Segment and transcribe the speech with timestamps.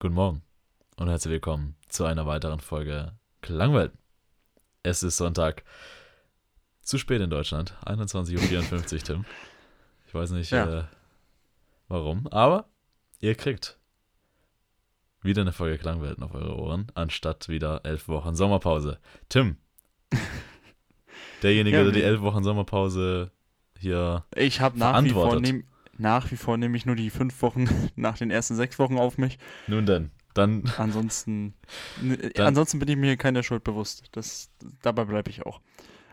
[0.00, 0.42] Guten Morgen
[0.96, 3.92] und herzlich willkommen zu einer weiteren Folge Klangwelt.
[4.82, 5.64] Es ist Sonntag,
[6.82, 9.24] zu spät in Deutschland, 21.54 Uhr, Tim.
[10.06, 10.80] Ich weiß nicht Ja.
[10.80, 10.84] äh,
[11.88, 12.68] warum, aber
[13.20, 13.78] ihr kriegt
[15.22, 18.98] wieder eine Folge Klangwelten auf eure Ohren, anstatt wieder elf Wochen Sommerpause.
[19.30, 19.56] Tim,
[21.42, 23.30] derjenige, Ja, der die elf Wochen Sommerpause
[23.78, 25.64] hier Ich habe nach wie vor Verantwortet.
[25.98, 29.18] Nach wie vor nehme ich nur die fünf Wochen nach den ersten sechs Wochen auf
[29.18, 29.38] mich.
[29.66, 31.54] nun denn, dann Ansonsten,
[32.02, 34.08] n- Dann- ansonsten bin ich mir keiner Schuld bewusst.
[34.12, 34.50] Das,
[34.82, 35.60] dabei bleibe ich auch.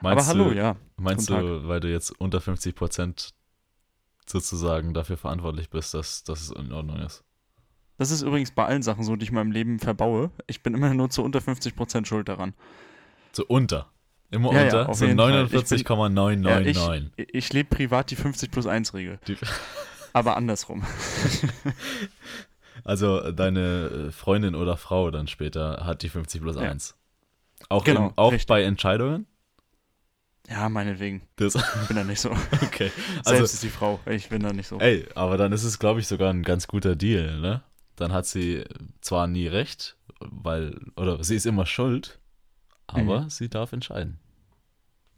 [0.01, 0.75] meinst Aber hallo, du, ja.
[0.97, 3.33] Meinst du, weil du jetzt unter 50 Prozent
[4.27, 7.23] sozusagen dafür verantwortlich bist, dass, dass es in Ordnung ist?
[7.97, 10.31] Das ist übrigens bei allen Sachen so, die ich in meinem Leben verbaue.
[10.47, 12.53] Ich bin immer nur zu unter 50% schuld daran.
[13.33, 13.91] So unter.
[14.31, 14.89] Immer Ja, ja, unter.
[14.89, 15.45] auf so jeden Fall.
[15.45, 17.11] Ich 49,999.
[17.17, 19.19] ich lebe privat die 50 plus 1 Regel.
[19.27, 19.37] Die-
[20.13, 20.83] Aber andersrum.
[22.83, 26.63] also deine äh, Freundin oder Frau dann später hat die 50 plus Ja.
[26.63, 26.95] 1.
[27.69, 28.47] Auch, Genau, im, auch richtig.
[28.47, 29.27] bei Entscheidungen?
[30.49, 31.21] Ja, meinetwegen.
[31.35, 32.31] Das, Ich bin da nicht so.
[32.63, 32.91] okay.
[33.23, 33.99] Selbst Also, ist die Frau.
[34.09, 34.79] Ich bin da nicht so.
[34.79, 37.61] ey, aber dann ist es, glaube ich, sogar ein ganz guter Deal, ne?
[37.95, 38.63] Dann hat sie
[39.01, 42.19] zwar nie recht, weil, oder sie ist immer schuld,
[42.93, 43.29] aber Mhm.
[43.29, 44.19] sie darf entscheiden.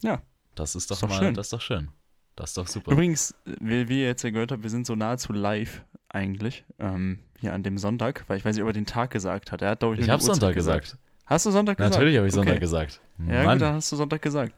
[0.02, 0.22] Ja.
[0.56, 1.34] Das ist doch, Ist doch mal, schön.
[1.34, 1.90] das ist doch schön.
[2.36, 2.92] Das ist doch super.
[2.92, 7.20] Übrigens, wie, wie ihr jetzt ja gehört habt, wir sind so nahezu live eigentlich ähm,
[7.40, 9.62] hier an dem Sonntag, weil ich weiß nicht, ob er den Tag gesagt hat.
[9.62, 10.98] Er hat, glaube ich, ich habe Sonntag gesagt.
[11.26, 11.96] Hast du Sonntag gesagt?
[11.96, 12.44] Natürlich habe ich Okay.
[12.46, 13.02] Sonntag gesagt.
[13.20, 13.58] Ja, Mann.
[13.58, 14.54] gut, dann hast du Sonntag gesagt.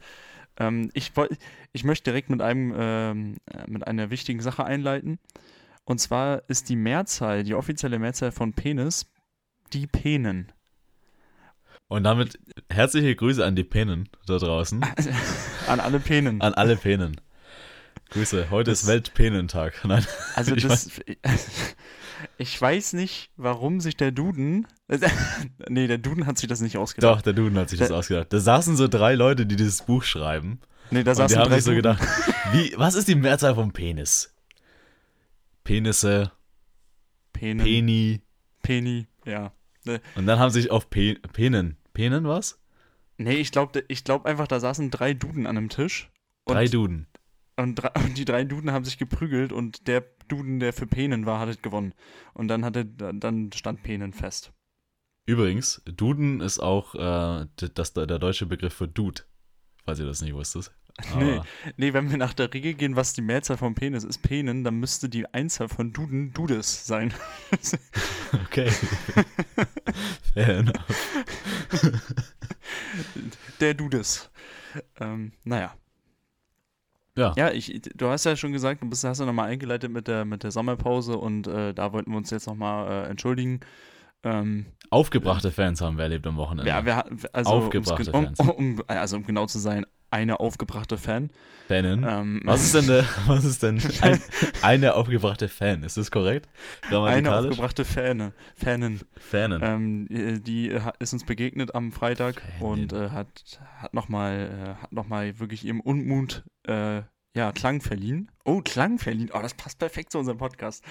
[0.58, 1.11] Ähm, ich,
[1.73, 5.19] ich möchte direkt mit einem ähm, äh, mit einer wichtigen Sache einleiten.
[5.83, 9.05] Und zwar ist die Mehrzahl, die offizielle Mehrzahl von Penis,
[9.73, 10.52] die Penen.
[11.88, 12.39] Und damit
[12.72, 14.83] herzliche Grüße an die Penen da draußen.
[15.67, 16.42] An alle Penen.
[16.42, 17.22] An alle Penen.
[18.09, 18.50] Grüße.
[18.50, 19.80] Heute ist Das- Weltpenentag.
[19.86, 20.05] Nein.
[20.36, 20.89] Also Ich das,
[22.38, 24.67] ich weiß nicht, warum sich der Duden,
[25.69, 27.17] nee, der Duden hat sich das nicht ausgedacht.
[27.17, 28.33] Doch, der Duden hat sich das Der- ausgedacht.
[28.33, 30.59] Da saßen so drei Leute, die dieses Buch schreiben.
[30.92, 32.02] Nee, da Und die saßen haben drei sich so gedacht,
[32.52, 34.33] wie, was ist die Mehrzahl vom Penis?
[35.64, 36.31] Penisse,
[37.33, 38.21] Penen, Peni.
[38.61, 39.52] Peni, ja.
[40.16, 41.78] Und dann haben sich auf Pe Penen.
[41.94, 42.60] Penen was?
[43.18, 46.12] Nee, ich glaube ich glaub einfach, da saßen drei Duden an einem Tisch.
[46.46, 47.08] Drei Duden.
[47.56, 51.40] und, und die drei Duden haben sich geprügelt und der Duden, der für Penen war,
[51.40, 51.94] hat gewonnen.
[52.34, 54.52] Und dann hatte, dann stand Penen fest.
[55.26, 59.22] Übrigens, Duden ist auch äh, das, der deutsche Begriff für Dude.
[59.84, 60.72] Falls ihr das nicht wusstet.
[61.17, 61.42] Nee,
[61.76, 64.76] nee, wenn wir nach der Regel gehen, was die Mehrzahl von Penis ist, Penen, dann
[64.80, 67.14] müsste die Einzahl von Duden Dudes sein.
[68.45, 68.70] Okay.
[70.34, 70.76] Fair enough.
[73.60, 74.30] Der Dudes.
[75.00, 75.73] Ähm, naja.
[77.17, 77.34] Ja.
[77.38, 80.26] Ja, ich, du hast ja schon gesagt, du bist, hast ja nochmal eingeleitet mit der,
[80.26, 83.61] mit der Sommerpause und äh, da wollten wir uns jetzt nochmal äh, entschuldigen.
[84.23, 86.70] Ähm, Aufgebrachte Fans haben wir erlebt am Wochenende.
[86.70, 88.39] ja, wir also, Aufgebrachte um's- Fans.
[88.39, 91.30] um, um, also um genau zu sein, eine aufgebrachte Fan.
[91.67, 92.05] Fanen.
[92.08, 94.21] Ähm, Was ist denn, der, was ist denn ein,
[94.61, 95.83] eine aufgebrachte Fan?
[95.83, 96.48] Ist das korrekt?
[96.89, 99.02] eine aufgebrachte Fane, Fanin.
[99.17, 99.61] Fanen.
[99.64, 102.83] Ähm, äh, die äh, ist uns begegnet am Freitag Fanin.
[102.83, 107.02] und äh, hat, hat nochmal äh, noch mal wirklich ihrem Unmut äh,
[107.36, 108.31] ja, Klang verliehen.
[108.45, 109.31] Oh, Klang verliehen.
[109.33, 110.83] Oh, das passt perfekt zu unserem Podcast.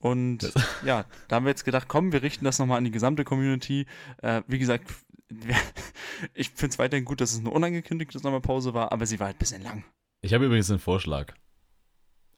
[0.00, 0.52] Und
[0.84, 3.86] ja, da haben wir jetzt gedacht, komm, wir richten das nochmal an die gesamte Community.
[4.22, 4.88] Äh, wie gesagt,
[6.34, 9.36] ich finde es weiterhin gut, dass es eine unangekündigte Sommerpause war, aber sie war halt
[9.36, 9.84] ein bisschen lang.
[10.20, 11.34] Ich habe übrigens einen Vorschlag.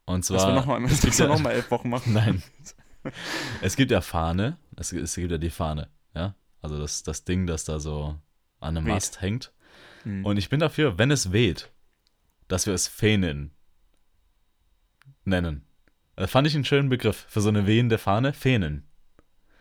[0.07, 0.39] Und zwar.
[0.39, 2.13] Dass wir nochmal es gibt ja- noch mal elf Wochen machen.
[2.13, 2.43] Nein.
[3.63, 4.59] Es gibt ja Fahne.
[4.77, 5.89] Es, es gibt ja die Fahne.
[6.15, 6.35] Ja.
[6.61, 8.19] Also das, das Ding, das da so
[8.59, 8.95] an einem Weht.
[8.95, 9.53] Mast hängt.
[10.03, 10.25] Hm.
[10.27, 11.71] Und ich bin dafür, wenn es weht,
[12.49, 13.53] dass wir es Fähnen
[15.25, 15.65] nennen.
[16.17, 18.33] Das fand ich einen schönen Begriff für so eine wehende Fahne.
[18.35, 18.87] Fähnen.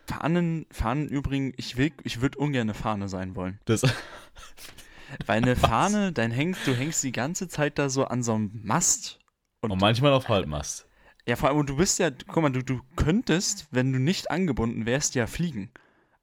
[0.10, 3.60] Fahnen, Fahnen übrigens, ich will, ich würde ungern eine Fahne sein wollen.
[3.66, 3.84] Das,
[5.26, 5.70] Weil eine Was?
[5.70, 9.20] Fahne, dann hängst, du hängst die ganze Zeit da so an so einem Mast.
[9.62, 10.88] Und, und manchmal auf Halbmast.
[11.28, 14.32] ja, vor allem, und du bist ja, guck mal, du, du könntest, wenn du nicht
[14.32, 15.72] angebunden wärst, ja fliegen.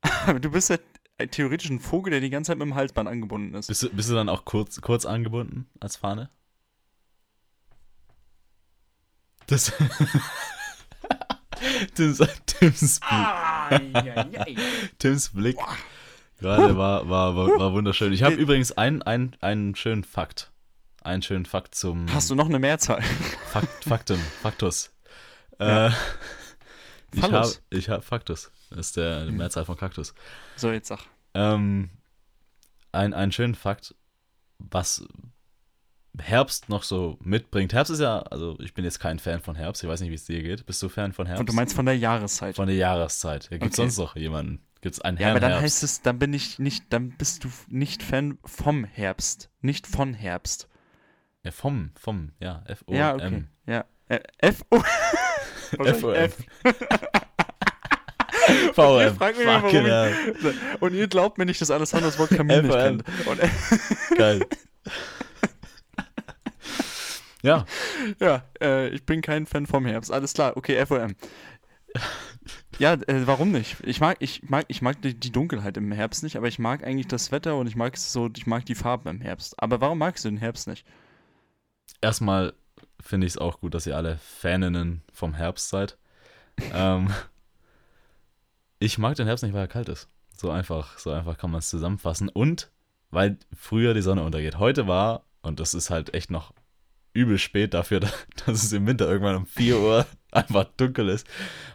[0.27, 0.79] Aber du bist ja
[1.31, 3.69] theoretisch ein Vogel, der die ganze Zeit mit dem Halsband angebunden ist.
[3.69, 6.31] Bist du, bist du dann auch kurz, kurz angebunden als Fahne?
[9.47, 9.73] Das.
[11.95, 13.01] Tims, Tims,
[13.69, 14.59] Blick,
[14.99, 15.57] Tims Blick
[16.39, 18.13] gerade war, war, war, war wunderschön.
[18.13, 20.53] Ich habe Äh, übrigens einen, einen, einen schönen Fakt.
[21.03, 23.01] Einen schönen Fakt zum Hast du noch eine Mehrzahl?
[23.53, 24.91] Fakt, Faktum, Faktus.
[25.59, 25.91] Äh,
[27.13, 28.51] ich habe ich hab Faktus.
[28.71, 29.25] Das ist der.
[29.27, 30.15] Mehrzahl von Kaktus.
[30.57, 31.01] So, jetzt sag.
[31.35, 31.91] Ähm,
[32.93, 33.95] ein, einen schönen Fakt,
[34.59, 35.07] was
[36.19, 37.73] Herbst noch so mitbringt.
[37.73, 40.15] Herbst ist ja, also ich bin jetzt kein Fan von Herbst, ich weiß nicht, wie
[40.15, 40.67] es dir geht.
[40.67, 41.41] Bist du Fan von Herbst?
[41.41, 42.57] Und du meinst von der Jahreszeit?
[42.57, 43.49] Von der Jahreszeit.
[43.51, 43.89] Ja, Gibt es Okay.
[43.91, 44.61] sonst noch jemanden?
[44.81, 45.65] Gibt es einen ja, Herrn aber dann Herbst?
[45.65, 50.15] heißt es, dann bin ich nicht, dann bist du nicht Fan vom Herbst, nicht von
[50.15, 50.69] Herbst.
[51.43, 52.97] ja, vom, vom, ja, F-O-M.
[52.97, 53.45] ja, okay.
[53.67, 53.85] Ja.
[54.09, 54.83] Äh, F O
[55.83, 56.31] F-O-M.
[56.31, 56.47] VM.
[59.17, 60.15] frag mich mal, warum hell.
[60.81, 63.05] Und ihr glaubt mir nicht, dass Alessandro das Wort Kamin nicht kennt.
[64.17, 64.47] Geil.
[67.47, 67.65] ja,
[68.21, 70.13] ja, äh, ich bin kein Fan vom Herbst.
[70.13, 71.15] Alles klar, okay, FOM.
[72.79, 73.77] Ja, äh, warum nicht?
[73.85, 76.85] Ich mag, ich mag, ich mag die, die Dunkelheit im Herbst nicht, aber ich mag
[76.85, 79.55] eigentlich das Wetter und ich mag es so, ich mag die Farben im Herbst.
[79.63, 80.85] Aber warum magst du den Herbst nicht?
[82.01, 82.55] erstmal
[83.01, 85.99] finde ich es auch gut, dass ihr alle Faninnen vom Herbst seid.
[86.73, 87.13] ähm,
[88.79, 90.09] ich mag den Herbst nicht, weil er kalt ist.
[90.37, 92.29] So einfach, so einfach kann man es zusammenfassen.
[92.29, 92.71] Und
[93.11, 94.59] weil früher die Sonne untergeht.
[94.59, 96.53] Heute war, und das ist halt echt noch
[97.17, 98.01] übel spät dafür,
[98.47, 101.27] dass es im Winter irgendwann um 4 Uhr einfach dunkel ist.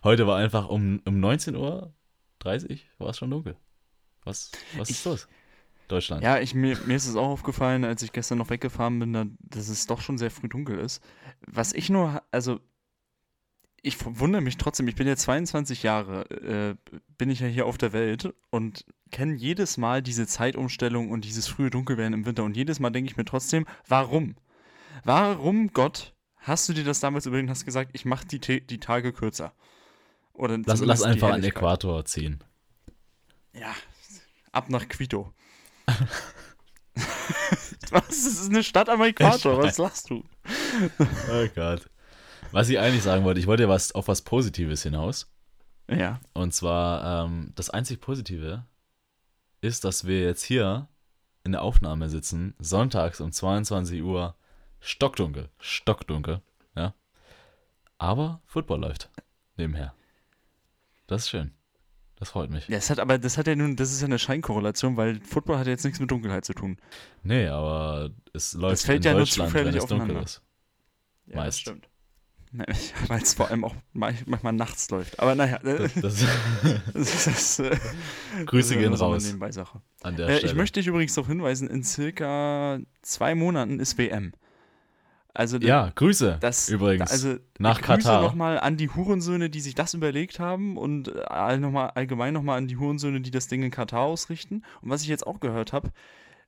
[0.04, 1.94] Heute war einfach um, um 19 Uhr
[2.40, 3.56] 30 war es schon dunkel.
[4.24, 5.28] Was, was ist Ich- los?
[5.88, 6.24] Deutschland.
[6.24, 9.26] Ja, ich, mir, mir ist es auch aufgefallen, als ich gestern noch weggefahren bin, da-
[9.42, 11.04] dass es doch schon sehr früh dunkel ist.
[11.46, 12.62] Was ich nur, also
[13.84, 16.76] ich wundere mich trotzdem, ich bin jetzt 22 Jahre, äh,
[17.18, 21.48] bin ich ja hier auf der Welt und kenne jedes Mal diese Zeitumstellung und dieses
[21.48, 24.36] frühe Dunkelwerden im Winter und jedes Mal denke ich mir trotzdem, warum?
[25.04, 28.80] Warum, Gott, hast du dir das damals überlegt und hast gesagt, ich mache die, die
[28.80, 29.54] Tage kürzer?
[30.34, 31.44] Oder lass, lass einfach an.
[31.44, 32.44] Äquator ziehen.
[33.54, 33.74] Ja,
[34.52, 35.34] ab nach Quito.
[37.92, 38.08] Was?
[38.08, 39.62] Das ist eine Stadt am Äquator.
[39.62, 40.24] Was lachst du?
[41.32, 41.90] Oh Gott.
[42.52, 45.32] Was ich eigentlich sagen wollte, ich wollte ja was, auf was Positives hinaus.
[45.90, 46.20] Ja.
[46.34, 48.66] Und zwar, ähm, das einzig Positive
[49.62, 50.88] ist, dass wir jetzt hier
[51.44, 54.36] in der Aufnahme sitzen, sonntags um 22 Uhr,
[54.82, 56.42] stockdunkel, stockdunkel,
[56.76, 56.94] ja.
[57.98, 59.10] Aber Football läuft
[59.58, 59.94] nebenher.
[61.08, 61.52] Das ist schön.
[62.16, 62.68] Das freut mich.
[62.68, 65.66] Das hat aber, das hat ja nun, das ist ja eine Scheinkorrelation, weil Football hat
[65.66, 66.78] ja jetzt nichts mit Dunkelheit zu tun.
[67.24, 70.24] Nee, aber es läuft fällt in ja nur Deutschland, wenn zufällig es dunkel aufeinander.
[70.24, 70.42] ist.
[71.26, 71.60] Meist.
[71.62, 71.88] stimmt.
[73.08, 75.18] Weil es vor allem auch ma- manchmal nachts läuft.
[75.22, 76.26] Aber naja, Das, das,
[76.94, 77.78] das, ist, äh,
[78.46, 79.34] Grüße das gehen raus
[80.04, 80.52] an der Äh, Stelle.
[80.52, 84.34] ich möchte dich übrigens darauf hinweisen, in circa zwei Monaten ist WM.
[85.34, 88.22] Also ja, Grüße das, übrigens also nach Grüße Katar.
[88.22, 92.34] nochmal an die Hurensöhne, die sich das überlegt haben und äh, all noch mal, allgemein
[92.34, 94.64] nochmal an die Hurensöhne, die das Ding in Katar ausrichten.
[94.82, 95.92] Und was ich jetzt auch gehört habe,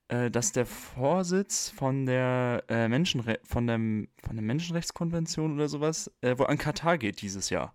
[0.09, 6.11] äh, dass der Vorsitz von der, äh, Menschenre von, dem, von der Menschenrechtskonvention oder sowas
[6.21, 7.73] äh, wo an Katar geht dieses Jahr.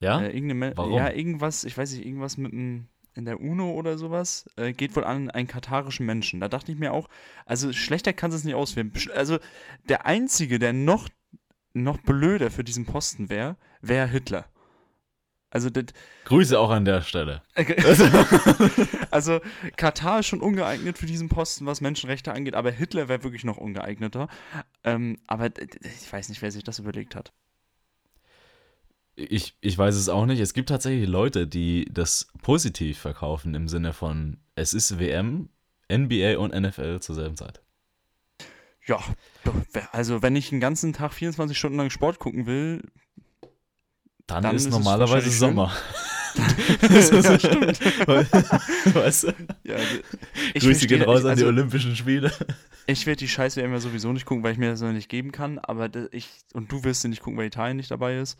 [0.00, 0.20] Ja?
[0.22, 0.92] Äh, Warum?
[0.94, 4.94] Ja, irgendwas, ich weiß nicht, irgendwas mit einem in der UNO oder sowas, äh, geht
[4.96, 6.40] wohl an einen katarischen Menschen.
[6.40, 7.08] Da dachte ich mir auch,
[7.46, 8.92] also schlechter kann es nicht auswählen.
[9.14, 9.38] Also
[9.88, 11.08] der Einzige, der noch,
[11.72, 14.46] noch blöder für diesen Posten wäre, wäre Hitler.
[15.52, 15.68] Also,
[16.26, 17.42] Grüße auch an der Stelle.
[19.10, 19.40] also
[19.76, 23.56] Katar ist schon ungeeignet für diesen Posten, was Menschenrechte angeht, aber Hitler wäre wirklich noch
[23.56, 24.28] ungeeigneter.
[24.84, 27.32] Ähm, aber ich weiß nicht, wer sich das überlegt hat.
[29.16, 30.40] Ich, ich weiß es auch nicht.
[30.40, 35.50] Es gibt tatsächlich Leute, die das positiv verkaufen im Sinne von, es ist WM,
[35.92, 37.60] NBA und NFL zur selben Zeit.
[38.86, 38.98] Ja,
[39.92, 42.82] also wenn ich den ganzen Tag 24 Stunden lang Sport gucken will,
[44.26, 45.72] Dann, Dann ist, ist normalerweise Sommer.
[46.82, 47.80] ja, stimmt.
[48.94, 49.32] weißt du?
[49.64, 49.76] Ja,
[50.54, 52.32] ich Grüße gehen raus an die also, Olympischen Spiele.
[52.86, 55.32] Ich werde die Scheiße ja sowieso nicht gucken, weil ich mir das noch nicht geben
[55.32, 58.38] kann, aber ich, und du wirst sie nicht gucken, weil Italien nicht dabei ist.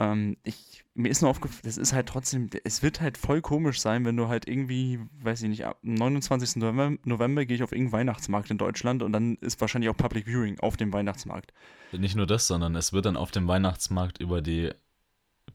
[0.00, 3.80] Ähm, ich, mir ist nur aufgefallen, das ist halt trotzdem, es wird halt voll komisch
[3.80, 6.56] sein, wenn du halt irgendwie, weiß ich nicht, am 29.
[6.56, 10.26] November, November gehe ich auf irgendeinen Weihnachtsmarkt in Deutschland und dann ist wahrscheinlich auch Public
[10.26, 11.52] Viewing auf dem Weihnachtsmarkt.
[11.92, 14.70] Nicht nur das, sondern es wird dann auf dem Weihnachtsmarkt über die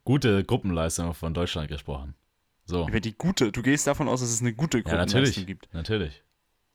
[0.04, 2.14] gute Gruppenleistung von Deutschland gesprochen.
[2.66, 2.88] So.
[2.88, 5.48] Über die gute, du gehst davon aus, dass es eine gute Ja, Gruppenleistung natürlich.
[5.48, 5.74] gibt.
[5.74, 6.24] Natürlich.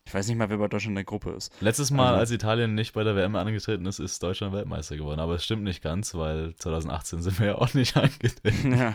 [0.06, 1.52] Ich weiß nicht mal, wer bei Deutschland in der Gruppe ist.
[1.60, 5.20] Letztes Mal, Also- als Italien nicht bei der WM angetreten ist, ist Deutschland Weltmeister geworden.
[5.20, 8.76] Aber es stimmt nicht ganz, weil 2018 sind wir ja auch nicht angetreten.
[8.76, 8.94] ja.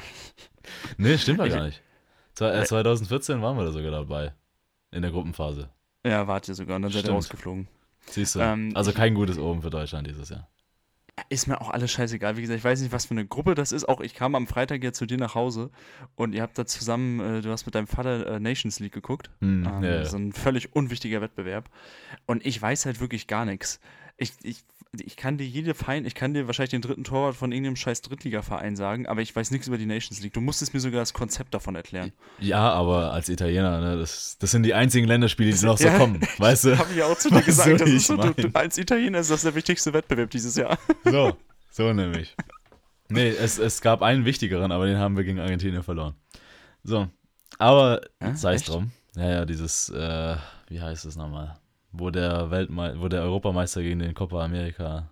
[0.98, 1.82] Nee, stimmt Ich- gar nicht.
[2.34, 4.34] Zwei- äh, Äh, 2014 waren wir da sogar dabei.
[4.92, 5.70] In der Gruppenphase.
[6.06, 7.68] ja, wart ihr sogar, und dann seid ihr rausgeflogen.
[8.08, 8.40] Siehst du?
[8.40, 10.48] Ähm, also kein gutes Oben für Deutschland dieses Jahr.
[11.30, 12.36] Ist mir auch alles scheißegal.
[12.36, 13.88] Wie gesagt, ich weiß nicht, was für eine Gruppe das ist.
[13.88, 15.72] Auch ich kam am Freitag ja zu dir nach Hause
[16.16, 19.30] und ihr habt da zusammen, äh, du hast mit deinem Vater äh, Nations League geguckt.
[19.40, 20.06] Hm, Ähm, ja.
[20.06, 21.70] So ein völlig unwichtiger Wettbewerb.
[22.26, 23.80] Und ich weiß halt wirklich gar nichts.
[24.18, 24.64] Ich, ich,
[25.02, 28.02] ich kann dir jede Verein, ich kann dir wahrscheinlich den dritten Torwart von irgendeinem scheiß
[28.02, 30.34] Drittligaverein sagen, aber ich weiß nichts über die Nations League.
[30.34, 32.12] Du musstest mir sogar das Konzept davon erklären.
[32.40, 36.22] Ja, aber als Italiener, ne, das, das sind die einzigen Länderspiele, die noch so kommen,
[36.38, 36.78] weißt du?
[36.78, 37.82] Habe ich ja auch zu dir gesagt.
[37.82, 40.78] Das ist so, du, du, als Italiener ist das der wichtigste Wettbewerb dieses Jahr.
[41.04, 41.38] So,
[41.70, 42.36] so nämlich.
[43.10, 46.16] Nee, es, es gab einen wichtigeren, aber den haben wir gegen Argentinien verloren.
[46.84, 47.08] So,
[47.58, 48.92] aber Ja, sei es drum.
[49.16, 50.36] Ja, ja, dieses, äh,
[50.68, 51.58] wie heißt es nochmal?
[51.98, 55.10] Wo der Weltme wo der Europameister gegen den Copa America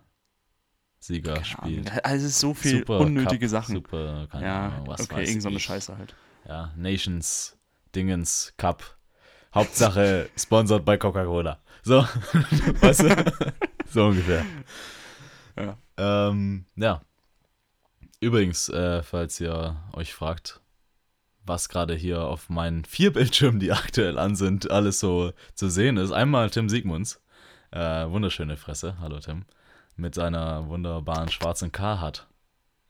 [1.04, 1.90] Sieger spielt.
[2.04, 3.74] Also es ist so viel Super unnötige Cup, Sachen.
[3.74, 5.60] Super, keine ja, Ahnung, was okay, weiß irgend so eine.
[5.60, 6.14] Scheiße halt.
[6.48, 7.58] Ja, Nations,
[7.94, 8.82] Dingens, Cup.
[9.54, 11.58] Hauptsache sponsored bei Coca-Cola.
[11.82, 12.00] So,
[12.80, 13.32] weißt du?
[13.86, 14.44] so ungefähr.
[15.56, 15.78] Ja.
[15.96, 17.02] Ähm, ja.
[18.20, 20.60] Übrigens, äh, falls ihr euch fragt,
[21.44, 25.96] was gerade hier auf meinen vier Bildschirmen, die aktuell an sind, alles so zu sehen
[25.96, 26.12] ist.
[26.12, 27.20] Einmal Tim Siegmunds.
[27.70, 28.96] Äh, wunderschöne Fresse.
[29.00, 29.44] Hallo Tim.
[29.96, 32.26] Mit seiner wunderbaren schwarzen K-Hat.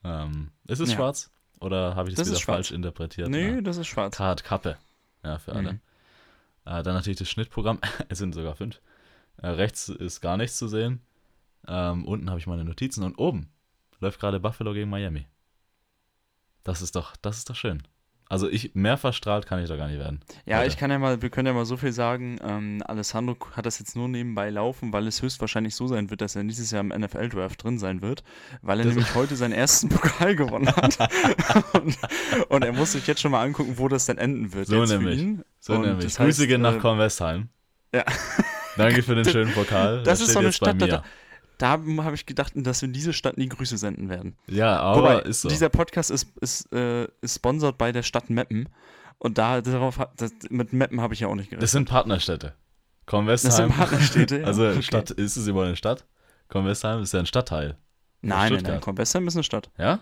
[0.05, 0.97] Ähm, ist es Ja.
[0.97, 1.31] schwarz?
[1.61, 3.29] Oder habe ich das, Das wieder falsch interpretiert?
[3.29, 3.61] Nee, Na.
[3.63, 4.17] das ist schwarz.
[4.17, 4.77] Card Kappe.
[5.23, 5.73] Ja, für alle.
[5.75, 5.81] Mhm.
[6.67, 7.79] Äh, dann natürlich das Schnittprogramm.
[8.09, 8.81] es sind sogar fünf.
[9.39, 11.01] Äh, rechts ist gar nichts zu sehen.
[11.67, 13.49] Ähm, unten habe ich meine Notizen und oben
[14.01, 15.27] läuft gerade Buffalo gegen Miami.
[16.63, 17.83] Das ist doch, das ist doch schön.
[18.29, 20.21] Also ich mehr verstrahlt kann ich doch gar nicht werden.
[20.47, 20.69] Ja, Heute.
[20.69, 22.39] ich kann ja mal, wir können ja mal so viel sagen.
[22.43, 26.35] Ähm, Alessandro hat das jetzt nur nebenbei laufen, weil es höchstwahrscheinlich so sein wird, dass
[26.35, 28.25] er nächstes Jahr im NFL-Draft drin sein wird,
[28.63, 30.99] weil er Das- nämlich heute seinen ersten Pokal gewonnen hat.
[31.75, 31.99] und,
[32.49, 34.69] und er muss sich jetzt schon mal angucken, wo das denn enden wird.
[34.69, 35.25] So nämlich.
[35.61, 36.05] So Und nämlich.
[36.07, 37.49] das Grüße heißt, gehen nach äh, Kornwestheim.
[37.95, 38.05] Ja.
[38.77, 40.03] Danke für den schönen Pokal.
[40.03, 41.05] Das Der ist so eine jetzt bei Stadt, da.
[41.59, 44.37] Da habe ich gedacht, dass wir in diese Stadt nie Grüße senden werden.
[44.47, 45.49] Ja, aber Wobei, ist so.
[45.49, 48.69] dieser Podcast ist, ist, äh, ist sponsert bei der Stadt Meppen.
[49.19, 51.63] Und da darauf das, mit Meppen habe ich ja auch nicht gerechnet.
[51.63, 52.49] Das sind Partnerstädte.
[52.49, 53.71] Das sind Kornwestheim.
[53.71, 54.39] Partnerstädte.
[54.41, 54.47] ja.
[54.47, 54.83] Also Okay.
[54.83, 56.05] Stadt, ist es überhaupt eine Stadt?
[56.49, 57.77] Kornwestheim ist ja ein Stadtteil.
[58.23, 58.81] Nein, nein, nein.
[58.81, 59.71] Kornwestheim ist eine Stadt.
[59.79, 60.01] Ja?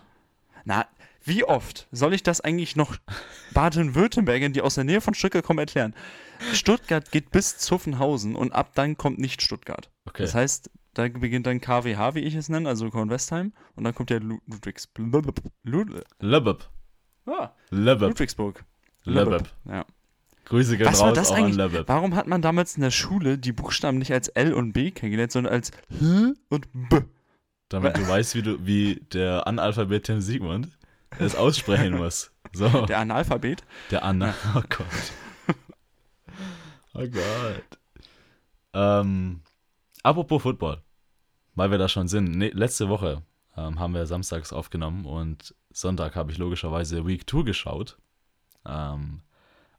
[0.65, 0.85] Na,
[1.25, 2.97] wie oft soll ich das eigentlich noch
[3.53, 5.93] Baden-Württembergern, die aus der Nähe von Stuttgart kommen, erklären?
[6.53, 9.89] Stuttgart geht bis Zuffenhausen und ab dann kommt nicht Stuttgart.
[10.05, 10.23] Okay.
[10.23, 14.09] Das heißt, da beginnt dann KWH, wie ich es nenne, also Kornwestheim, und dann kommt
[14.11, 16.69] ja Lu- Ludwigs, Lud, Löbeb.
[17.25, 18.09] ah, Löbeb.
[18.09, 18.63] Ludwigsburg.
[19.05, 19.49] Löbeb.
[19.65, 19.85] Ja.
[20.45, 21.87] Grüße gehen Was war raus das auch an eigentlich?
[21.87, 25.31] Warum hat man damals in der Schule die Buchstaben nicht als L und B kennengelernt,
[25.31, 25.71] sondern als
[26.01, 26.99] H und B?
[27.69, 30.67] Damit du weißt, wie, du, wie der Analphabet Tim Siegmund
[31.17, 32.31] es aussprechen muss.
[32.51, 33.63] So, der, Der Analphabet?
[34.01, 34.33] Anna.
[34.55, 35.55] Oh Gott.
[36.93, 37.79] Oh Gott.
[38.73, 39.41] Ähm,
[40.03, 40.83] apropos Football,
[41.55, 42.35] weil wir da schon sind.
[42.35, 43.23] Ne, letzte Woche
[43.57, 47.97] ähm, haben wir samstags aufgenommen und Sonntag habe ich logischerweise Week 2 geschaut.
[48.65, 49.21] Ähm,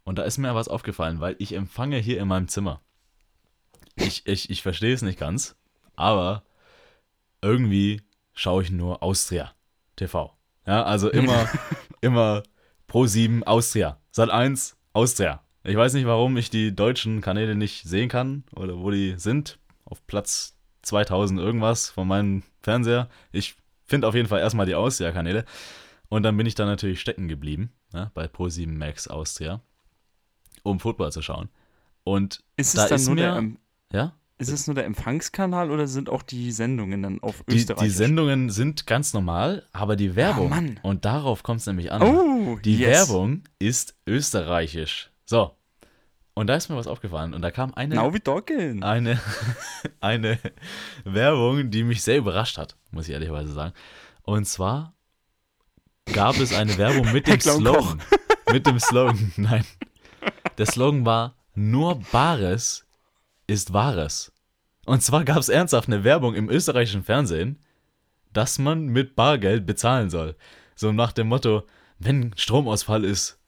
[0.04, 2.80] und da ist mir was aufgefallen, weil ich empfange hier in meinem Zimmer.
[3.96, 5.56] Ich, ich, ich verstehe es nicht ganz,
[5.94, 6.42] aber
[7.40, 8.02] irgendwie
[8.32, 9.52] schaue ich nur Austria
[9.96, 10.36] TV.
[10.66, 11.48] Ja, also immer,
[12.00, 12.42] immer
[12.86, 13.98] Pro 7 Austria.
[14.10, 15.42] Sat 1 Austria.
[15.62, 19.58] Ich weiß nicht, warum ich die deutschen Kanäle nicht sehen kann oder wo die sind.
[19.84, 23.08] Auf Platz 2000 irgendwas von meinem Fernseher.
[23.32, 25.44] Ich finde auf jeden Fall erstmal die Austria-Kanäle.
[26.08, 29.60] Und dann bin ich da natürlich stecken geblieben, ne, bei Pro7 Max Austria,
[30.62, 31.48] um Football zu schauen.
[32.04, 33.58] Und Ist Da es dann ist nur der, mir- ähm,
[33.92, 37.84] ja, ist es nur der Empfangskanal oder sind auch die Sendungen dann auf die, Österreich?
[37.84, 40.80] die Sendungen sind ganz normal, aber die Werbung, Mann.
[40.82, 42.02] und darauf kommt es nämlich an.
[42.02, 43.08] Oh, Die yes.
[43.08, 45.10] Werbung ist österreichisch.
[45.24, 45.52] So.
[46.34, 47.32] Und da ist mir was aufgefallen.
[47.32, 48.82] Und da kam eine, Now we talking.
[48.82, 49.20] eine,
[50.00, 50.38] eine
[51.04, 53.72] Werbung, die mich sehr überrascht hat, muss ich ehrlicherweise sagen.
[54.22, 54.94] Und zwar
[56.12, 57.40] gab es eine Werbung mit dem.
[57.40, 58.02] Slogan.
[58.52, 59.64] Mit dem Slogan, nein.
[60.58, 62.86] Der Slogan war, nur Bares
[63.46, 64.32] ist Wahres.
[64.84, 67.58] Und zwar gab es ernsthaft eine Werbung im österreichischen Fernsehen,
[68.32, 70.36] dass man mit Bargeld bezahlen soll.
[70.74, 71.66] So nach dem Motto,
[71.98, 73.38] wenn Stromausfall ist,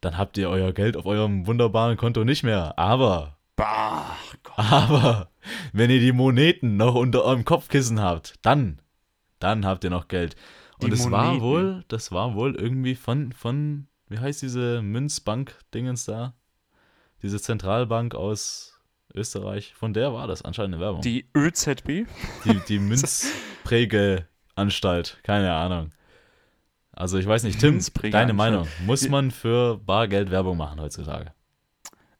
[0.00, 2.76] dann habt ihr euer Geld auf eurem wunderbaren Konto nicht mehr.
[2.78, 4.58] Aber, Bah, Gott.
[4.58, 5.30] aber,
[5.72, 8.80] wenn ihr die Moneten noch unter eurem Kopfkissen habt, dann,
[9.38, 10.36] dann habt ihr noch Geld.
[10.82, 16.34] Und es war wohl, das war wohl irgendwie von, von, wie heißt diese Münzbank-Dingens da?
[17.22, 18.78] Diese Zentralbank aus
[19.14, 21.00] Österreich, von der war das anscheinend eine Werbung.
[21.00, 22.04] Die ÖZB?
[22.44, 25.92] Die, die Münzprägeanstalt, keine Ahnung.
[26.96, 27.78] Also ich weiß nicht, Tim,
[28.10, 28.66] deine Meinung.
[28.86, 31.32] Muss man für Bargeld Werbung machen heutzutage?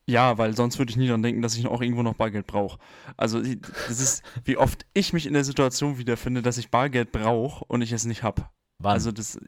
[0.08, 2.78] Ja, weil sonst würde ich nie dran denken, dass ich noch irgendwo noch Bargeld brauche.
[3.16, 7.64] Also, das ist, wie oft ich mich in der Situation wiederfinde, dass ich Bargeld brauche
[7.64, 8.48] und ich es nicht habe.
[8.84, 9.40] Also, das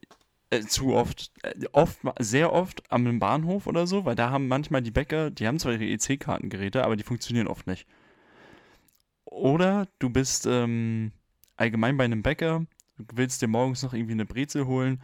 [0.51, 1.31] äh, zu oft.
[1.43, 5.47] Äh, oft, sehr oft am Bahnhof oder so, weil da haben manchmal die Bäcker, die
[5.47, 7.87] haben zwar ihre EC-Kartengeräte, aber die funktionieren oft nicht.
[9.27, 11.13] Oder du bist ähm,
[11.57, 12.67] allgemein bei einem Bäcker,
[12.99, 15.03] du willst dir morgens noch irgendwie eine Brezel holen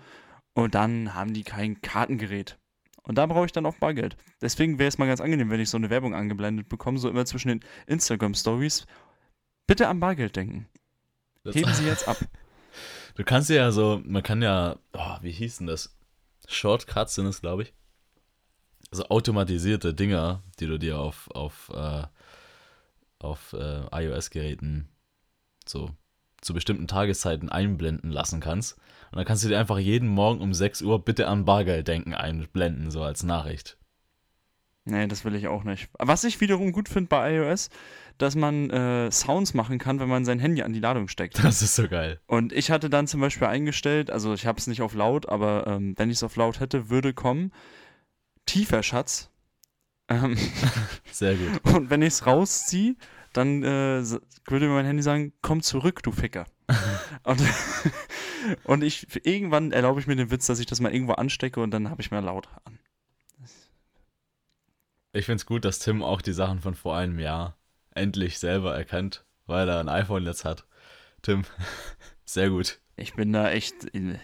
[0.55, 2.59] und dann haben die kein Kartengerät.
[3.03, 4.17] Und da brauche ich dann auch Bargeld.
[4.41, 7.27] Deswegen wäre es mal ganz angenehm, wenn ich so eine Werbung angeblendet bekomme, so immer
[7.27, 8.87] zwischen den Instagram-Stories.
[9.67, 10.69] Bitte an Bargeld denken.
[11.43, 12.17] Das- Heben Sie jetzt ab.
[13.15, 15.97] Du kannst ja so, man kann ja, oh, wie hieß denn das?
[16.49, 17.75] Shortcuts sind es, glaube ich.
[18.91, 22.05] Also automatisierte Dinger, die du dir auf, auf, äh,
[23.19, 24.89] auf äh, iOS-Geräten
[25.67, 25.91] so
[26.45, 28.77] zu bestimmten Tageszeiten einblenden lassen kannst.
[29.11, 32.15] Und dann kannst du dir einfach jeden Morgen um 6 Uhr bitte an Bargeld denken
[32.15, 33.77] einblenden, so als Nachricht.
[34.87, 35.89] Nee, das will ich auch nicht.
[35.99, 37.71] Was ich wiederum gut finde bei iOS,
[38.19, 41.39] dass man äh, Sounds machen kann, wenn man sein Handy an die Ladung steckt.
[41.43, 42.21] Das ist so geil.
[42.27, 45.67] Und ich hatte dann zum Beispiel eingestellt, also ich habe es nicht auf laut, aber
[45.67, 47.51] ähm, wenn ich es auf laut hätte, würde kommen,
[48.45, 49.31] tiefer Schatz.
[50.09, 50.37] Ähm,
[51.11, 51.61] Sehr gut.
[51.75, 52.97] und wenn ich es rausziehe,
[53.37, 54.03] dann äh,
[54.47, 56.47] würde mir mein Handy sagen, komm zurück, du Ficker.
[57.25, 57.43] und,
[58.65, 61.71] und ich irgendwann erlaube ich mir den Witz, dass ich das mal irgendwo anstecke und
[61.71, 62.79] dann habe ich mir laut an.
[65.13, 67.57] Ich finde es gut, dass Tim auch die Sachen von vor einem Jahr
[67.93, 70.67] endlich selber erkennt, weil er ein iPhone jetzt hat.
[71.23, 71.45] Tim,
[72.25, 73.85] sehr gut, Ich bin da echt.
[73.85, 74.19] In,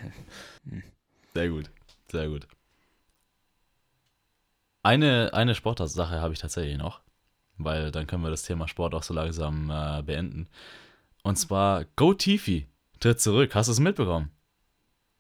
[1.34, 1.70] sehr gut,
[2.10, 2.48] sehr gut.
[4.82, 7.02] Eine, eine Sportsache habe ich tatsächlich noch,
[7.64, 10.48] weil dann können wir das Thema Sport auch so langsam äh, beenden.
[11.22, 12.66] Und zwar Go Tifi
[12.98, 13.54] tritt zurück.
[13.54, 14.30] Hast du es mitbekommen?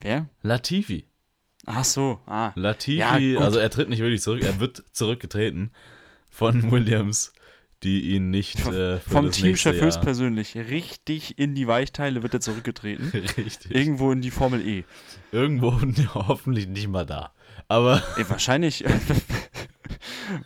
[0.00, 0.28] wer?
[0.42, 1.04] Latifi.
[1.66, 2.52] Ach so, ah.
[2.54, 5.72] Latifi, Ja, also er tritt nicht wirklich zurück, er wird zurückgetreten
[6.30, 7.32] von Williams,
[7.82, 13.08] die ihn nicht äh, Vom Teamchef höchstpersönlich richtig in die Weichteile wird er zurückgetreten.
[13.36, 13.70] Richtig.
[13.74, 14.84] Irgendwo in die Formel E.
[15.32, 15.72] Irgendwo
[16.14, 17.32] hoffentlich nicht mal da.
[17.68, 18.84] Aber Ey, wahrscheinlich,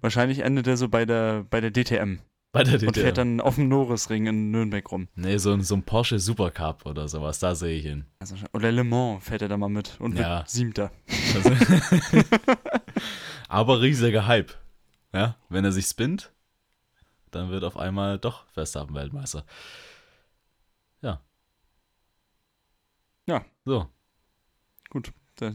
[0.00, 2.18] wahrscheinlich endet er so bei der, bei der DTM
[2.52, 3.38] bei der und fährt DTM.
[3.38, 5.08] dann auf dem Norrisring in Nürnberg rum.
[5.16, 8.04] Nee, so ein, so ein Porsche Supercup oder sowas, da sehe ich ihn.
[8.20, 10.38] Also, oder Le Mans fährt er da mal mit und Ja.
[10.38, 10.92] wird Siebter.
[11.34, 11.50] Also
[13.48, 14.52] Aber riesiger Hype.
[15.12, 16.32] Ja, wenn er sich spinnt,
[17.30, 19.44] dann wird auf einmal doch Verstappen Weltmeister.
[21.02, 21.20] Ja.
[23.26, 23.44] Ja.
[23.64, 23.88] So.
[24.90, 25.12] Gut.
[25.36, 25.54] Das,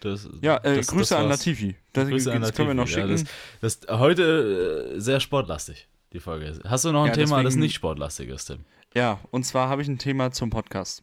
[0.00, 1.28] Das, ja, äh, das- Grüße das an.
[1.28, 1.76] Latifi.
[1.92, 3.28] Das, Grüße an das können wir noch Latifi, ja, schicken.
[3.60, 6.58] Das heute äh, sehr sportlastig, die Folge.
[6.64, 8.64] Hast du noch ein Ja, Thema, das deswegen- nicht sportlastig ist, Tim?
[8.94, 11.02] Ja, und zwar habe ich ein Thema zum Podcast.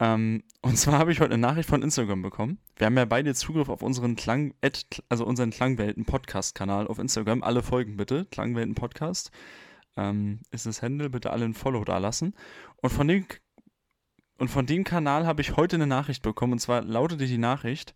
[0.00, 2.58] Ähm, und zwar habe ich heute eine Nachricht von Instagram bekommen.
[2.76, 4.54] Wir haben ja beide Zugriff auf unseren Klang,
[5.08, 7.42] also unseren Klangwelten Podcast-Kanal auf Instagram.
[7.42, 9.30] Alle Folgen bitte, Klangwelten Podcast.
[9.96, 12.34] Ähm, ist das Handle, bitte alle ein Follow da lassen.
[12.76, 13.26] Und von dem
[14.38, 16.54] und von dem Kanal habe ich heute eine Nachricht bekommen.
[16.54, 17.94] Und zwar lautete die Nachricht: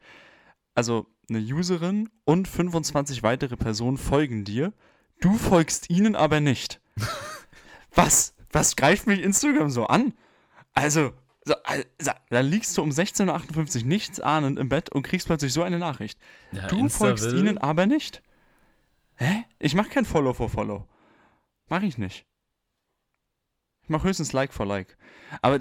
[0.74, 4.72] Also eine Userin und 25 weitere Personen folgen dir.
[5.20, 6.81] Du folgst ihnen aber nicht.
[7.94, 8.35] Was?
[8.50, 10.14] Was greift mich Instagram so an?
[10.74, 11.12] Also,
[11.44, 11.85] so, also
[12.28, 15.78] da liegst du um 16.58 Uhr nichts ahnend im Bett und kriegst plötzlich so eine
[15.78, 16.18] Nachricht.
[16.52, 18.22] Ja, Du Insta folgst will- ihnen aber nicht.
[19.16, 19.44] Hä?
[19.59, 20.88] Ich mach kein Follow for Follow.
[21.68, 22.26] Mach ich nicht.
[23.83, 24.96] Ich mach höchstens Like for Like.
[25.40, 25.61] Aber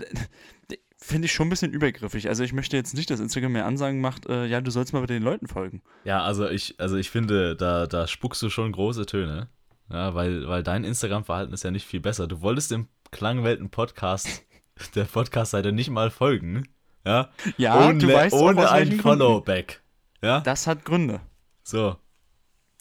[1.11, 2.27] finde ich schon ein bisschen übergriffig.
[2.27, 4.99] Also ich möchte jetzt nicht, dass Instagram mir Ansagen macht, äh, ja, du sollst mal
[5.01, 5.81] bei den Leuten folgen.
[6.03, 9.47] Ja, also ich, also ich finde, da, da spuckst du schon große Töne.
[9.89, 12.25] Ja, weil, weil dein Instagram-Verhalten ist ja nicht viel besser.
[12.27, 14.43] Du wolltest dem Klangwelten-Podcast,
[14.95, 16.67] der Podcast-Seite nicht mal folgen.
[17.05, 18.99] Ja, Ja, ohne, du weißt auch, ohne ein.
[18.99, 19.81] Followback.
[20.21, 21.19] Ja, Das hat Gründe.
[21.63, 21.97] so,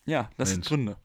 [0.05, 0.67] Ja, das Mensch.
[0.67, 0.97] hat Gründe.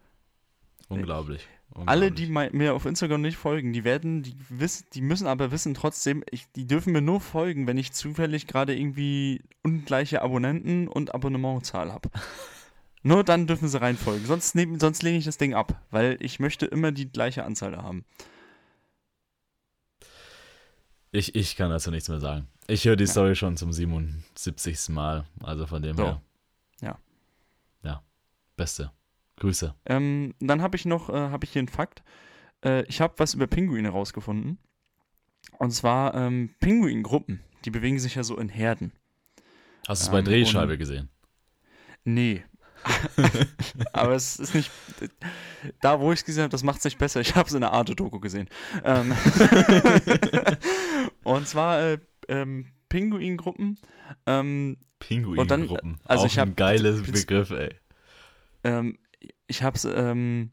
[0.90, 1.48] unglaublich.
[1.74, 2.28] Alle, unglaublich.
[2.52, 6.24] die mir auf Instagram nicht folgen, die werden, die wissen, die müssen aber wissen trotzdem,
[6.32, 11.92] ich, die dürfen mir nur folgen, wenn ich zufällig gerade irgendwie ungleiche Abonnenten und Abonnementzahl
[11.92, 12.10] habe.
[13.04, 14.26] nur dann dürfen sie reinfolgen.
[14.26, 17.72] Sonst, nehm, sonst lehne ich das Ding ab, weil ich möchte immer die gleiche Anzahl
[17.74, 18.06] da haben.
[21.12, 22.48] Ich, ich kann dazu nichts mehr sagen.
[22.68, 23.10] Ich höre die Ja.
[23.12, 24.90] Story schon zum 77.
[24.90, 25.26] Mal.
[25.42, 26.04] Also von dem So.
[26.04, 26.22] her.
[26.82, 26.98] Ja.
[27.84, 28.04] Ja.
[28.58, 28.92] Beste.
[29.38, 29.76] Grüße.
[29.86, 32.04] Ähm, dann habe ich noch, äh, habe ich hier einen Fakt.
[32.64, 34.58] Äh, ich habe was über Pinguine rausgefunden.
[35.60, 38.92] Und zwar ähm, Pinguingruppen, die bewegen sich ja so in Herden.
[39.88, 41.10] Hast du es bei Ähm, Drehscheibe und- gesehen?
[42.04, 42.44] Nee.
[43.94, 44.70] Aber es ist nicht.
[45.82, 47.20] Da, wo ich es gesehen habe, das macht es nicht besser.
[47.20, 48.48] Ich habe es in der Arte-Doku gesehen.
[48.84, 49.12] Ähm,
[51.24, 53.78] und zwar äh, ähm, Pinguingruppen.
[54.26, 56.00] Ähm, Pinguingruppen.
[56.06, 57.76] also Auch ich ein geiles Begriff, ey.
[58.64, 58.98] ähm,
[59.48, 60.52] ich habe es ähm,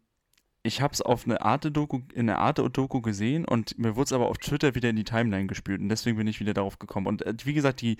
[0.65, 4.39] ich hab's auf eine Arte-Doku, in der Arte-Doku gesehen und mir wurde es aber auf
[4.39, 7.09] Twitter wieder in die Timeline gespült und deswegen bin ich wieder darauf gekommen.
[7.09, 7.97] Und äh, wie gesagt, die,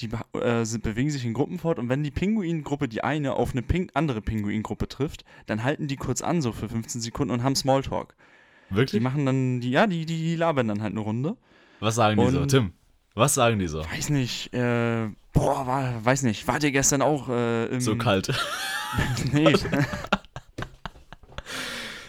[0.00, 3.52] die äh, sind, bewegen sich in Gruppen fort und wenn die Pinguingruppe die eine auf
[3.52, 7.42] eine Ping andere Pinguingruppe trifft, dann halten die kurz an, so für 15 Sekunden und
[7.42, 8.14] haben Smalltalk.
[8.70, 9.02] Die Wirklich?
[9.02, 11.36] machen dann, die, ja, die, die, die labern dann halt eine Runde.
[11.80, 12.40] Was sagen die so?
[12.40, 12.72] Und- Tim,
[13.14, 13.84] was sagen die so?
[13.84, 17.80] Weiß nicht, äh, boah, war, weiß nicht, wart ihr gestern auch äh, im.
[17.80, 18.32] So kalt.
[19.34, 19.52] Nee,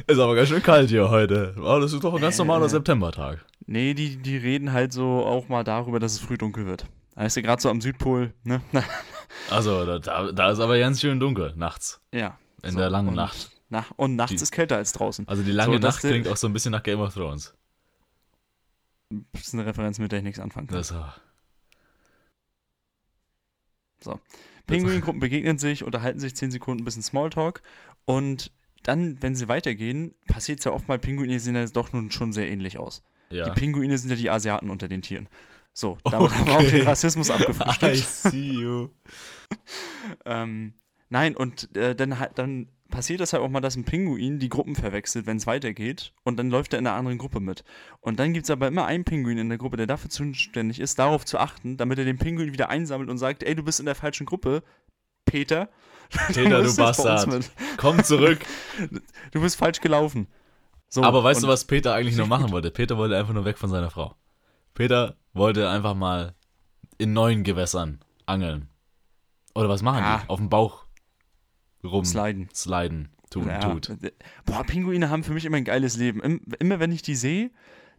[0.09, 1.55] Ist aber ganz schön kalt hier heute.
[1.59, 2.39] Oh, das ist doch ein ganz Äh.
[2.39, 3.45] normaler Septembertag.
[3.67, 6.85] nee die, die reden halt so auch mal darüber, dass es früh dunkel wird.
[7.15, 8.61] Weißt du, gerade so am Südpol, ne?
[9.51, 12.01] Also, da, da, ist aber ganz schön dunkel nachts.
[12.11, 12.37] ja.
[12.61, 13.51] In So, der langen und Nacht.
[13.69, 15.25] Nach, und nachts Die- ist kälter als draußen.
[15.29, 17.53] Also, die lange So, Nacht klingt auch so ein bisschen nach Game of Thrones.
[19.33, 20.77] Das ist eine Referenz, mit der ich nichts anfangen kann.
[20.77, 21.15] Das, ah,
[24.67, 27.61] Pinguingruppen begegnen sich, unterhalten sich 10 Sekunden, ein bisschen Smalltalk
[28.05, 28.51] und
[28.83, 32.33] dann, wenn sie weitergehen, passiert es ja oft mal, Pinguine sehen ja doch nun schon
[32.33, 33.03] sehr ähnlich aus.
[33.29, 33.49] ja.
[33.49, 35.27] Die Pinguine sind ja die Asiaten unter den Tieren.
[35.73, 37.97] So, damit haben wir auch den Rassismus I abgefrühstückt.
[37.97, 38.89] see you.
[40.25, 40.73] ähm,
[41.09, 44.75] nein, und äh, dann, dann passiert das halt auch mal, dass ein Pinguin die Gruppen
[44.75, 47.63] verwechselt, wenn es weitergeht und dann läuft er in einer anderen Gruppe mit.
[48.01, 50.99] Und dann gibt es aber immer einen Pinguin in der Gruppe, der dafür zuständig ist,
[50.99, 53.85] darauf zu achten, damit er den Pinguin wieder einsammelt und sagt, ey, du bist in
[53.85, 54.63] der falschen Gruppe,
[55.29, 55.69] Peter.
[56.33, 57.51] Peter, du Bastard.
[57.77, 58.39] Komm zurück.
[59.31, 60.27] Du bist falsch gelaufen.
[60.87, 62.71] So, Aber weißt du, was Peter eigentlich nur machen wollte?
[62.71, 64.15] Peter wollte einfach nur weg von seiner Frau.
[64.73, 66.33] Peter wollte einfach mal
[66.97, 68.69] in neuen Gewässern angeln.
[69.53, 70.21] Oder was machen Ja.
[70.23, 70.29] die?
[70.29, 70.85] Auf dem Bauch
[71.83, 72.49] rum Sliden.
[72.53, 73.59] sliden, tun, Ja.
[73.59, 73.91] tut.
[74.45, 76.21] Boah, Pinguine haben für mich immer ein geiles Leben.
[76.21, 77.51] Im, immer wenn ich die sehe,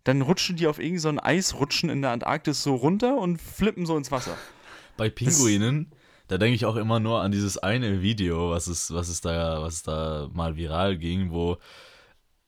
[0.03, 3.97] dann rutschen die auf irgendein so Eisrutschen in der Antarktis so runter und flippen so
[3.97, 4.37] ins Wasser.
[4.97, 5.93] Bei Pinguinen,
[6.31, 9.63] da denke ich auch immer nur an dieses eine Video, was es, was es da,
[9.63, 11.59] was da mal viral ging, wo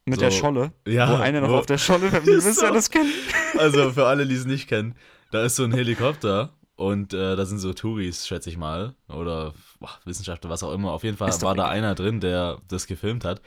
[0.05, 0.73] Mit So, der Scholle.
[0.87, 2.75] ja, wo einer noch wo- auf der Scholle, ihr wisst ja So.
[2.75, 3.13] das kennen.
[3.59, 4.95] Also für alle, die es nicht kennen,
[5.31, 9.53] da ist so ein Helikopter und äh, da sind so Touris, schätze ich mal, oder
[9.81, 10.93] boah, Wissenschaftler, was auch immer.
[10.93, 11.77] Auf jeden Fall Ist war da egal.
[11.77, 13.41] einer drin, der das gefilmt hat.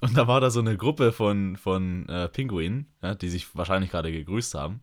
[0.00, 3.90] Und da war da so eine Gruppe von, von äh, Pinguinen, ja, die sich wahrscheinlich
[3.90, 4.80] gerade gegrüßt haben.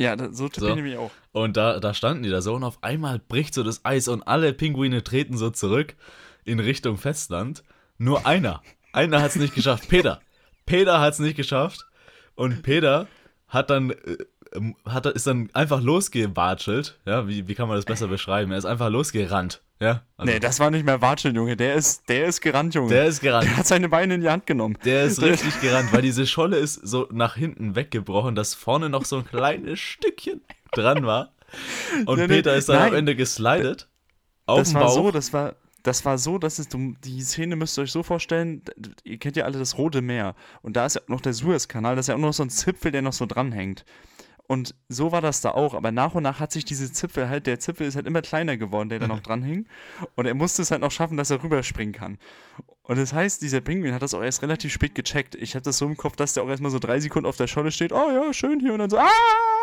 [0.00, 0.48] Ja, so So.
[0.48, 1.10] tippe ich mich auch.
[1.32, 4.22] Und da, da standen die da so und auf einmal bricht so das Eis und
[4.22, 5.96] alle Pinguine treten so zurück
[6.44, 7.64] in Richtung Festland.
[7.98, 8.62] Nur einer.
[8.92, 9.88] Einer hat es nicht geschafft.
[9.88, 10.20] Peter.
[10.66, 11.86] Peter hat es nicht geschafft.
[12.36, 13.08] Und Peter
[13.48, 13.96] hat dann, äh,
[14.54, 16.98] ähm, hat, ist dann einfach losgewatschelt.
[17.04, 18.52] Ja, wie, wie kann man das besser beschreiben?
[18.52, 19.60] Er ist einfach losgerannt.
[19.80, 21.56] Ja, also nee, das war nicht mehr Watscheln, Junge.
[21.56, 22.88] Der ist, der ist gerannt, Junge.
[22.90, 23.44] der ist gerannt.
[23.46, 24.76] Der hat seine Beine in die Hand genommen.
[24.84, 29.04] Der ist richtig gerannt, weil diese Scholle ist so nach hinten weggebrochen, dass vorne noch
[29.04, 30.40] so ein kleines Stückchen
[30.72, 31.32] dran war.
[32.06, 32.94] Und Nee, nee, Peter ist dann am nein.
[32.94, 33.88] Ende geslidet.
[34.46, 34.94] Auf das war Bauch.
[34.94, 38.62] so, das war, das war so, dass es, die Szene müsst ihr euch so vorstellen,
[39.04, 42.04] ihr kennt ja alle das Rote Meer und da ist ja noch der Suezkanal, das
[42.04, 43.84] ist ja auch noch so ein Zipfel, der noch so dranhängt.
[44.50, 47.46] Und so war das da auch, aber nach und nach hat sich diese Zipfel halt,
[47.46, 49.68] der Zipfel ist halt immer kleiner geworden, der da noch dran hing.
[50.16, 52.16] Und er musste es halt noch schaffen, dass er rüberspringen kann.
[52.82, 55.34] Und das heißt, dieser Pinguin hat das auch erst relativ spät gecheckt.
[55.34, 57.46] Ich hatte das so im Kopf, dass der auch erstmal so drei Sekunden auf der
[57.46, 59.06] Scholle steht, oh ja, schön hier, und dann so, ah!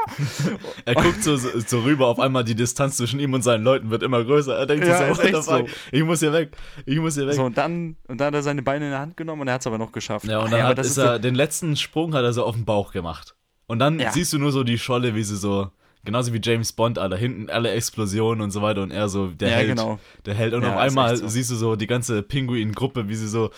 [0.86, 4.04] Er guckt so, so, rüber, auf einmal die Distanz zwischen ihm und seinen Leuten wird
[4.04, 4.56] immer größer.
[4.56, 5.68] Er denkt Ja, sich so?
[5.92, 6.56] Ich muss hier weg.
[6.86, 7.34] Ich muss hier weg.
[7.34, 9.56] So, und dann, und dann hat er seine Beine in der Hand genommen und er
[9.56, 10.26] hat es aber noch geschafft.
[10.28, 12.66] ja, und dann aber hat, ist er, den letzten Sprung hat er so auf den
[12.66, 13.36] Bauch gemacht.
[13.68, 14.12] Und dann Ja.
[14.12, 15.72] siehst du nur so die Scholle, wie sie so,
[16.04, 19.50] genauso wie James Bond, Alter, hinten alle Explosionen und so weiter und er so, der
[19.50, 20.00] Ja, hält, genau.
[20.26, 20.54] der hält.
[20.54, 21.28] Und Ja, auf einmal so.
[21.28, 23.50] siehst du so die ganze Pinguin-Gruppe, wie sie so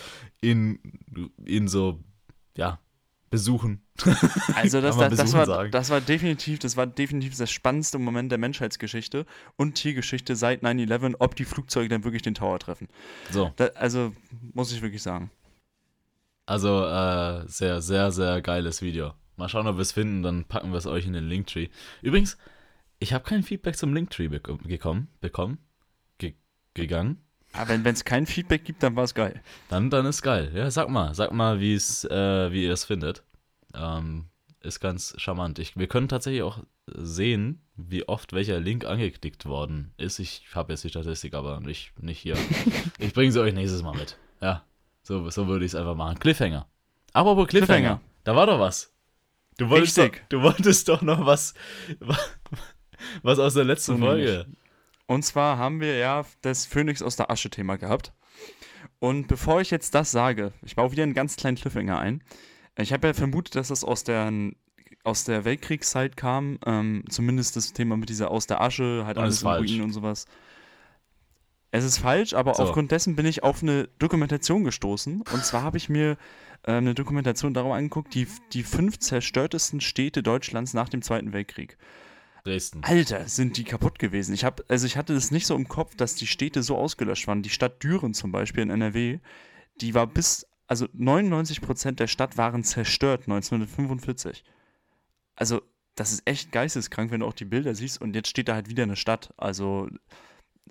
[0.42, 0.80] ihn,
[1.46, 2.00] ihn so,
[2.56, 2.80] ja,
[3.30, 3.82] besuchen.
[4.56, 8.38] Also das, das, das, war, das war definitiv, das war definitiv das spannendste Moment der
[8.40, 9.26] Menschheitsgeschichte
[9.58, 12.88] und Tiergeschichte seit 9-11, ob die Flugzeuge dann wirklich den Tower treffen.
[13.30, 13.52] So.
[13.58, 14.14] Da, also
[14.54, 15.30] muss ich wirklich sagen.
[16.46, 19.12] Also, äh, sehr, sehr, sehr geiles Video.
[19.38, 21.70] Mal schauen, ob wir es finden, dann packen wir es euch in den Linktree.
[22.02, 22.38] Übrigens,
[23.00, 25.60] ich habe kein Feedback zum Linktree bek gekommen, bekommen,
[26.18, 26.34] ge
[26.74, 27.22] gegangen.
[27.54, 29.42] Aber wenn es kein Feedback gibt, dann war es geil.
[29.70, 30.52] Dann, dann ist geil.
[30.54, 33.24] Ja, sag mal, sag mal, wie es, äh, wie ihr es findet.
[33.74, 34.26] Ähm,
[34.62, 35.60] ist ganz charmant.
[35.60, 40.20] Ich, wir können tatsächlich auch sehen, wie oft welcher Link angeklickt worden ist.
[40.20, 42.36] Ich habe jetzt die Statistik, aber nicht, nicht hier.
[43.00, 44.18] ich bringe sie euch nächstes Mal mit.
[44.42, 44.64] Ja,
[45.04, 46.18] so, so würde ich es einfach machen.
[46.20, 46.68] Cliffhanger.
[47.14, 47.80] Aber wo Cliffhanger?
[47.80, 48.02] Cliffhanger.
[48.24, 48.94] Da war doch was.
[49.58, 51.54] Du wolltest, doch, du wolltest doch noch was,
[53.24, 54.46] was aus der letzten So Folge.
[55.08, 58.14] Und zwar haben wir ja das Phönix aus der Asche-Thema gehabt.
[59.00, 62.24] Und bevor ich jetzt das sage, ich baue wieder einen ganz kleinen Cliffhanger ein.
[62.78, 64.32] Ich habe ja vermutet, dass das aus der,
[65.04, 66.60] aus der Weltkriegszeit kam.
[66.66, 69.48] Ähm, zumindest das Thema mit dieser aus der Asche, halt Und alles in.
[69.48, 70.26] Ruinen und sowas.
[71.72, 72.64] Es ist falsch, aber So.
[72.64, 75.22] aufgrund dessen bin ich auf eine Dokumentation gestoßen.
[75.22, 76.18] Und zwar habe ich mir
[76.64, 81.78] äh, eine Dokumentation darum angeguckt, die, die fünf zerstörtesten Städte Deutschlands nach dem Zweiten Weltkrieg.
[82.44, 82.82] Dresden.
[82.84, 84.34] Alter, sind die kaputt gewesen.
[84.34, 87.28] Ich habe, also ich hatte das nicht so im Kopf, dass die Städte so ausgelöscht
[87.28, 87.42] waren.
[87.42, 89.20] Die Stadt Düren zum Beispiel in NRW,
[89.82, 94.44] die war bis, also 99 Prozent der Stadt waren zerstört 1945.
[95.36, 95.62] Also
[95.96, 98.70] das ist echt geisteskrank, wenn du auch die Bilder siehst und jetzt steht da halt
[98.70, 99.34] wieder eine Stadt.
[99.36, 99.90] Also,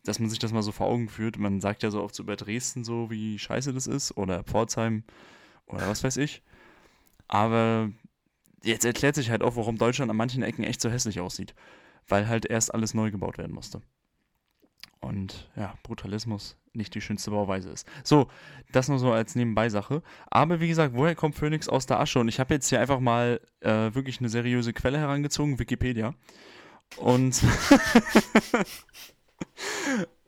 [0.05, 1.39] dass man sich das mal so vor Augen führt.
[1.39, 5.05] Man sagt ja so oft so über Dresden so, wie scheiße das ist oder Pforzheim
[5.67, 6.43] oder was weiß ich.
[7.29, 7.91] Aber
[8.63, 11.55] jetzt erklärt sich halt auch, warum Deutschland an manchen Ecken echt so hässlich aussieht.
[12.09, 13.81] Weil halt erst alles neu gebaut werden musste.
[15.01, 17.87] Und ja, Brutalismus nicht die schönste Bauweise ist.
[18.05, 18.29] So,
[18.73, 20.03] das nur so als Nebenbei-Sache.
[20.31, 22.19] Aber wie gesagt, woher kommt Phoenix aus der Asche?
[22.19, 26.15] Und ich habe jetzt hier einfach mal äh, wirklich eine seriöse Quelle herangezogen, Wikipedia.
[26.99, 27.43] Und,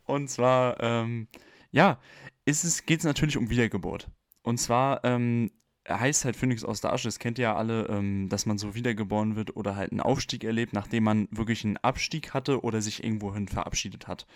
[0.06, 1.28] und zwar, ähm,
[1.70, 1.98] ja,
[2.44, 4.08] geht es natürlich um Wiedergeburt.
[4.48, 5.50] Und zwar ähm,
[5.86, 8.74] heißt halt Phoenix aus der Asche, das kennt ihr ja alle, ähm, dass man so
[8.74, 13.04] wiedergeboren wird oder halt einen Aufstieg erlebt, nachdem man wirklich einen Abstieg hatte oder sich
[13.04, 14.26] irgendwohin verabschiedet hat.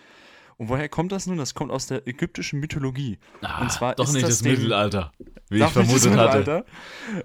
[0.59, 1.39] Und woher kommt das nun?
[1.39, 3.19] Das kommt aus der ägyptischen Mythologie.
[3.41, 5.13] Ah, und zwar doch ist nicht das, das Mittelalter,
[5.49, 6.67] wie ich vermutet hatte.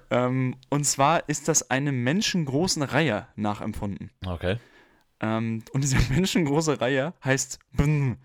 [0.09, 4.11] Ähm, und zwar ist das einem menschengroßen Reiher nachempfunden.
[4.25, 4.59] Okay.
[5.19, 8.17] Ähm, und diese menschengroße Reiher heißt Bn.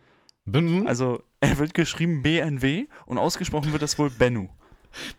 [0.44, 4.48] Bin- Also er wird geschrieben BNW und ausgesprochen wird das wohl Bennu.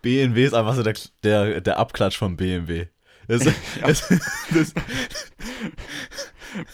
[0.02, 2.88] BMW ist einfach so der, der, der Abklatsch von BMW.
[3.28, 3.44] Das,
[3.82, 4.08] das,
[4.54, 4.74] das,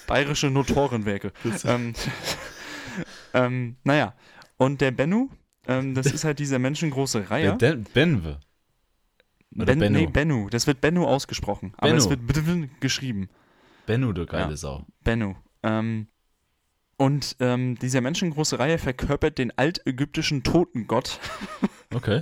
[0.08, 1.32] Bayerische Notorenwerke.
[1.66, 1.94] ähm,
[3.34, 4.14] ähm, naja,
[4.58, 5.30] und der Bennu,
[5.68, 7.56] ähm, das ist halt dieser menschengroße Reiher.
[7.56, 7.86] der Den-
[9.56, 10.00] oder Ben, Bennu.
[10.00, 10.50] Nee, Bennu.
[10.50, 11.74] Das wird Bennu ausgesprochen.
[11.78, 11.98] Aber Bennu.
[12.04, 12.20] es wird
[12.82, 13.30] geschrieben.
[13.86, 14.58] Bennu, du geile Ja.
[14.58, 14.86] Sau.
[15.04, 15.36] Bennu.
[15.64, 16.08] Ähm,
[17.00, 21.20] und ähm, dieser menschengroße Reihe verkörpert den altägyptischen Totengott.
[21.92, 22.22] Okay.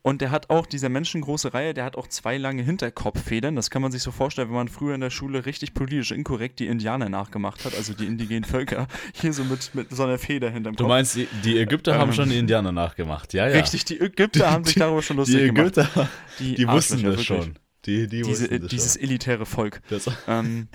[0.00, 3.56] Und der hat auch, dieser menschengroße Reihe, der hat auch zwei lange Hinterkopffedern.
[3.56, 6.60] Das kann man sich so vorstellen, wenn man früher in der Schule richtig politisch inkorrekt
[6.60, 8.86] die Indianer nachgemacht hat, also die indigenen Völker.
[9.12, 10.88] Hier so mit, mit so einer Feder hinterm Du Kopf.
[10.88, 12.14] meinst, die, die Ägypter haben Ähm.
[12.14, 13.34] schon die Indianer nachgemacht.
[13.34, 13.58] Ja, ja.
[13.60, 15.76] Richtig, die Ägypter haben sich darüber schon Die lustig gemacht.
[15.76, 17.58] Ägypter, die, wussten das schon.
[17.84, 19.02] Die, die Diese, das dieses schon.
[19.02, 19.82] elitäre Volk.
[19.90, 20.68] Das, Ähm,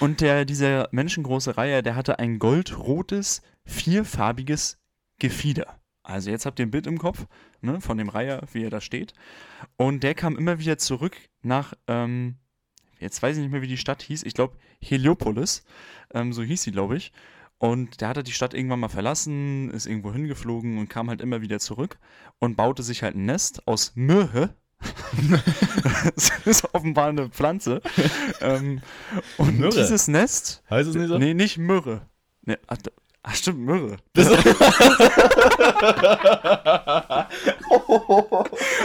[0.00, 4.78] und der, dieser menschengroße Reiher, der hatte ein goldrotes, vierfarbiges
[5.18, 5.78] Gefieder.
[6.02, 7.26] Also jetzt habt ihr ein Bild im Kopf
[7.60, 9.12] ne, von dem Reiher, wie er da steht.
[9.76, 12.36] Und der kam immer wieder zurück nach, ähm,
[12.98, 14.22] jetzt weiß ich nicht mehr, wie die Stadt hieß.
[14.22, 15.64] Ich glaube Heliopolis,
[16.14, 17.12] ähm, so hieß sie, glaube ich.
[17.58, 21.42] Und der hatte die Stadt irgendwann mal verlassen, ist irgendwo hingeflogen und kam halt immer
[21.42, 21.98] wieder zurück
[22.38, 24.54] und baute sich halt ein Nest aus Myrrhe.
[26.14, 27.80] das ist offenbar eine Pflanze.
[28.40, 28.80] ähm,
[29.36, 29.70] und Myrrhe?
[29.70, 30.62] dieses Nest.
[30.70, 31.18] heißt es nicht so?
[31.18, 32.02] Nee, nicht Myrrhe.
[32.42, 32.76] Nee, ach,
[33.22, 33.96] ach, stimmt, Myrrhe.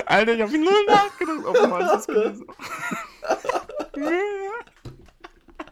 [0.05, 1.45] Alter, ich hab null nachgedacht.
[1.45, 2.45] Oh Mann, das ist gewesen.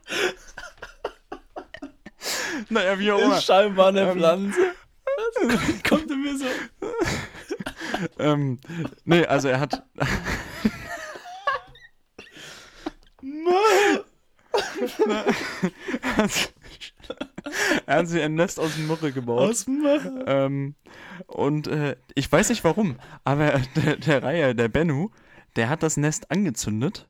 [2.69, 3.37] naja, wie auch immer.
[3.37, 4.59] Ist scheinbar eine Ähm, Pflanze.
[5.87, 6.45] Kommt mir so.
[8.19, 8.59] Ähm,
[9.05, 9.83] nee, also er hat.
[16.03, 16.53] er hat-
[17.85, 19.49] er hat sich ein Nest aus Myrrhe gebaut.
[19.49, 19.85] Aus dem
[20.25, 20.75] Ähm,
[21.27, 25.09] und äh, ich weiß nicht warum, aber der, der Reiher, der Bennu,
[25.55, 27.09] der hat das Nest angezündet,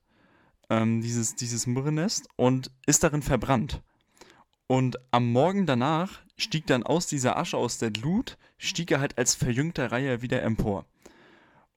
[0.70, 3.82] ähm, dieses, dieses Myrrennest, und ist darin verbrannt.
[4.68, 9.18] Und am Morgen danach stieg dann aus dieser Asche, aus der Glut, stieg er halt
[9.18, 10.86] als verjüngter Reiher wieder empor.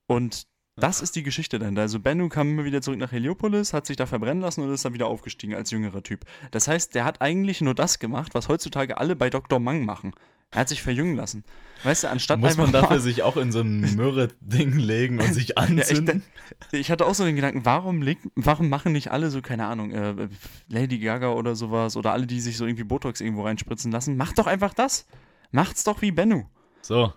[0.07, 1.77] Und das ist die Geschichte dann.
[1.77, 4.83] Also Bennu kam immer wieder zurück nach Heliopolis, hat sich da verbrennen lassen und ist
[4.83, 6.25] dann wieder aufgestiegen als jüngerer Typ.
[6.51, 9.59] Das heißt, der hat eigentlich nur das gemacht, was heutzutage alle bei Dr.
[9.59, 10.13] Mang machen.
[10.51, 11.43] Er hat sich verjüngen lassen.
[11.83, 15.49] Weißt du, anstatt Muss man dafür sich auch in so ein Myrrhe-Ding legen und sich
[15.49, 16.23] ja, ich, anzünden?
[16.71, 19.91] ich hatte auch so den Gedanken, warum, leg, warum machen nicht alle so, keine Ahnung,
[19.91, 20.27] äh,
[20.67, 24.37] Lady Gaga oder sowas oder alle, die sich so irgendwie Botox irgendwo reinspritzen lassen, macht
[24.37, 25.07] doch einfach das.
[25.51, 26.45] Macht's doch wie Bennu.
[26.85, 27.13] So,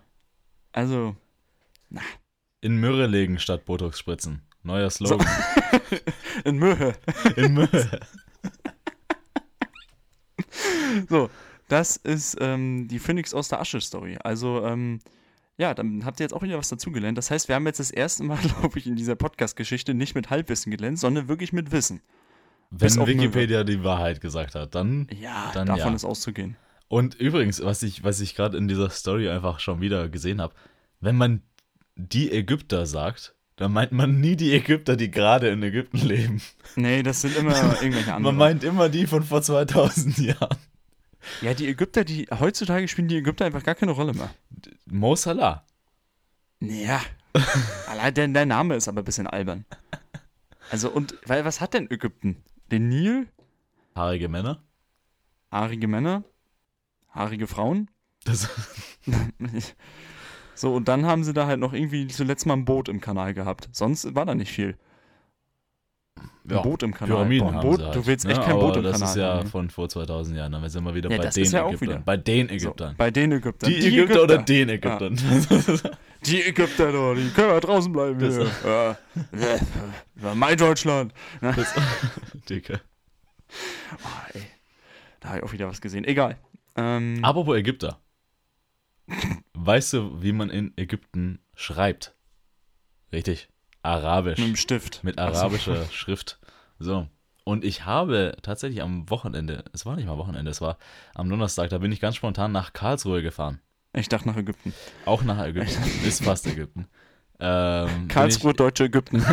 [0.71, 1.15] Also,
[2.61, 4.41] in Myrrhe legen statt Botox spritzen.
[4.63, 5.27] Neuer Slogan.
[6.43, 6.95] in Möhe.
[7.35, 7.99] In Myrrhe.
[11.07, 11.29] So,
[11.67, 14.17] das ist ähm, die Phoenix aus der Asche-Story.
[14.23, 14.99] Also, ähm,
[15.57, 17.17] ja, dann habt ihr jetzt auch wieder was dazugelernt.
[17.17, 20.29] Das heißt, wir haben jetzt das erste Mal, glaube ich, in dieser Podcast-Geschichte nicht mit
[20.29, 22.01] Halbwissen gelernt, sondern wirklich mit Wissen.
[22.71, 23.05] Wenn.
[23.05, 25.07] Wikipedia die Wahrheit gesagt hat, dann.
[25.19, 25.95] Ja, Dann davon ja.
[25.95, 26.55] ist auszugehen.
[26.89, 30.53] Und übrigens, was ich, was ich gerade in dieser Story einfach schon wieder gesehen habe,
[30.99, 31.41] wenn man
[31.95, 36.41] die Ägypter sagt, dann meint man nie die Ägypter, die gerade in Ägypten leben.
[36.75, 38.35] Nee, das sind immer irgendwelche anderen.
[38.35, 40.57] Man meint immer die von vor 2000 Jahren.
[41.41, 44.29] Ja, die Ägypter, die heutzutage spielen die Ägypter einfach gar keine Rolle mehr.
[44.85, 45.63] Mo Salah.
[46.61, 47.01] Ja.
[47.87, 49.65] Allein der, der Name ist aber ein bisschen albern.
[50.71, 52.37] Also, und, weil, was hat denn Ägypten?
[52.71, 53.27] Den Nil,
[53.95, 54.63] Haarige Männer.
[55.51, 56.23] haarige Männer,
[57.11, 57.89] haarige Frauen.
[58.25, 58.49] Das,
[60.55, 63.33] so, und dann haben sie da halt noch irgendwie zuletzt mal ein Boot im Kanal
[63.33, 63.69] gehabt.
[63.71, 64.77] Sonst war da nicht viel.
[66.49, 67.15] Ein Boot im Kanal.
[67.17, 67.95] Pyramiden Boah, ein haben Boot, sie halt.
[67.95, 69.49] du willst echt Ja, kein Boot im das Kanal ist ja haben.
[69.49, 70.51] von vor 2000 Jahren.
[70.51, 71.99] Dann sind wir wieder Ja, bei das den ist ja wieder.
[71.99, 72.95] Bei den So, Ägyptern.
[72.97, 73.69] bei den Ägyptern.
[73.69, 75.15] die, Ägypter, oder den Ägyptern?
[76.25, 78.19] Die Ägypter, doch, die können ja draußen bleiben.
[78.19, 78.97] Das- hier.
[80.21, 81.13] Ja, mein Deutschland.
[81.39, 81.73] Das,
[82.49, 82.81] Dicke.
[84.03, 84.41] Oh, ey.
[85.21, 86.03] Da habe ich auch wieder was gesehen.
[86.03, 86.35] Egal.
[86.75, 87.99] Ähm, Apropos Ägypter.
[89.53, 92.15] Weißt du, wie man in Ägypten schreibt?
[93.11, 93.49] Richtig.
[93.81, 94.37] Arabisch.
[94.39, 95.03] mit dem Stift.
[95.03, 95.41] Mit Ach so.
[95.41, 96.39] arabischer Schrift.
[96.79, 97.07] So.
[97.43, 100.77] Und ich habe tatsächlich am Wochenende, es war nicht mal Wochenende, es war
[101.15, 103.59] am Donnerstag, da bin ich ganz spontan nach Karlsruhe gefahren.
[103.93, 104.73] Ich dachte nach Ägypten.
[105.05, 105.81] Auch nach Ägypten.
[106.05, 106.87] Ist fast Ägypten.
[107.39, 109.17] Ähm, Karlsruhe, deutsche Ägypten.
[109.17, 109.23] Ich,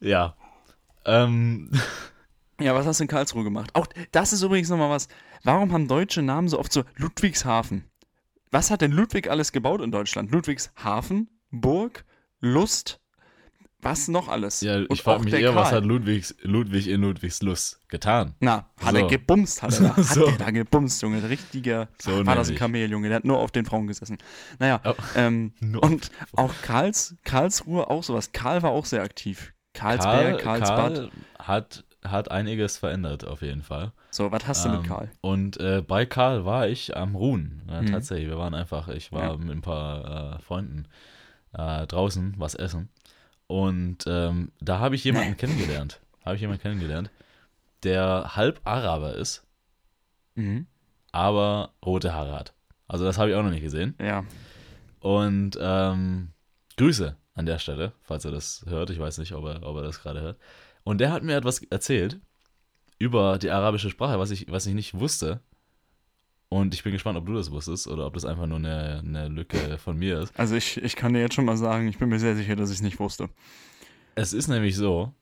[0.08, 0.34] ja.
[1.04, 1.70] Ähm,
[2.64, 3.70] ja, was hast du in Karlsruhe gemacht?
[3.74, 5.08] Auch das ist übrigens nochmal was.
[5.42, 7.84] Warum haben deutsche Namen so oft so Ludwigshafen?
[8.50, 10.30] Was hat denn Ludwig alles gebaut in Deutschland?
[10.30, 12.04] Ludwigshafen, Burg,
[12.40, 13.00] Lust,
[13.80, 14.60] was noch alles?
[14.62, 15.76] ja, ich frage mich eher, was Karl.
[15.82, 18.34] hat Ludwigs, Ludwig in Ludwigslust getan?
[18.40, 18.96] Na, hat So.
[18.98, 19.96] er gebumst, hat er da.
[19.96, 20.24] Hat So.
[20.26, 21.18] er da gebumst, Junge.
[21.18, 22.54] Ein richtiger, So war das ein.
[22.56, 23.08] Kamel, Junge.
[23.08, 24.16] Der hat nur auf den Frauen gesessen.
[24.58, 24.94] Naja, Oh.
[25.16, 28.32] ähm, und auch Karls, Karlsruhe auch sowas.
[28.32, 29.52] Karl war auch sehr aktiv.
[29.74, 30.94] Karlsberg, Karl, Karlsbad.
[30.94, 33.92] Karl hat, hat einiges verändert, auf jeden Fall.
[34.10, 35.10] So, was hast du mit Ähm, Karl?
[35.20, 37.62] Und äh, bei Karl war ich am Ruhen.
[37.68, 37.86] Ja, Mhm.
[37.86, 39.36] Tatsächlich, wir waren einfach, ich war Ja.
[39.36, 40.86] mit ein paar äh, Freunden
[41.52, 42.88] äh, draußen was essen.
[43.46, 46.00] Und ähm, da habe ich jemanden kennengelernt.
[46.24, 47.10] Habe ich jemanden kennengelernt,
[47.82, 49.46] der halb Araber ist,
[50.36, 50.66] Mhm.
[51.12, 52.54] aber rote Haare hat.
[52.88, 53.94] Also das habe ich auch noch nicht gesehen.
[54.00, 54.24] Ja.
[55.00, 56.30] Und ähm,
[56.76, 58.90] Grüße an der Stelle, falls er das hört.
[58.90, 60.38] Ich weiß nicht, ob er, ob er das gerade hört.
[60.84, 62.20] Und der hat mir etwas erzählt
[62.98, 65.40] über die arabische Sprache, was ich, was ich nicht wusste.
[66.48, 69.28] Und ich bin gespannt, ob du das wusstest oder ob das einfach nur eine, eine
[69.28, 70.38] Lücke von mir ist.
[70.38, 72.70] Also ich, ich kann dir jetzt schon mal sagen, ich bin mir sehr sicher, dass
[72.70, 73.28] ich es nicht wusste.
[74.14, 75.12] Es ist nämlich so,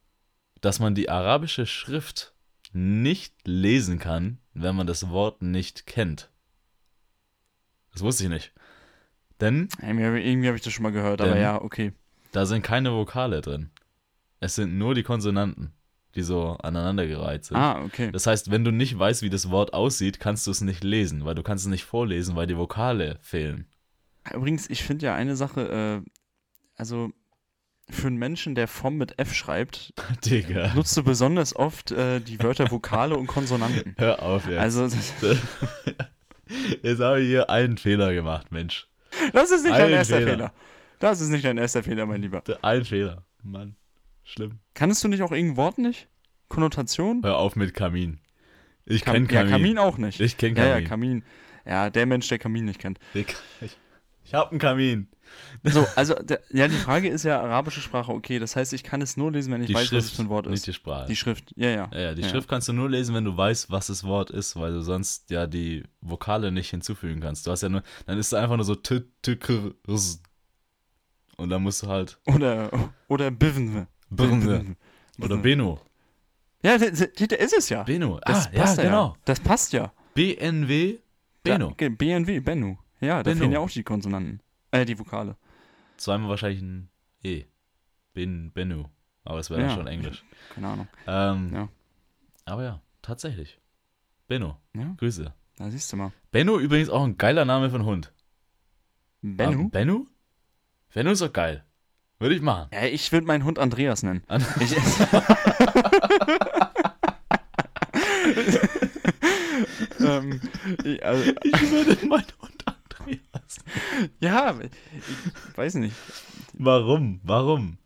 [0.61, 2.35] dass man die arabische Schrift
[2.73, 6.31] nicht lesen kann, wenn man das Wort nicht kennt.
[7.93, 8.53] Das wusste ich nicht.
[9.41, 11.93] Denn Irgendwie, habe ich das schon mal gehört, aber ja, okay.
[12.33, 13.71] Da sind keine Vokale drin.
[14.43, 15.73] Es sind nur die Konsonanten,
[16.17, 17.57] die so aneinandergereiht sind.
[17.57, 18.11] Ah, okay.
[18.11, 21.25] Das heißt, wenn du nicht weißt, wie das Wort aussieht, kannst du es nicht lesen,
[21.25, 23.69] weil du kannst es nicht vorlesen, weil die Vokale fehlen.
[24.35, 26.11] Übrigens, ich finde ja eine Sache, äh,
[26.75, 27.13] also
[27.89, 30.75] für einen Menschen, der vom mit F schreibt, Digga.
[30.75, 33.95] nutzt du besonders oft äh, die Wörter Vokale und Konsonanten.
[33.99, 34.59] Hör auf jetzt.
[34.59, 34.89] Also,
[36.83, 38.89] jetzt habe ich hier einen Fehler gemacht, Mensch.
[39.33, 40.31] das ist nicht dein Ein erster Fehler.
[40.31, 40.53] Fehler.
[40.99, 42.43] Das ist nicht dein erster Fehler, mein Lieber.
[42.63, 43.25] Ein Fehler.
[43.45, 43.77] Mann.
[44.25, 44.59] Schlimm.
[44.75, 46.09] Kannst du nicht auch irgendein Wort nicht?
[46.49, 47.23] Konnotation?
[47.25, 48.21] Hör auf mit Kamin.
[48.85, 49.47] Ich Kam- kenne Kamin.
[49.51, 50.21] Ja, Kamin auch nicht.
[50.21, 50.83] Ich kenne ja, Kamin.
[50.83, 51.25] ja, Kamin.
[51.65, 52.99] Ja, der Mensch, der Kamin nicht kennt.
[53.15, 53.27] Ich,
[54.25, 55.09] ich, habe einen Kamin.
[55.63, 58.39] So, also, der, ja, die Frage ist ja arabische Sprache, okay.
[58.39, 60.23] Das heißt, ich kann es nur lesen, wenn ich Die weiß, Schrift, was es für
[60.23, 60.67] ein Wort nicht ist.
[60.67, 61.07] die Sprache.
[61.07, 61.91] Die Schrift, ja, ja.
[61.93, 62.29] Ja, ja, die Ja.
[62.29, 65.31] Schrift kannst du nur lesen, wenn du weißt, was das Wort ist, weil du sonst
[65.31, 67.47] ja die Vokale nicht hinzufügen kannst.
[67.47, 69.71] Du hast ja nur, dann ist da einfach nur so t, t, k.
[71.37, 72.71] Und dann musst du halt Oder,
[73.09, 73.87] oder Bivn.
[74.17, 74.77] Brnne
[75.21, 75.81] oder Beno.
[76.63, 77.83] Ja, der, ist es ja.
[77.83, 78.21] Beno.
[78.25, 79.17] Das ah, ja, passt ja, genau.
[79.25, 79.93] Das passt ja.
[80.15, 80.99] BNW
[81.43, 81.69] Beno.
[81.71, 82.77] Ja, ge- BNW, Bennu.
[83.01, 83.39] Ja, da Bennu.
[83.41, 84.41] fehlen ja auch die Konsonanten.
[84.71, 85.37] Äh, die Vokale.
[85.97, 86.89] Zweimal wahrscheinlich ein
[87.25, 87.45] E.
[88.15, 88.91] Ben, Benno.
[89.25, 89.67] Aber es wäre Ja.
[89.69, 90.25] dann schon Englisch.
[90.55, 90.89] Keine Ahnung.
[91.07, 91.69] Ähm, Ja.
[92.45, 93.59] Aber ja, tatsächlich.
[94.29, 94.57] Benno.
[94.75, 95.33] Ja, Grüße.
[95.57, 96.13] da siehst du mal.
[96.31, 98.13] Benno übrigens auch ein geiler Name für einen Hund.
[99.21, 99.65] Bennu?
[99.65, 100.07] Ah, Benno?
[100.95, 101.65] Benno ist doch geil.
[102.23, 102.69] Würde ich machen.
[102.73, 104.23] Ja, ich würde meinen Hund Andreas nennen.
[104.29, 104.77] An- Ich,
[110.01, 110.41] ähm,
[110.85, 113.59] ich, also, Ich würde meinen Hund Andreas.
[114.21, 115.95] ja, ich weiß nicht.
[116.55, 117.21] Warum?
[117.25, 117.79] Warum?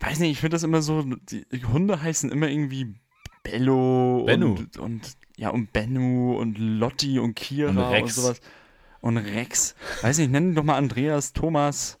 [0.00, 2.94] Weiß nicht, ich finde das immer so, die Hunde heißen immer irgendwie
[3.42, 4.54] Bello Bennu.
[4.54, 8.14] und, und ja, und Bennu und Lotti und Kira Und und, Rex.
[8.16, 8.40] sowas.
[9.00, 9.74] Und Rex.
[10.02, 11.98] Weiß nicht, nenn ihn doch mal Andreas, Thomas.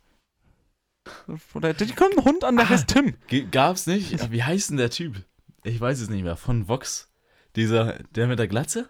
[1.54, 2.70] Oder die kommt ein Hund an, der Ah.
[2.70, 3.14] heißt Tim.
[3.50, 4.30] Gab's nicht?
[4.30, 5.24] Wie heißt denn der Typ?
[5.64, 6.36] Ich weiß es nicht mehr.
[6.36, 7.08] Von Vox.
[7.56, 8.88] Dieser, der mit der Glatze?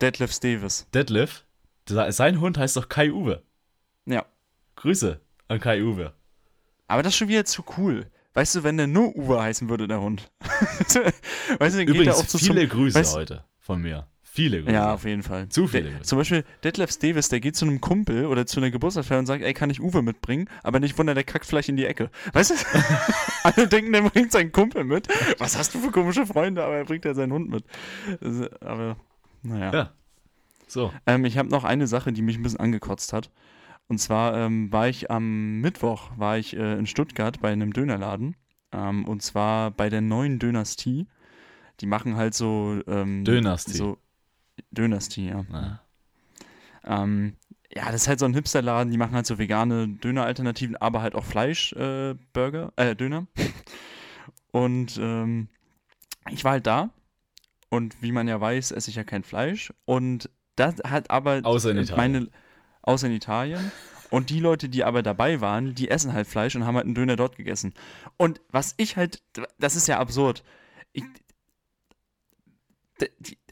[0.00, 0.86] Detlef Davis.
[0.94, 1.44] Detlef.
[1.88, 3.42] Sein Hund heißt doch Kai Uwe.
[4.06, 4.24] Ja.
[4.76, 6.14] Grüße an Kai Uwe.
[6.88, 8.06] Aber das ist schon wieder zu cool.
[8.34, 10.30] Weißt du, wenn der nur Uwe heißen würde, der Hund.
[11.58, 14.06] weißt du, Übrigens, auch so viele zum, Grüße weißt- heute von mir.
[14.32, 14.72] Viele Grüße.
[14.72, 15.48] Ja, auf jeden Fall.
[15.48, 15.90] Zu viele.
[15.90, 19.26] Der, zum Beispiel Detlef Davis, der geht zu einem Kumpel oder zu einer Geburtstagsfeier und
[19.26, 20.48] sagt, ey, kann ich Uwe mitbringen?
[20.62, 22.10] Aber nicht wundern, der kackt vielleicht in die Ecke.
[22.32, 22.54] Weißt du?
[23.42, 25.08] Alle denken, der bringt seinen Kumpel mit.
[25.38, 26.62] Was hast du für komische Freunde?
[26.62, 27.64] Aber er bringt ja seinen Hund mit.
[28.60, 28.96] Aber,
[29.42, 29.72] naja.
[29.72, 29.92] Ja.
[30.68, 30.92] So.
[31.06, 33.30] Ähm, ich habe noch eine Sache, die mich ein bisschen angekotzt hat.
[33.88, 38.36] Und zwar ähm, war ich am Mittwoch war ich äh, in Stuttgart bei einem Dönerladen.
[38.70, 41.08] Ähm, und zwar bei der neuen Dynastie.
[41.80, 42.80] Die machen halt so.
[42.86, 43.72] Ähm, Dynastie.
[43.72, 43.98] So,
[44.70, 45.44] Dynastie, ja.
[45.48, 45.80] Na,
[46.84, 47.36] Ähm,
[47.72, 51.14] ja, das ist halt so ein Hipsterladen, die machen halt so vegane Döner-Alternativen, aber halt
[51.14, 53.26] auch Fleisch-Burger, äh, äh, Döner.
[54.52, 55.48] Und ähm,
[56.30, 56.90] ich war halt da
[57.68, 59.72] und wie man ja weiß, esse ich ja kein Fleisch.
[59.84, 62.12] Und das hat aber Außer in Italien.
[62.12, 62.28] meine,
[62.82, 63.70] außer in Italien.
[64.10, 66.96] Und die Leute, die aber dabei waren, die essen halt Fleisch und haben halt einen
[66.96, 67.74] Döner dort gegessen.
[68.16, 69.22] Und was ich halt,
[69.58, 70.42] das ist ja absurd.
[70.92, 71.04] Ich,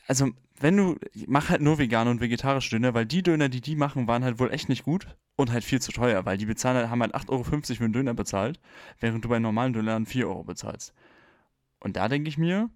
[0.09, 0.31] also,
[0.61, 0.97] wenn du,
[1.27, 4.39] mach halt nur vegane und vegetarische Döner, weil die Döner, die die machen, waren halt
[4.39, 5.07] wohl echt nicht gut
[5.37, 7.93] und halt viel zu teuer, weil die bezahlen halt, haben halt 8,50 Euro für einen
[7.93, 8.61] Döner bezahlt,
[8.99, 10.93] während du bei normalen Dönern 4 Euro bezahlst.
[11.81, 12.71] Und da denke ich mir,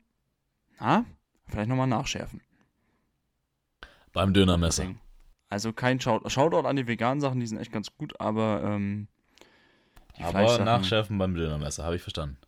[0.78, 1.04] na,
[1.48, 2.40] vielleicht nochmal nachschärfen.
[4.12, 4.94] beim Dönermesser.
[5.48, 9.08] Also kein Shoutout, Shoutout an die veganen Sachen, die sind echt ganz gut, aber ähm,
[10.18, 12.38] Aber nachschärfen beim Dönermesser, habe ich verstanden.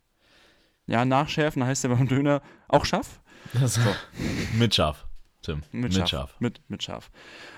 [0.87, 3.21] Ja, nachschärfen heißt ja beim Döner auch scharf?
[3.53, 3.79] Das
[4.57, 5.05] Mit Schaf,
[5.45, 5.61] Tim.
[5.71, 6.35] Mit, scharf.
[6.39, 7.11] Mit, mit scharf.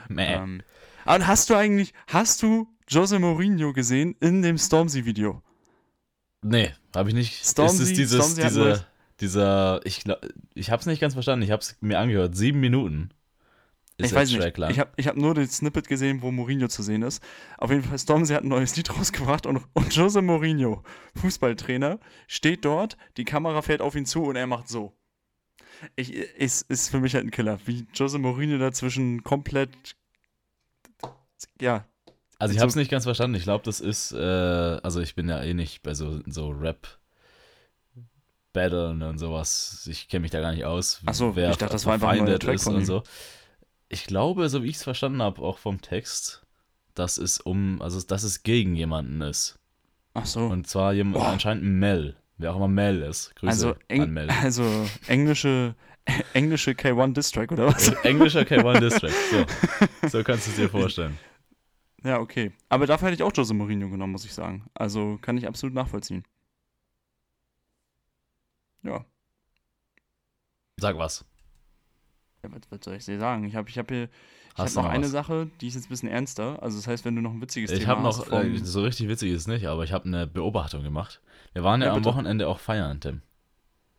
[0.09, 0.33] Mäh.
[0.35, 0.61] Ähm,
[1.05, 5.41] und hast du eigentlich, hast du Jose Mourinho gesehen in dem Stormzy-Video?
[6.41, 7.43] Nee, habe ich nicht.
[7.43, 8.85] Stormzy- ist es dieses, Stormzy diese,
[9.19, 10.03] dieser, ich,
[10.53, 11.43] ich habe es nicht ganz verstanden.
[11.43, 12.35] Ich habe es mir angehört.
[12.35, 13.09] Sieben Minuten.
[13.99, 14.57] Ist ich weiß nicht.
[14.57, 14.69] Lang.
[14.69, 17.23] Ich habe ich hab nur den Snippet gesehen, wo Mourinho zu sehen ist.
[17.57, 20.83] Auf jeden Fall, Stormzy hat ein neues Lied rausgebracht und, und Jose Mourinho,
[21.15, 24.93] Fußballtrainer, steht dort, die Kamera fährt auf ihn zu und er macht so.
[25.95, 27.59] Ich, ist, ist für mich halt ein Killer.
[27.65, 29.95] Wie Jose Mourinho dazwischen komplett.
[31.61, 31.85] Ja,
[32.39, 33.35] also ich so- habe es nicht ganz verstanden.
[33.35, 36.87] Ich glaube, das ist, äh, also ich bin ja eh nicht bei so, so Rap.
[38.53, 39.87] Battlen und sowas.
[39.89, 41.01] Ich kenne mich da gar nicht aus.
[41.05, 43.03] Ach so, wer ich dachte, das war einfach ein verfeindet Track ist und so.
[43.89, 46.45] Ich glaube, so wie ich es verstanden habe, auch vom Text,
[46.95, 49.59] dass es um, also dass es gegen jemanden ist.
[50.13, 50.41] ach so.
[50.45, 51.27] Und zwar jemand, Boah.
[51.27, 52.15] anscheinend ein Mel.
[52.37, 53.35] Wer auch immer Mel ist.
[53.35, 54.29] Grüße also, an Mel.
[54.29, 54.63] also
[55.07, 55.75] englische,
[56.33, 57.89] englische K1 Distrack oder was?
[58.03, 59.13] Englischer K1 District.
[59.31, 59.45] So.
[60.07, 61.17] so kannst du es dir vorstellen.
[62.03, 62.51] Ja, okay.
[62.69, 64.69] Aber dafür hätte ich auch Jose Mourinho genommen, muss ich sagen.
[64.75, 66.23] Also kann ich absolut nachvollziehen.
[68.83, 69.03] Ja.
[70.79, 71.25] Sag was.
[72.43, 73.43] Ja, was, was soll ich dir sagen?
[73.45, 74.09] Ich habe ich hab hier
[74.57, 75.07] ich Hast hab du noch noch eine?
[75.07, 76.61] Sache, die ist jetzt ein bisschen ernster.
[76.61, 78.57] Also das heißt, wenn du noch ein witziges Ich Thema habe hast noch, vom, äh,
[78.57, 81.21] so richtig witzig ist es nicht, aber ich habe eine Beobachtung gemacht.
[81.53, 82.09] Wir waren ja, Ja, am bitte.
[82.13, 83.21] Wochenende auch feiern, Tim.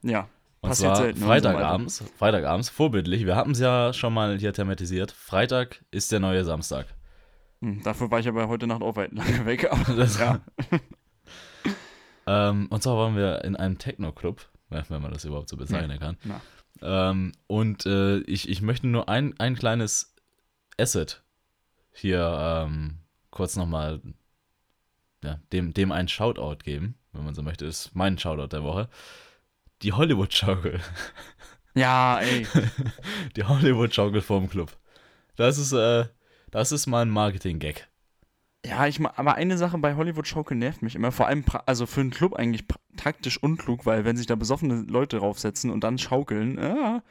[0.03, 0.29] Ja,
[0.61, 3.25] Und Passiert zwar selten Freitagabends, Freitagabends, vorbildlich.
[3.27, 5.13] Wir hatten es ja schon mal hier thematisiert.
[5.13, 6.87] Freitag ist der neue Samstag.
[7.61, 9.71] hm, dafür war ich aber heute Nacht auch weit lange weg.
[9.73, 10.41] Aber Das, ja.
[12.27, 16.17] ähm, und zwar waren wir in einem Techno-Club, wenn man das überhaupt so bezeichnen kann.
[16.25, 16.41] Na.
[16.81, 20.15] Ähm, und äh, ich, ich möchte nur ein, ein kleines
[20.79, 21.23] Asset
[21.93, 22.99] hier ähm,
[23.31, 24.01] kurz nochmal
[25.25, 27.67] ja, dem, dem einen Shoutout geben, wenn man so möchte.
[27.67, 28.89] Das ist mein Shoutout der Woche.
[29.83, 30.81] Die Hollywood-Schaukel.
[31.75, 32.47] ja, ey.
[33.37, 34.77] Die Hollywood-Schaukel vorm Club.
[35.37, 36.07] Das ist, äh,
[36.51, 37.89] das ist mal ein Marketing-Gag.
[38.67, 41.13] Ja, ich aber eine Sache bei Hollywood Schaukel nervt mich immer.
[41.13, 42.65] Vor allem, also für einen Club eigentlich
[42.97, 47.03] taktisch unklug, weil wenn sich da besoffene Leute draufsetzen und dann schaukeln, ja,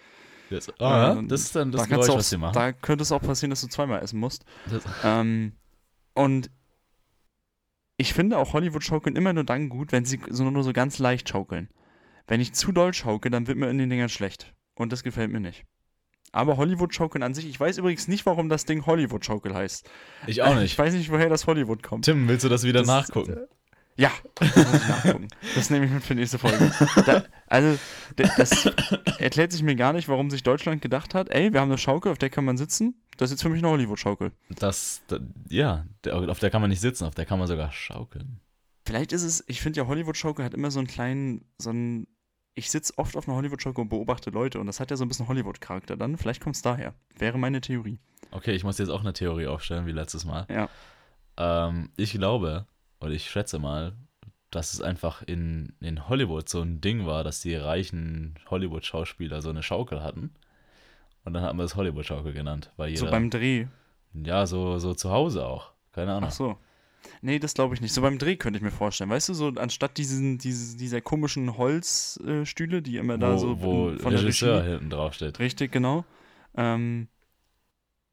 [0.49, 2.53] Das, ah, Ähm, das ist dann das da, Geräusch, du was sie auch, machen.
[2.53, 4.45] da könnte es auch passieren, dass du zweimal essen musst.
[5.03, 5.53] Ähm,
[6.13, 6.49] und
[7.97, 10.99] ich finde auch Hollywood schaukeln immer nur dann gut, wenn sie so, nur so ganz
[10.99, 11.69] leicht schaukeln.
[12.27, 14.53] Wenn ich zu doll schaukel, dann wird mir in den Dingern schlecht.
[14.75, 15.65] Und das gefällt mir nicht.
[16.33, 19.89] Aber Hollywood schaukeln an sich, ich weiß übrigens nicht, warum das Ding Hollywood schaukel heißt.
[20.27, 20.77] ich auch Ich nicht.
[20.77, 22.05] weiß nicht, woher das Hollywood kommt.
[22.05, 23.37] Tim, willst du das wieder Das- nachgucken?
[23.97, 25.27] Ja, das muss ich nachgucken.
[25.55, 26.71] Das nehme ich mit für die nächste Folge.
[27.05, 27.79] Da, also,
[28.15, 28.67] das
[29.17, 32.11] erklärt sich mir gar nicht, warum sich Deutschland gedacht hat, ey, wir haben eine Schaukel,
[32.11, 33.01] auf der kann man sitzen.
[33.17, 34.31] Das ist jetzt für mich eine Hollywood-Schaukel.
[34.49, 35.17] Das, da,
[35.49, 38.39] ja, auf der kann man nicht sitzen, auf der kann man sogar schaukeln.
[38.85, 42.07] Vielleicht ist es, ich finde ja, Hollywood-Schaukel hat immer so einen kleinen, so einen,
[42.53, 45.07] ich sitze oft auf einer Hollywood-Schaukel und beobachte Leute und das hat ja so ein
[45.07, 46.17] bisschen Hollywood-Charakter dann.
[46.17, 46.93] Vielleicht kommt es daher.
[47.17, 47.99] Wäre meine Theorie.
[48.29, 50.45] Okay, ich muss jetzt auch eine Theorie aufstellen, wie letztes Mal.
[50.49, 50.69] Ja.
[51.37, 52.67] Ähm, ich glaube,
[52.99, 53.93] oder ich schätze mal,
[54.51, 59.49] dass es einfach in, in Hollywood so ein Ding war, dass die reichen Hollywood-Schauspieler so
[59.49, 60.33] eine Schaukel hatten.
[61.25, 62.71] Und dann hat man das Hollywood-Schaukel genannt.
[62.77, 63.67] Weil jeder, So beim Dreh.
[64.13, 65.71] ja, so, so zu Hause auch.
[65.91, 66.29] Keine Ahnung.
[66.29, 66.57] Ach so.
[67.21, 67.93] Nee, das glaube ich nicht.
[67.93, 69.09] So beim Dreh könnte ich mir vorstellen.
[69.09, 73.61] Weißt du, so anstatt diesen, diese, dieser komischen Holzstühle, Stühle, die immer da wo so
[73.61, 75.39] wo von der Regisseur Regie, hinten drauf steht.
[75.39, 76.05] richtig genau,
[76.55, 77.07] ähm,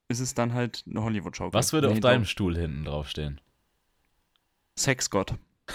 [0.09, 1.55] ist es dann halt eine Hollywood-Schaukel.
[1.55, 2.25] Was würde Nee, auf deinem.
[2.25, 3.41] Stuhl hinten drauf stehen?
[4.77, 5.35] Sexgott.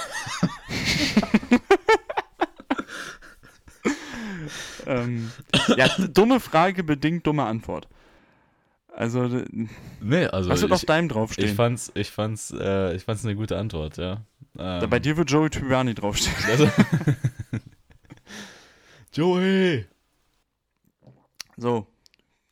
[4.86, 5.32] ähm,
[5.78, 7.88] ja, dumme Frage bedingt dumme Antwort.
[8.94, 9.44] Also,
[10.02, 11.56] Nee, also was wird auf ich, deinem ich draufstehen?
[11.56, 14.26] fand's, ich fand's, äh, ich fand's eine gute Antwort, ja.
[14.58, 16.36] Ähm, Bei dir wird Joey Tribbiani draufstehen.
[16.50, 16.70] also,
[19.14, 19.86] Joey!
[21.56, 21.88] So,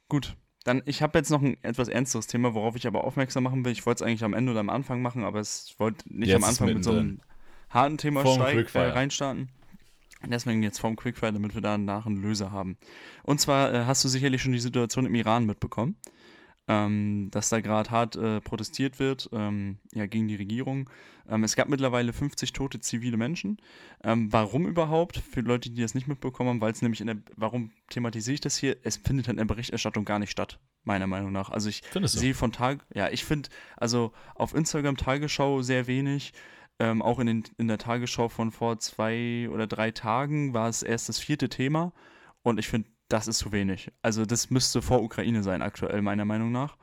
[0.07, 0.35] gut.
[0.67, 3.71] Dann, ich habe jetzt noch ein etwas ernsteres Thema, worauf ich aber aufmerksam machen will.
[3.71, 6.27] Ich wollte es eigentlich am Ende oder am Anfang machen, aber es ich wollte nicht
[6.27, 7.21] Jetzt am Anfang mit so einem
[7.69, 8.93] harten Thema steig, äh, Quickfire.
[8.93, 9.47] reinstarten.
[10.25, 12.77] Deswegen jetzt vom Quickfire, damit wir danach einen Löser haben.
[13.23, 15.95] Und zwar äh, hast du sicherlich schon die Situation im Iran mitbekommen,
[16.67, 20.89] ähm, dass da gerade hart äh, protestiert wird ähm, ja, gegen die Regierung.
[21.29, 23.57] Ähm, es gab mittlerweile 50 tote zivile Menschen.
[24.03, 25.17] Ähm, warum überhaupt?
[25.17, 28.41] Für Leute, die das nicht mitbekommen haben, weil es nämlich in der, warum thematisiere ich
[28.41, 28.77] das hier?
[28.83, 31.49] Es findet halt in der Berichterstattung gar nicht statt, meiner Meinung nach.
[31.49, 36.33] Also ich sehe von Tag, ja, ich finde, also auf Instagram Tagesschau sehr wenig.
[36.79, 40.83] Ähm, auch in, den, in der Tagesschau von vor zwei oder drei Tagen war es
[40.83, 41.91] erst das vierte Thema.
[42.43, 43.91] Und ich finde, das ist zu wenig.
[44.01, 46.77] Also das müsste vor Ukraine sein, aktuell, meiner Meinung nach.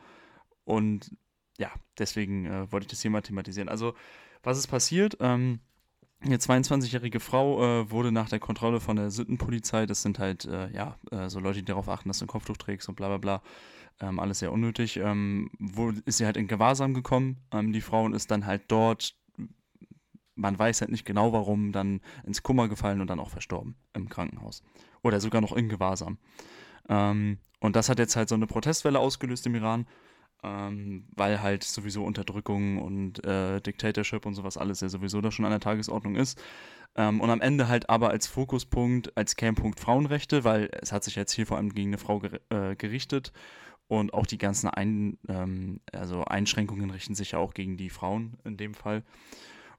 [0.64, 1.10] Und
[1.58, 3.68] ja, deswegen äh, wollte ich das hier mal thematisieren.
[3.68, 3.94] Also,
[4.42, 5.16] was ist passiert?
[5.20, 5.60] Ähm,
[6.20, 10.70] eine 22-jährige Frau äh, wurde nach der Kontrolle von der Sittenpolizei, das sind halt, äh,
[10.70, 13.18] ja, äh, so Leute, die darauf achten, dass du ein Kopftuch trägst und bla bla
[13.18, 13.42] bla,
[14.00, 18.08] ähm, alles sehr unnötig, ähm, wo ist sie halt in Gewahrsam gekommen, ähm, die Frau,
[18.08, 19.16] ist dann halt dort,
[20.34, 24.08] man weiß halt nicht genau warum, dann ins Kummer gefallen und dann auch verstorben im
[24.08, 24.62] Krankenhaus.
[25.05, 26.18] Oder sogar noch in Gewahrsam.
[26.88, 29.86] Ähm, und das hat jetzt halt so eine Protestwelle ausgelöst im Iran,
[30.42, 35.44] ähm, weil halt sowieso Unterdrückung und äh, Dictatorship und sowas alles ja sowieso da schon
[35.44, 36.42] an der Tagesordnung ist.
[36.96, 41.16] Ähm, und am Ende halt aber als Fokuspunkt, als Kernpunkt Frauenrechte, weil es hat sich
[41.16, 43.32] jetzt hier vor allem gegen eine Frau ger äh, gerichtet
[43.88, 48.38] und auch die ganzen Ein ähm, also Einschränkungen richten sich ja auch gegen die Frauen
[48.44, 49.02] in dem Fall.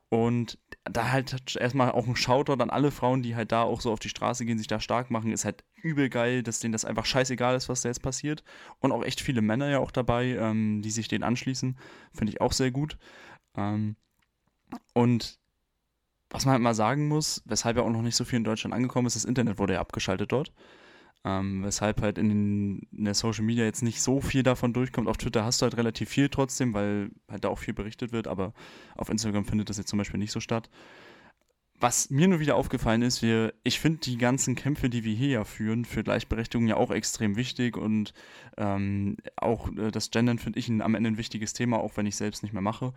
[0.10, 0.60] Und
[0.90, 4.00] da halt erstmal auch ein Shoutout an alle Frauen, die halt da auch so auf
[4.00, 7.06] die Straße gehen, sich da stark machen, ist halt übel geil, dass denen das einfach
[7.06, 8.44] scheißegal ist, was da jetzt passiert.
[8.80, 11.78] Und auch echt viele Männer ja auch dabei, ähm, die sich denen anschließen.
[12.14, 12.98] Finde ich auch sehr gut.
[13.56, 13.96] Ähm,
[14.94, 15.40] und
[16.30, 18.74] was man halt mal sagen muss, weshalb ja auch noch nicht so viel in Deutschland
[18.74, 20.54] angekommen ist, das Internet wurde ja abgeschaltet dort.
[21.28, 25.08] Ähm, weshalb halt in, den, in der Social Media jetzt nicht so viel davon durchkommt.
[25.08, 28.28] Auf Twitter hast du halt relativ viel trotzdem, weil halt da auch viel berichtet wird,
[28.28, 28.54] aber
[28.96, 30.70] auf Instagram findet das jetzt zum Beispiel nicht so statt.
[31.80, 35.30] Was mir nur wieder aufgefallen ist, wir, ich finde die ganzen Kämpfe, die wir hier
[35.30, 38.14] ja führen, für Gleichberechtigung ja auch extrem wichtig und
[38.58, 42.06] ähm, auch äh, das Gendern finde ich ein, am Ende ein wichtiges Thema, auch wenn
[42.06, 42.94] ich selbst nicht mehr mache.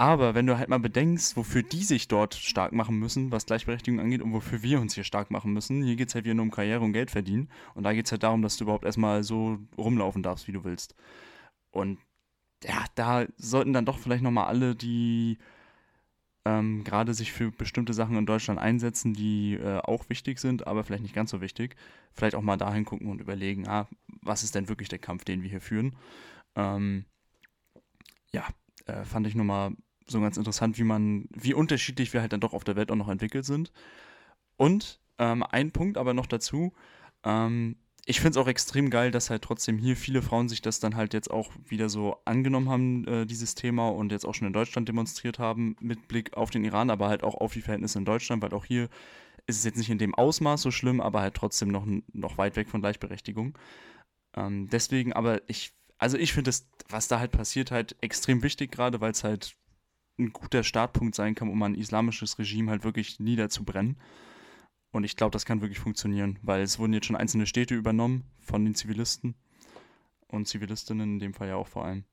[0.00, 4.00] Aber wenn du halt mal bedenkst, wofür die sich dort stark machen müssen, was Gleichberechtigung
[4.00, 6.44] angeht und wofür wir uns hier stark machen müssen, hier geht es halt wieder nur
[6.44, 7.50] um Karriere und Geld verdienen.
[7.74, 10.64] Und da geht es halt darum, dass du überhaupt erstmal so rumlaufen darfst, wie du
[10.64, 10.94] willst.
[11.70, 11.98] Und
[12.64, 15.36] ja, da sollten dann doch vielleicht nochmal alle, die
[16.46, 20.82] ähm, gerade sich für bestimmte Sachen in Deutschland einsetzen, die äh, auch wichtig sind, aber
[20.82, 21.76] vielleicht nicht ganz so wichtig,
[22.14, 23.86] vielleicht auch mal dahin gucken und überlegen, ah,
[24.22, 25.94] was ist denn wirklich der Kampf, den wir hier führen.
[26.56, 27.04] Ähm,
[28.32, 28.48] ja,
[28.86, 29.74] äh, fand ich nochmal
[30.10, 32.96] so ganz interessant, wie man, wie unterschiedlich wir halt dann doch auf der Welt auch
[32.96, 33.72] noch entwickelt sind.
[34.56, 36.72] Und ähm, ein Punkt aber noch dazu,
[37.24, 40.80] ähm, ich finde es auch extrem geil, dass halt trotzdem hier viele Frauen sich das
[40.80, 44.46] dann halt jetzt auch wieder so angenommen haben, äh, dieses Thema, und jetzt auch schon
[44.46, 47.98] in Deutschland demonstriert haben, mit Blick auf den Iran, aber halt auch auf die Verhältnisse
[47.98, 48.88] in Deutschland, weil auch hier
[49.46, 52.56] ist es jetzt nicht in dem Ausmaß so schlimm, aber halt trotzdem noch, noch weit
[52.56, 53.56] weg von Gleichberechtigung.
[54.34, 58.72] Ähm, deswegen, aber ich, also ich finde das, was da halt passiert, halt extrem wichtig,
[58.72, 59.56] gerade weil es halt
[60.20, 63.96] ein guter Startpunkt sein kann, um ein islamisches Regime halt wirklich niederzubrennen.
[64.92, 68.24] Und ich glaube, das kann wirklich funktionieren, weil es wurden jetzt schon einzelne Städte übernommen
[68.40, 69.34] von den Zivilisten
[70.26, 72.04] und Zivilistinnen in dem Fall ja auch vor allem.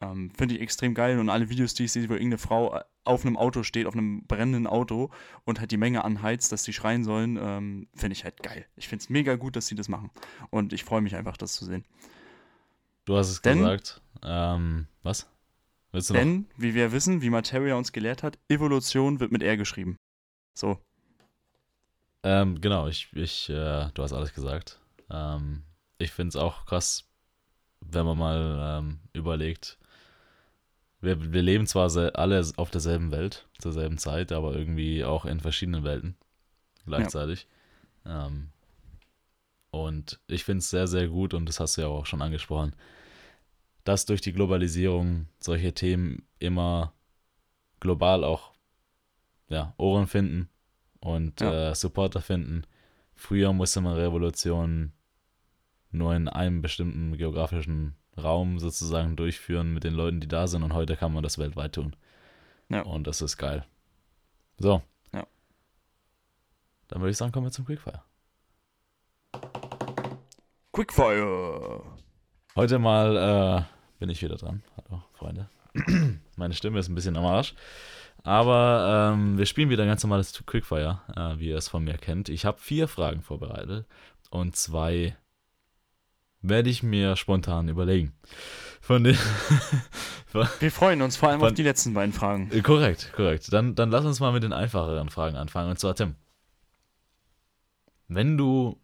[0.00, 3.24] Ähm, Finde ich extrem geil und alle Videos, die ich sehe, wo irgendeine Frau auf
[3.24, 5.10] einem Auto steht, auf einem brennenden Auto
[5.44, 8.66] und halt die Menge anheizt, dass sie schreien sollen, ähm, finde ich halt geil.
[8.76, 10.10] Ich finde es mega gut, dass sie das machen.
[10.50, 11.84] Und ich freue mich einfach, das zu sehen.
[13.04, 14.02] Du hast es Denn- gesagt.
[14.24, 15.28] Ähm, was?
[15.94, 16.20] Du noch?
[16.20, 19.96] Denn, wie wir wissen, wie Materia uns gelehrt hat, Evolution wird mit R geschrieben.
[20.58, 20.78] So,
[22.24, 24.80] Ähm, genau, ich, ich, äh, du hast alles gesagt.
[25.10, 25.62] Ähm,
[25.98, 27.04] ich finde es auch krass,
[27.80, 29.78] wenn man mal ähm, überlegt.
[31.02, 35.38] Wir, wir leben zwar alle auf derselben Welt, zur selben Zeit, aber irgendwie auch in
[35.38, 36.16] verschiedenen Welten
[36.86, 37.46] gleichzeitig.
[38.06, 38.48] Ähm,
[39.70, 42.74] und ich finde es sehr, sehr gut, und das hast du ja auch schon angesprochen,
[43.84, 46.92] dass durch die Globalisierung solche Themen immer
[47.80, 48.52] global auch
[49.48, 50.48] ja, Ohren finden
[51.00, 51.70] und Ja.
[51.70, 52.66] äh, Supporter finden.
[53.14, 54.92] Früher musste man Revolutionen
[55.90, 60.72] nur in einem bestimmten geografischen Raum sozusagen durchführen mit den Leuten, die da sind und
[60.72, 61.94] heute kann man das weltweit tun.
[62.68, 62.82] Ja.
[62.82, 63.64] Und das ist geil.
[64.58, 64.82] So.
[65.12, 65.26] Ja.
[66.88, 68.02] Dann würde ich sagen, kommen wir zum Quickfire.
[70.72, 71.82] Quickfire!
[72.56, 73.62] Heute mal äh,
[73.98, 74.62] bin ich wieder dran.
[74.76, 75.48] Hallo, Freunde.
[76.36, 77.52] Meine Stimme ist ein bisschen am Arsch.
[78.22, 81.98] Aber ähm, wir spielen wieder ein ganz normales Quickfire, äh, wie ihr es von mir
[81.98, 82.28] kennt.
[82.28, 83.86] Ich habe vier Fragen vorbereitet
[84.30, 85.16] und zwei
[86.42, 88.12] werde ich mir spontan überlegen.
[88.80, 89.18] Von den
[90.60, 92.52] wir freuen uns vor allem von, auf die letzten beiden Fragen.
[92.52, 93.52] Äh, korrekt, korrekt.
[93.52, 95.70] Dann, dann lass uns mal mit den einfacheren Fragen anfangen.
[95.70, 96.14] Und zwar, Tim,
[98.06, 98.80] wenn du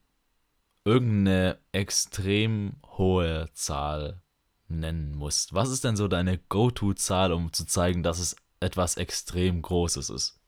[0.85, 4.23] irgendeine extrem hohe Zahl
[4.69, 9.63] nennen musst, was ist denn so deine Go-To-Zahl, um zu zeigen, dass es etwas extrem
[9.63, 10.41] Großes ist?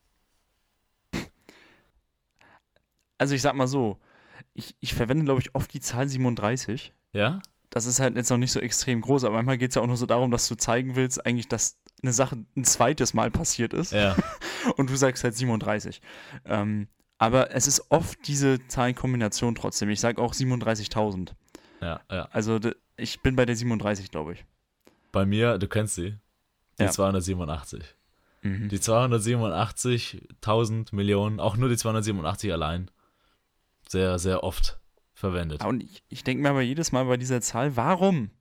[3.18, 4.00] Also ich sag mal so,
[4.54, 6.92] ich, ich verwende, glaube ich, oft die Zahl 37.
[7.12, 7.40] Ja?
[7.70, 9.86] Das ist halt jetzt noch nicht so extrem groß, aber manchmal geht es ja auch
[9.86, 13.72] nur so darum, dass du zeigen willst, eigentlich, dass eine Sache ein zweites Mal passiert
[13.74, 13.92] ist.
[13.92, 14.16] Ja.
[14.76, 16.02] Und du sagst halt 37.
[16.44, 16.88] Ähm,
[17.22, 19.88] aber es ist oft diese Zahlenkombination trotzdem.
[19.90, 21.30] Ich sage auch 37.000.
[21.80, 22.28] Ja, ja.
[22.32, 22.58] Also
[22.96, 24.44] ich bin bei der 37, glaube ich.
[25.12, 26.16] Bei mir, du kennst sie,
[26.80, 26.90] die Ja.
[26.90, 27.84] 287.
[28.42, 28.68] Mhm.
[28.68, 32.90] Die 287.000 Millionen, auch nur die 287 allein,
[33.88, 34.80] sehr, sehr oft
[35.14, 35.64] verwendet.
[35.64, 38.32] Und ich, ich denke mir aber jedes Mal bei dieser Zahl, warum?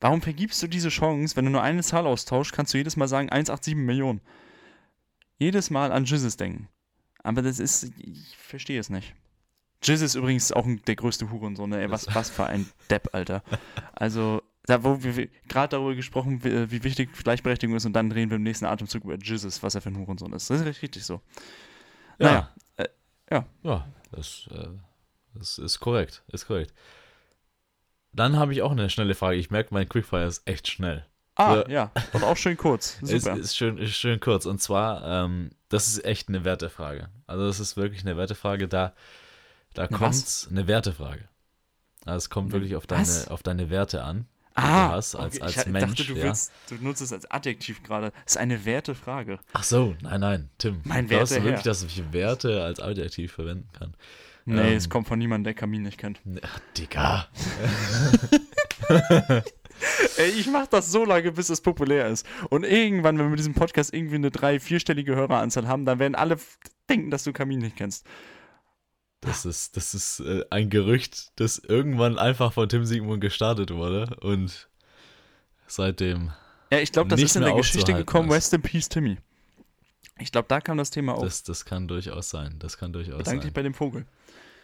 [0.00, 3.08] Warum vergibst du diese Chance, wenn du nur eine Zahl austauschst, kannst du jedes Mal
[3.08, 4.22] sagen 187 Millionen.
[5.36, 6.70] Jedes Mal an Jesus denken.
[7.28, 9.14] Aber das ist, ich verstehe es nicht.
[9.82, 11.82] Jizz ist übrigens auch der größte Hurensohn, ne?
[11.82, 13.42] Ey, was, was für ein Depp, Alter.
[13.92, 18.30] Also, da wo wir gerade darüber gesprochen, wie, wie wichtig Gleichberechtigung ist und dann reden
[18.30, 20.48] wir im nächsten Atemzug über Jesus, was er für ein Hurensohn ist.
[20.48, 21.20] Das ist richtig, so.
[22.18, 22.88] Naja, äh,
[23.30, 23.44] ja.
[23.62, 24.68] Ja, das, äh,
[25.34, 26.72] das ist korrekt, ist korrekt.
[28.14, 29.36] Dann habe ich auch eine schnelle Frage.
[29.36, 31.04] Ich merke, mein Quickfire ist echt schnell.
[31.34, 31.68] Ah, So.
[31.68, 31.92] ja.
[32.14, 32.98] Und auch schön kurz.
[33.02, 33.36] Super.
[33.36, 34.44] ist schön, ist schön kurz.
[34.44, 37.10] Und zwar, ähm, das ist echt eine Wertefrage.
[37.28, 38.66] Also das ist wirklich eine Wertefrage.
[38.66, 38.94] Da,
[39.74, 40.48] da Eine kommt was?
[40.50, 41.28] eine Wertefrage.
[42.04, 43.28] Also es kommt wirklich auf deine, Was?
[43.28, 44.26] auf deine Werte an.
[44.54, 45.42] Ah, du hast als- okay.
[45.44, 46.24] als ich Mensch, dachte, du, ja.
[46.24, 48.10] willst, du nutzt es als Adjektiv gerade.
[48.24, 49.38] Das ist eine Wertefrage.
[49.52, 50.80] Ach so, nein, nein, Tim.
[50.84, 51.44] Mein glaubst du Werteherr.
[51.44, 53.94] wirklich, dass ich Werte als Adjektiv verwenden kann?
[54.46, 54.76] Nee, Ähm.
[54.78, 56.24] es kommt von niemandem, der Kamin nicht kennt.
[56.26, 57.28] Ne, Ach, Digga.
[60.16, 62.26] Ey, ich mach das so lange, bis es populär ist.
[62.50, 66.14] Und irgendwann, wenn wir mit diesem Podcast irgendwie eine drei-, vierstellige Höreranzahl haben, dann werden
[66.14, 66.38] alle
[66.88, 68.06] denken, dass du Kamin nicht kennst.
[69.20, 74.16] Das ist, das ist äh, ein Gerücht, das irgendwann einfach von Tim Sigmund gestartet wurde
[74.20, 74.68] und
[75.66, 76.30] seitdem,
[76.70, 78.28] Ja, ich glaube, das ist in der Geschichte gekommen.
[78.28, 78.34] ist.
[78.36, 79.18] Rest in Peace, Timmy.
[80.20, 81.24] Ich glaube, da kam das Thema auf.
[81.24, 82.56] das, das kann durchaus sein.
[82.58, 83.54] Das kann durchaus Bedank dich sein.
[83.54, 84.06] bei dem Vogel.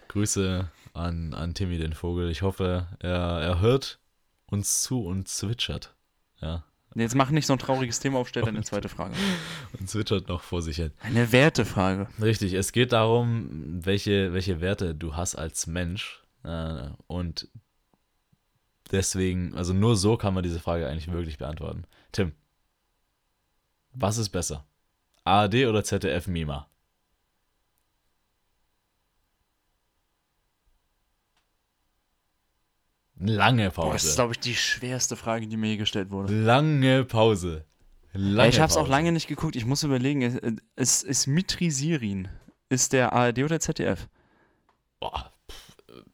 [0.08, 2.30] Grüße an, an Timmy den Vogel.
[2.30, 3.98] Ich hoffe, er, er hört
[4.46, 5.94] uns zu und zwitschert.
[6.40, 6.64] Ja,
[6.94, 9.14] Jetzt mach nicht so ein trauriges Thema auf, stell deine zweite Frage.
[9.80, 10.92] und zwitschert noch vor sich hin.
[11.00, 12.06] Eine Wertefrage.
[12.22, 16.22] Richtig, es geht darum, welche, welche Werte du hast als Mensch.
[16.44, 17.48] Äh, und
[18.92, 21.84] deswegen, also nur so kann man diese Frage eigentlich wirklich beantworten.
[22.12, 22.32] Tim,
[23.92, 24.64] was ist besser?
[25.24, 26.68] ARD oder ZDF Mima?
[33.26, 34.16] Lange Boah, das ist, Pause.
[34.16, 36.32] glaube ich, die schwerste Frage, die mir je gestellt wurde.
[36.32, 37.64] Lange Pause.
[38.12, 38.90] Lange Ja, ich habe es auch Pause.
[38.92, 39.56] lange nicht geguckt.
[39.56, 42.28] Ich muss überlegen, es, es ist Mitri Sirin.
[42.68, 44.08] Ist der ARD oder ZDF?
[45.00, 45.32] Boah,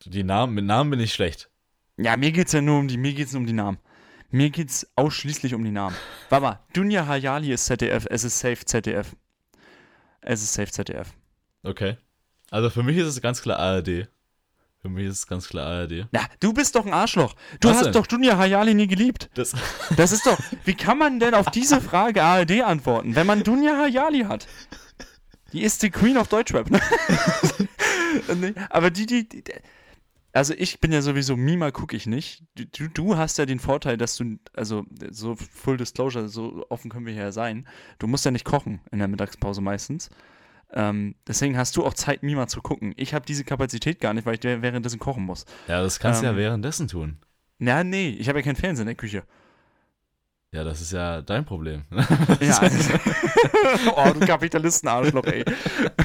[0.04, 1.50] die Namen, mit Namen bin ich schlecht.
[1.96, 3.78] Ja, mir geht's ja nur um die, mir geht's nur um die Namen.
[4.30, 5.96] Mir geht's ausschließlich um die Namen.
[6.28, 9.14] Baba, Dunja Hayali ist ZDF, es ist safe ZDF.
[10.20, 11.12] Es ist safe ZDF.
[11.62, 11.96] Okay.
[12.50, 14.08] Also für mich ist es ganz klar ARD.
[14.82, 16.06] Für mich ist es ganz klar ARD.
[16.10, 17.34] Na, du bist doch ein Arschloch.
[17.60, 17.92] Du Was hast denn?
[17.92, 19.28] doch Dunja Hayali nie geliebt.
[19.34, 19.54] Das,
[19.96, 23.76] Das ist doch, wie kann man denn auf diese Frage ARD antworten, wenn man Dunja
[23.76, 24.46] Hayali hat?
[25.52, 26.70] Die ist die Queen of Deutschrap.
[26.70, 26.80] Ne?
[28.34, 29.44] Nee, Aber die, die, die,
[30.32, 32.42] also ich bin ja sowieso, Mima gucke ich nicht.
[32.56, 36.90] Du, du, du hast ja den Vorteil, dass du, also so Full Disclosure, so offen
[36.90, 37.68] können wir hier ja sein.
[37.98, 40.10] Du musst ja nicht kochen in der Mittagspause meistens.
[40.72, 42.94] Ähm, deswegen hast du auch Zeit, Mima zu gucken.
[42.96, 45.44] Ich habe diese Kapazität gar nicht, weil ich währenddessen kochen muss.
[45.66, 46.32] ja, das kannst du Ähm.
[46.32, 47.18] ja währenddessen tun.
[47.58, 49.22] Na, nee, ich habe ja keinen Fernseher in der Küche.
[50.52, 51.84] Ja, das ist ja dein Problem.
[52.40, 52.60] Ja.
[53.96, 55.44] oh, du Kapitalistenarschloch, ey.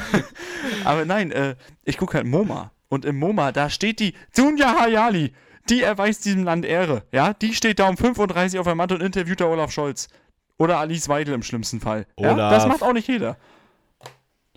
[0.84, 2.72] Aber nein, äh, ich gucke halt MoMA.
[2.90, 5.34] Und im MoMA, da steht die Dunja Hayali.
[5.70, 7.04] Die erweist diesem Land Ehre.
[7.12, 10.10] Ja, die steht da um 35 auf der Matte und interviewt da Olaf Scholz.
[10.58, 12.06] Oder Alice Weidel im schlimmsten Fall.
[12.20, 13.38] Ja, das macht auch nicht jeder.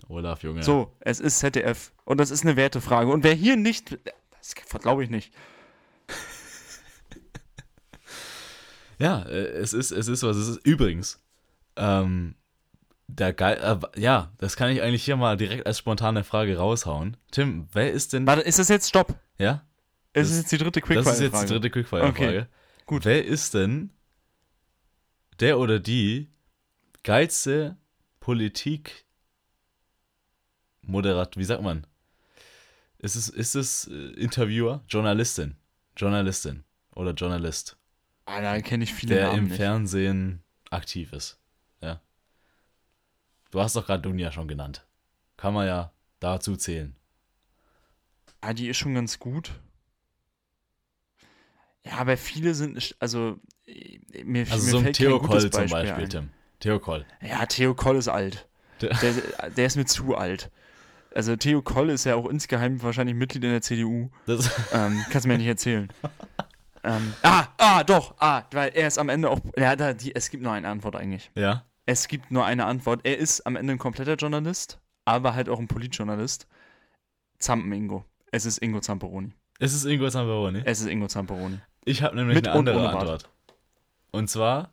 [0.09, 0.63] Olaf, Junge.
[0.63, 1.93] So, es ist ZDF.
[2.03, 3.09] Und das ist eine Wertefrage.
[3.11, 3.97] Und wer hier nicht.
[4.37, 5.31] Das glaube ich nicht.
[8.97, 10.65] Ja, äh, es ist, es ist, was es ist.
[10.65, 11.19] Übrigens,
[11.77, 12.35] ähm,
[13.07, 13.57] der Geil,
[13.95, 17.15] äh, ja, das kann ich eigentlich hier mal direkt als spontane Frage raushauen.
[17.31, 19.15] Tim, wer ist denn, Warte, ist das jetzt Stopp?
[19.37, 19.63] ja?
[20.11, 21.47] Es Das- ist jetzt die dritte Das ist jetzt die Quickfire-Frage.
[21.47, 22.09] dritte Quickfire-Frage.
[22.09, 22.45] Okay,
[22.87, 23.05] gut.
[23.05, 23.91] Wer ist denn
[25.39, 26.27] der oder die
[27.03, 27.77] geilste
[28.19, 29.05] Politik
[30.89, 31.85] Moderat, wie sagt man?
[32.97, 34.83] Ist es, ist es äh, Interviewer?
[34.89, 35.55] Journalistin.
[35.95, 36.63] Journalistin
[36.95, 37.77] oder Journalist,
[38.25, 39.55] Ah, da kenne ich viele der Namen im nicht.
[39.57, 41.39] Fernsehen aktiv ist.
[41.81, 41.99] Ja.
[43.51, 44.85] Du hast doch gerade Dunja schon genannt.
[45.35, 46.95] Kann man ja dazu zählen.
[48.41, 49.51] Ah, die ist schon ganz gut.
[51.85, 55.43] Ja, aber viele sind, also äh, mir, Also mir so ein fällt Theo kein gutes
[55.51, 56.09] Koll zum Beispiel ein.
[56.09, 56.29] Tim.
[56.59, 57.05] Theo Koll.
[57.21, 58.47] Ja, Theo Koll ist alt.
[58.81, 60.51] Der, der ist mir zu alt.
[61.13, 64.09] Also Theo Koll ist ja auch insgeheim wahrscheinlich Mitglied in der CDU.
[64.25, 65.87] Das, Ähm, kannst du mir nicht erzählen.
[66.83, 69.39] ähm, ah, ah, doch, ah, weil er ist am Ende auch.
[69.57, 71.31] Ja, da, die, es gibt nur eine Antwort eigentlich.
[71.35, 71.65] ja.
[71.85, 72.99] Es gibt nur eine Antwort.
[73.03, 76.45] Er ist am Ende ein kompletter Journalist, aber halt auch ein Politjournalist.
[77.39, 78.05] Zampen Ingo.
[78.31, 79.33] Es ist Ingo Zamperoni.
[79.57, 80.61] Es ist Ingo Zamperoni.
[80.65, 81.57] Es ist Ingo Zamperoni.
[81.85, 83.01] Ich habe nämlich Mit eine und andere Bart.
[83.01, 83.29] Antwort.
[84.11, 84.69] Und zwar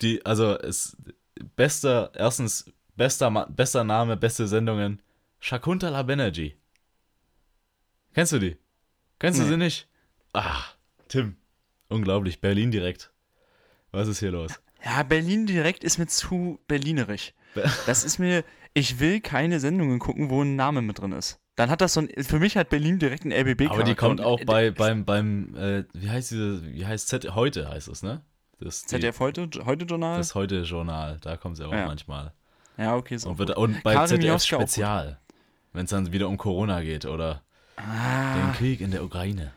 [0.00, 0.96] die, also es
[1.56, 5.02] bester, erstens bester, bester Name, beste Sendungen.
[5.46, 6.54] Shakuntala Banerjee.
[8.14, 8.56] Kennst du die?
[9.18, 9.48] Kennst du Nee.
[9.50, 9.88] sie nicht?
[10.32, 10.62] Ah,
[11.08, 11.36] Tim.
[11.88, 12.40] Unglaublich.
[12.40, 13.10] Berlin direkt.
[13.90, 14.52] Was ist hier los?
[14.84, 17.34] Ja, Berlin direkt ist mir zu berlinerisch.
[17.54, 21.40] Be- Das ist mir, ich will keine Sendungen gucken, wo ein Name mit drin ist.
[21.56, 24.20] Dann hat das so ein, für mich hat Berlin direkt einen RBB Aber die kommt
[24.20, 28.04] auch äh, bei beim beim äh, wie heißt diese wie heißt Z heute heißt es,
[28.04, 28.22] ne?
[28.60, 30.18] Das ZDF heute, heute Journal?
[30.18, 31.86] das heute Journal, da kommt sie auch Ja.
[31.86, 32.32] manchmal.
[32.78, 33.30] ja, okay, so.
[33.30, 34.56] Und, wird, und bei Karin ZDF Mioska.
[34.60, 35.20] Spezial,
[35.72, 37.42] wenn es dann wieder um Corona geht oder
[37.76, 39.52] den Ah, Krieg in der Ukraine.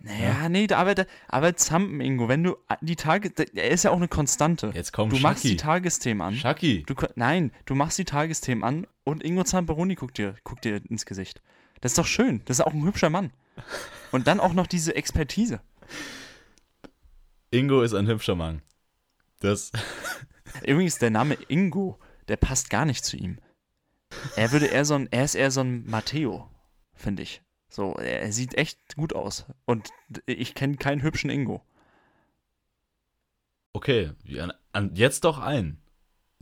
[0.00, 0.94] naja, nee, da- aber,
[1.28, 4.70] aber Zampen, Ingo, wenn du die Tage, er ist ja auch eine Konstante.
[4.74, 5.56] Jetzt kommt Du machst die.
[5.56, 6.34] Tagesthemen an.
[6.34, 6.84] Shaki.
[6.86, 11.04] Du, nein, du machst die Tagesthemen an und Ingo Zamperoni guckt dir, guckt dir ins
[11.04, 11.42] Gesicht.
[11.80, 12.42] Das ist doch schön.
[12.46, 13.32] Das ist auch ein hübscher Mann.
[14.12, 15.60] Und dann auch noch diese Expertise.
[17.50, 18.62] Ingo ist ein hübscher Mann.
[19.40, 19.72] Das
[20.66, 21.98] Übrigens, der Name Ingo,
[22.28, 23.38] der passt gar nicht zu ihm.
[24.36, 26.48] Er würde eher so ein, er ist eher so ein Matteo,
[26.94, 27.42] finde ich.
[27.68, 29.46] So, er, sieht echt gut aus.
[29.64, 29.90] Und
[30.26, 31.62] ich kenne keinen hübschen Ingo.
[33.72, 34.12] okay,
[34.94, 35.80] jetzt doch ein.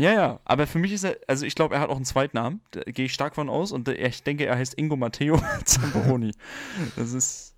[0.00, 2.60] Ja, ja, aber für mich ist er, also ich glaube, er hat auch einen Zweitnamen,
[2.70, 6.32] da gehe ich stark von aus und ich denke, er heißt Ingo Matteo Zamperoni.
[6.94, 7.56] Das ist,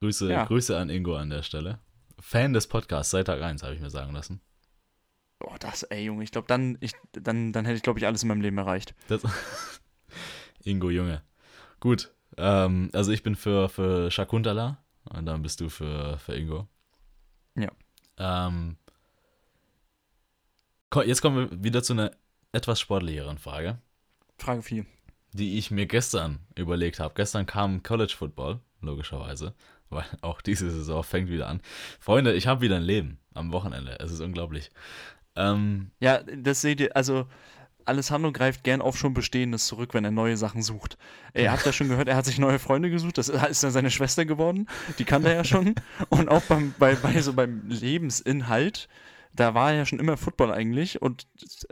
[0.00, 0.44] Grüße, Ja.
[0.46, 1.78] Grüße an Ingo an der Stelle.
[2.20, 4.40] Fan des Podcasts seit Tag 1, habe ich mir sagen lassen.
[5.40, 8.22] Oh, das, ey Junge, ich glaube, dann, ich, dann, dann hätte ich, glaube ich, alles
[8.22, 8.94] in meinem Leben erreicht.
[9.08, 9.22] Das
[10.64, 11.22] Ingo Junge.
[11.80, 12.12] Gut.
[12.36, 16.68] Ähm, also ich bin für, für Shakuntala und dann bist du für, für Ingo.
[17.56, 17.70] Ja.
[18.18, 18.76] Ähm,
[21.04, 22.12] jetzt kommen wir wieder zu einer
[22.52, 23.78] etwas sportlicheren Frage,
[24.38, 24.86] Frage 4.
[25.32, 27.14] die ich mir gestern überlegt habe.
[27.14, 29.54] Gestern kam College Football, logischerweise,
[29.90, 31.60] weil auch diese Saison fängt wieder an.
[32.00, 33.98] Freunde, ich habe wieder ein Leben am Wochenende.
[34.00, 34.70] Es ist unglaublich.
[35.38, 37.26] Ähm, Ja, das seht ihr, also
[37.84, 40.98] Alessandro greift gern auf schon Bestehendes zurück, wenn er neue Sachen sucht.
[41.34, 43.90] Ihr habt ja schon gehört, er hat sich neue Freunde gesucht, das ist dann seine
[43.90, 44.68] Schwester geworden,
[44.98, 45.74] die kannte er ja schon.
[46.10, 48.88] Und auch beim, bei, bei so beim Lebensinhalt,
[49.32, 51.28] da war ja schon immer Football eigentlich und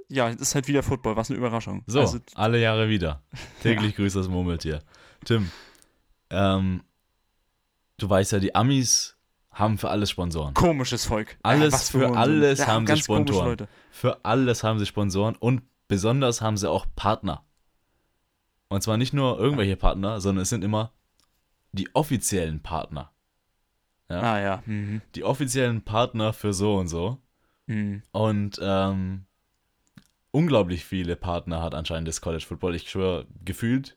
[0.09, 1.83] ja, es ist halt wieder Football, was eine Überraschung.
[1.87, 3.23] So, Also, alle Jahre wieder.
[3.63, 4.83] Täglich grüßt das Murmeltier.
[5.25, 5.51] Tim,
[6.31, 6.83] ähm,
[7.97, 9.16] du weißt ja, die Amis
[9.59, 10.55] haben für alles Sponsoren.
[10.55, 11.37] komisches Volk.
[11.43, 12.17] Alles was für Unsinn.
[12.17, 13.49] alles haben sie Sponsoren.
[13.49, 13.69] Leute.
[13.91, 17.45] Für alles haben sie Sponsoren und besonders haben sie auch Partner.
[18.69, 20.93] Und zwar nicht nur irgendwelche Partner, sondern es sind immer
[21.73, 23.13] die offiziellen Partner.
[24.09, 24.21] Ja.
[24.21, 24.63] Ah ja.
[24.67, 25.01] Mhm.
[25.15, 27.19] Die offiziellen Partner für so und so.
[27.67, 28.03] Mhm.
[28.13, 29.25] Und ähm,
[30.33, 32.75] unglaublich viele Partner hat anscheinend das College Football.
[32.75, 33.97] Ich schwöre, gefühlt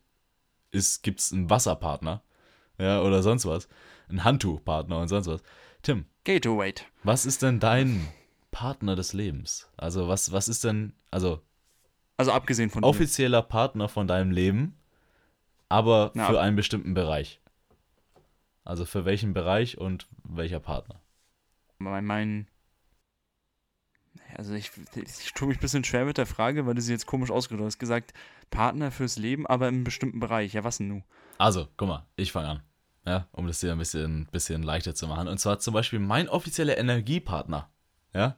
[1.01, 2.21] gibt es einen Wasserpartner.
[2.77, 3.67] Ja, oder sonst was.
[4.09, 5.41] Ein Handtuchpartner und sonst was.
[5.81, 6.81] Tim, Gatorade.
[7.03, 8.07] was ist denn dein
[8.51, 9.69] Partner des Lebens?
[9.77, 11.41] Also, was, was ist denn, also
[12.17, 12.87] Also abgesehen von dir.
[12.89, 14.75] offizieller Partner von deinem Leben,
[15.69, 17.39] aber Na, für ab- einen bestimmten Bereich?
[18.65, 20.99] Also für welchen Bereich und welcher Partner?
[21.77, 22.47] mein, mein
[24.35, 27.05] also ich, ich tue mich ein bisschen schwer mit der Frage, weil du sie jetzt
[27.05, 27.75] komisch ausgedrückt hast.
[27.75, 28.13] Du hast gesagt,
[28.49, 30.53] Partner fürs Leben, aber im bestimmten Bereich.
[30.53, 31.03] Ja, was denn nun?
[31.37, 32.63] Also, guck mal, ich fange an.
[33.05, 35.27] Ja, um das dir ein bisschen, bisschen leichter zu machen.
[35.27, 37.69] Und zwar zum Beispiel mein offizieller Energiepartner,
[38.13, 38.35] ja,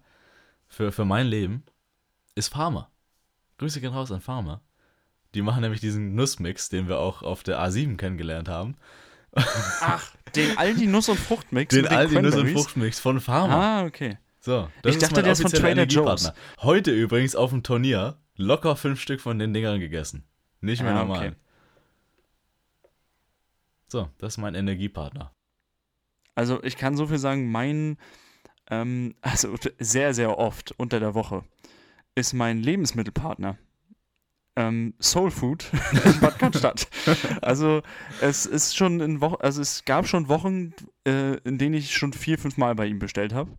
[0.68, 1.64] für, für mein Leben
[2.36, 2.90] ist Farmer.
[3.58, 4.62] Grüße gehen raus an Farmer.
[5.34, 8.76] Die machen nämlich diesen Nussmix, den wir auch auf der A7 kennengelernt haben.
[9.36, 12.50] Ach, den Aldi Nuss- und Fruchtmix Den den Aldi Nuss- und?
[12.50, 13.56] Fruchtmix von Farmer.
[13.56, 14.18] Ah, okay.
[14.42, 16.34] So, Ich dachte, mein der ist von Trader Energiepartner.
[16.62, 20.24] Heute übrigens auf dem Turnier locker fünf Stück von den Dingern gegessen.
[20.62, 21.28] Nicht mehr Ah, normal.
[21.28, 21.36] okay.
[23.92, 25.34] So, das ist mein Energiepartner.
[26.34, 27.98] Also ich kann so viel sagen, mein,
[28.70, 31.44] ähm, also sehr, sehr oft unter der Woche
[32.16, 33.58] ist mein Lebensmittelpartner
[34.56, 35.70] ähm, Soul Food
[36.06, 36.88] in Bad Cannstatt.
[37.42, 37.82] also
[38.22, 40.74] es ist schon in Wochen, also es gab schon Wochen,
[41.06, 43.52] äh, in denen ich schon vier, fünf Mal bei ihm bestellt habe.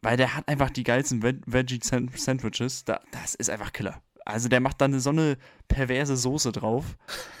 [0.00, 2.86] Weil der hat einfach die geilsten Ve Veggie-Sandwiches.
[2.86, 4.00] Da, das ist einfach Killer.
[4.24, 5.36] Also der macht dann so eine
[5.68, 6.96] perverse Soße drauf.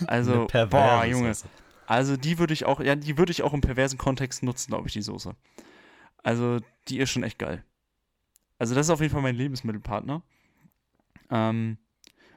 [0.06, 1.32] Also, boah, Junge.
[1.32, 1.48] Soße.
[1.86, 4.86] Also die würde ich auch, ja, die würde ich auch im perversen Kontext nutzen, glaube
[4.88, 5.34] ich, die Soße.
[6.22, 6.58] Also
[6.88, 7.64] die ist schon echt geil.
[8.58, 10.22] Also das ist auf jeden Fall mein Lebensmittelpartner.
[11.30, 11.76] Ähm,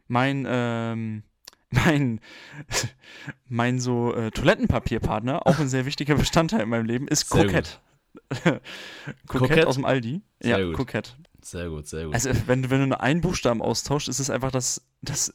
[0.08, 1.24] mein, ähm,
[1.70, 2.20] mein,
[3.48, 7.82] mein so äh, Toilettenpapierpartner, auch ein sehr wichtiger Bestandteil in meinem Leben, ist Kokett.
[9.28, 10.22] Kokett aus dem Aldi.
[10.39, 10.74] Sehr ja.
[10.74, 11.18] Kokett.
[11.41, 12.14] Sehr gut, sehr gut.
[12.14, 15.34] Also, wenn, du- wenn du nur einen Buchstaben austauschst, ist es einfach das, das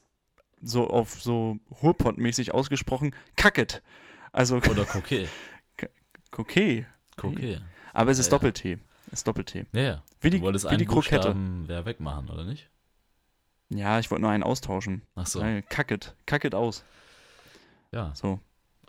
[0.60, 3.82] so auf so Ruhrpott-mäßig ausgesprochen, Kacket.
[4.32, 5.28] Also Oder Coquet.
[6.30, 6.86] Kokett.
[7.16, 7.60] Coquet.
[7.92, 8.38] Aber es ist Ja, ja.
[8.38, 8.78] Doppel-T.
[9.08, 9.66] Es ist Doppel-T.
[9.72, 10.02] Ja, ja.
[10.20, 11.34] Wie die, du wolltest wie einen die Krokette.
[11.66, 12.70] Wer wegmachen, oder nicht?
[13.68, 15.02] Ja, ich wollte nur einen austauschen.
[15.14, 15.44] Ach so.
[15.68, 16.14] Kacket.
[16.26, 16.84] Kacket aus.
[17.92, 18.12] Ja.
[18.14, 18.40] So.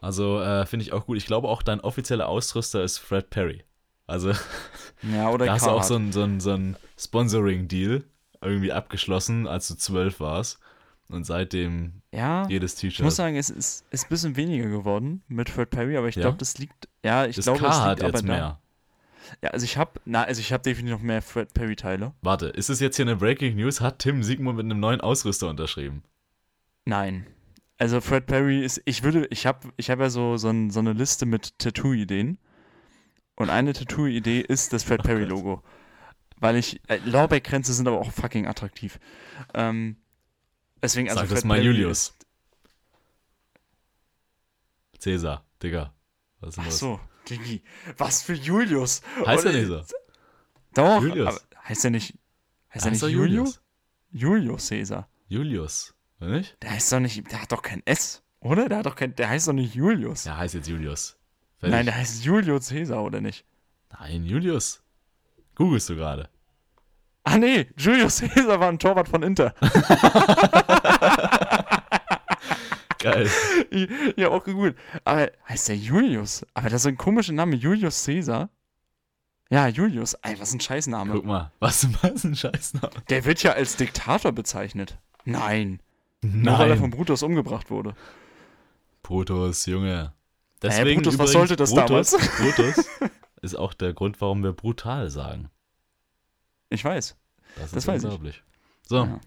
[0.02, 1.18] Also äh, finde ich auch gut.
[1.18, 3.64] Ich glaube auch, dein offizieller Ausrüster ist Fred Perry.
[4.08, 4.32] Also
[5.14, 8.04] Ja, oder da hast du auch so ein, so ein, so ein Sponsoring-Deal
[8.42, 10.60] irgendwie abgeschlossen, als du zwölf warst.
[11.14, 13.12] Und seitdem Ja, jedes ich muss T-Shirt.
[13.14, 16.24] sagen, es ist, ist ein bisschen weniger geworden mit Fred Perry, aber ich Ja?
[16.24, 16.90] glaube, das liegt.
[17.06, 18.34] Ja, ich Das glaube, K es hat liegt aber jetzt da.
[18.34, 18.60] mehr.
[19.42, 22.14] Ja, also ich habe, na, also ich habe definitiv noch mehr Fred Perry Teile.
[22.22, 23.80] Warte, ist es jetzt hier eine Breaking News?
[23.80, 26.04] Hat Tim Sigmund mit einem neuen Ausrüster unterschrieben?
[26.86, 27.28] Nein.
[27.78, 30.80] Also Fred Perry ist, ich würde, ich habe, ich habe ja so so, ein, so
[30.80, 32.38] eine Liste mit Tattoo-Ideen
[33.36, 35.24] und eine Tattoo-Idee ist das Fred Oh Perry.
[35.26, 35.64] Logo,
[36.40, 39.00] weil ich äh, Lorbeerkränze sind aber auch fucking attraktiv.
[39.54, 39.98] Ähm,
[40.84, 42.14] deswegen also Sag das mal Julius.
[45.00, 45.94] Cäsar, Digga.
[46.40, 47.64] Was ist denn ach so, Digi,
[47.98, 49.02] was für Julius?
[49.26, 49.84] Heißt er nicht so?
[50.74, 51.28] Doch, Julius.
[51.28, 52.18] aber heißt er nicht,
[52.74, 53.62] heißt er nicht Julius?
[54.12, 55.10] Julius Caesar.
[55.28, 56.58] Julius, oder nicht?
[56.62, 58.70] Der heißt doch nicht, der hat doch kein S, oder?
[58.70, 60.26] Der hat doch kein, der heißt doch nicht Julius.
[60.26, 61.18] Ja, heißt jetzt Julius.
[61.58, 61.76] Fertig.
[61.76, 63.46] Nein, der heißt Julius Caesar, oder nicht?
[63.92, 64.84] Nein, Julius.
[65.56, 66.30] Googlest du gerade.
[67.24, 69.54] Ah nee, Julius Caesar war ein Torwart von Inter.
[73.00, 73.30] Geil.
[74.16, 74.76] ja, auch gut.
[75.04, 76.46] Aber heißt der Julius?
[76.54, 78.50] Aber das ist ein komischer Name, Julius Caesar.
[79.50, 80.14] Ja, Julius.
[80.16, 81.14] Ey, was ein Scheißname.
[81.14, 82.94] Guck mal, was, was ein Scheißname.
[83.10, 84.98] Der wird ja als Diktator bezeichnet.
[85.26, 85.82] Nein.
[86.22, 86.98] Nur weil er von Nein.
[86.98, 87.94] Brutus umgebracht wurde.
[89.04, 90.14] Brutus, Junge.
[90.62, 92.86] Brutus, was sollte das Brutus, Brutus
[93.42, 95.50] ist auch der Grund, warum wir brutal sagen.
[96.74, 97.16] Ich weiß.
[97.56, 98.42] Das ist Das unglaublich.
[98.88, 99.20] So, Ja.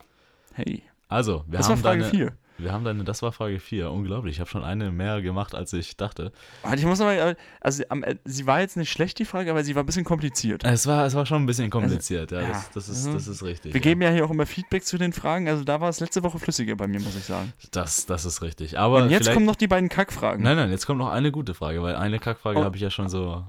[0.54, 0.82] Hey.
[1.08, 2.32] also, wir das war haben Frage deine, 4.
[2.58, 3.90] wir haben deine, das war Frage 4.
[3.90, 6.32] Unglaublich, ich habe schon eine mehr gemacht, als ich dachte.
[6.62, 9.74] Warte, ich muss nochmal, also äh, sie war jetzt nicht schlecht, die Frage, aber sie
[9.76, 10.64] war ein bisschen kompliziert.
[10.64, 13.28] Es war, es war schon ein bisschen kompliziert, ja, ja, das, das, ist, also, das
[13.28, 13.74] ist richtig.
[13.74, 13.82] Wir ja.
[13.82, 16.38] geben ja hier auch immer Feedback zu den Fragen, also da war es letzte Woche
[16.38, 17.52] flüssiger bei mir, muss ich sagen.
[17.70, 18.78] Das, das ist richtig.
[18.78, 20.42] Aber Und jetzt kommen noch die beiden Kackfragen.
[20.42, 22.64] Nein, nein, jetzt kommt noch eine gute Frage, weil eine Kackfrage Oh.
[22.64, 23.44] habe ich ja schon so.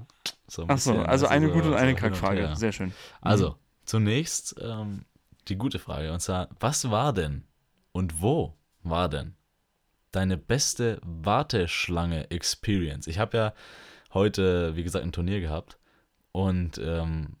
[0.46, 2.40] so Ach so, also du, eine gute und eine Kackfrage.
[2.48, 2.56] her.
[2.56, 2.92] Sehr schön.
[3.22, 3.56] Also,
[3.88, 5.04] zunächst ähm,
[5.48, 6.12] die gute Frage.
[6.12, 7.44] Und zwar, was war denn
[7.92, 9.34] und wo war denn
[10.12, 13.06] deine beste Warteschlange-Experience?
[13.06, 13.54] Ich habe ja
[14.12, 15.78] heute, wie gesagt, ein Turnier gehabt
[16.32, 17.36] und ähm,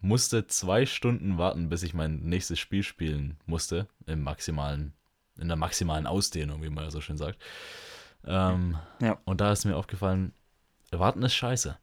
[0.00, 4.92] musste zwei Stunden warten, bis ich mein nächstes Spiel spielen musste, im maximalen,
[5.38, 7.42] in der maximalen Ausdehnung, wie man ja so schön sagt.
[8.26, 9.18] Ähm, Ja.
[9.24, 10.34] Und da ist mir aufgefallen,
[10.90, 11.78] warten ist scheiße.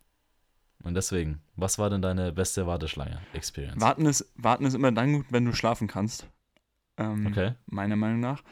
[0.84, 3.80] Und deswegen, was war denn deine beste Warteschlange-Experience?
[3.82, 6.28] Warten ist, warten ist immer dann gut, wenn du schlafen kannst.
[6.98, 7.54] Ähm, Okay.
[7.68, 8.44] Meiner Meinung nach.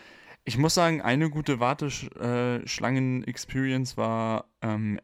[0.46, 5.00] Ich muss sagen, eine gute Warteschlangen-Experience war, ähm,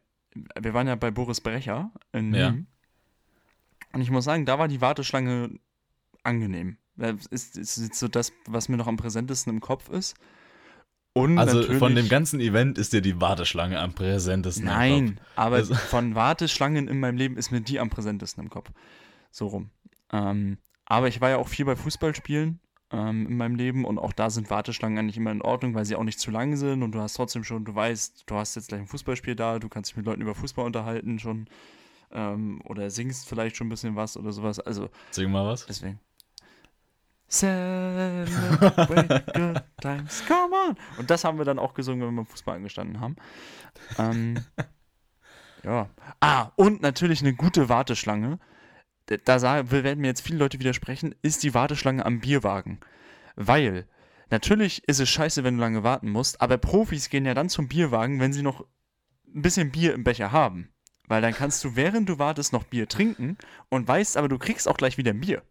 [0.60, 2.50] wir waren ja bei Boris Brecher in Ja.
[2.50, 2.66] Nîmes.
[3.94, 5.60] Und ich muss sagen, da war die Warteschlange
[6.24, 6.78] angenehm.
[6.96, 10.16] Das ist, ist so das, was mir noch am präsentesten im Kopf ist.
[11.18, 14.64] Und Also von dem ganzen Event ist dir die Warteschlange am präsentesten.
[14.64, 14.78] im Kopf.
[14.78, 18.70] Nein, aber Also- von Warteschlangen in meinem Leben ist mir die am präsentesten im Kopf.
[19.32, 19.70] So rum.
[20.12, 22.60] Ähm, aber ich war ja auch viel bei Fußballspielen
[22.92, 25.96] ähm, in meinem Leben und auch da sind Warteschlangen eigentlich immer in Ordnung, weil sie
[25.98, 28.70] auch nicht zu lang sind und du hast trotzdem schon, du weißt, du hast jetzt
[28.70, 31.48] gleich ein Fußballspiel da, du kannst dich mit Leuten über Fußball unterhalten schon
[32.12, 34.60] ähm, oder singst vielleicht schon ein bisschen was oder sowas.
[34.62, 35.66] Also Sing mal was.
[35.66, 36.00] deswegen.
[37.30, 40.76] Celebrate good times, come on!
[40.98, 43.18] Und das haben wir dann auch gesungen, wenn wir beim Fußball angestanden haben.
[43.98, 44.46] Ähm,
[45.64, 45.90] ja.
[46.22, 48.40] Ah, und natürlich eine gute Warteschlange.
[49.08, 52.80] Da- werden mir jetzt viele Leute widersprechen, ist die Warteschlange am Bierwagen.
[53.36, 53.88] Weil,
[54.30, 57.68] natürlich ist es scheiße, wenn du lange warten musst, aber Profis gehen ja dann zum
[57.68, 58.62] Bierwagen, wenn sie noch
[59.34, 60.70] ein bisschen Bier im Becher haben.
[61.08, 63.38] Weil dann kannst du, während du wartest, noch Bier trinken
[63.70, 65.42] und weißt, aber du kriegst auch gleich wieder Bier.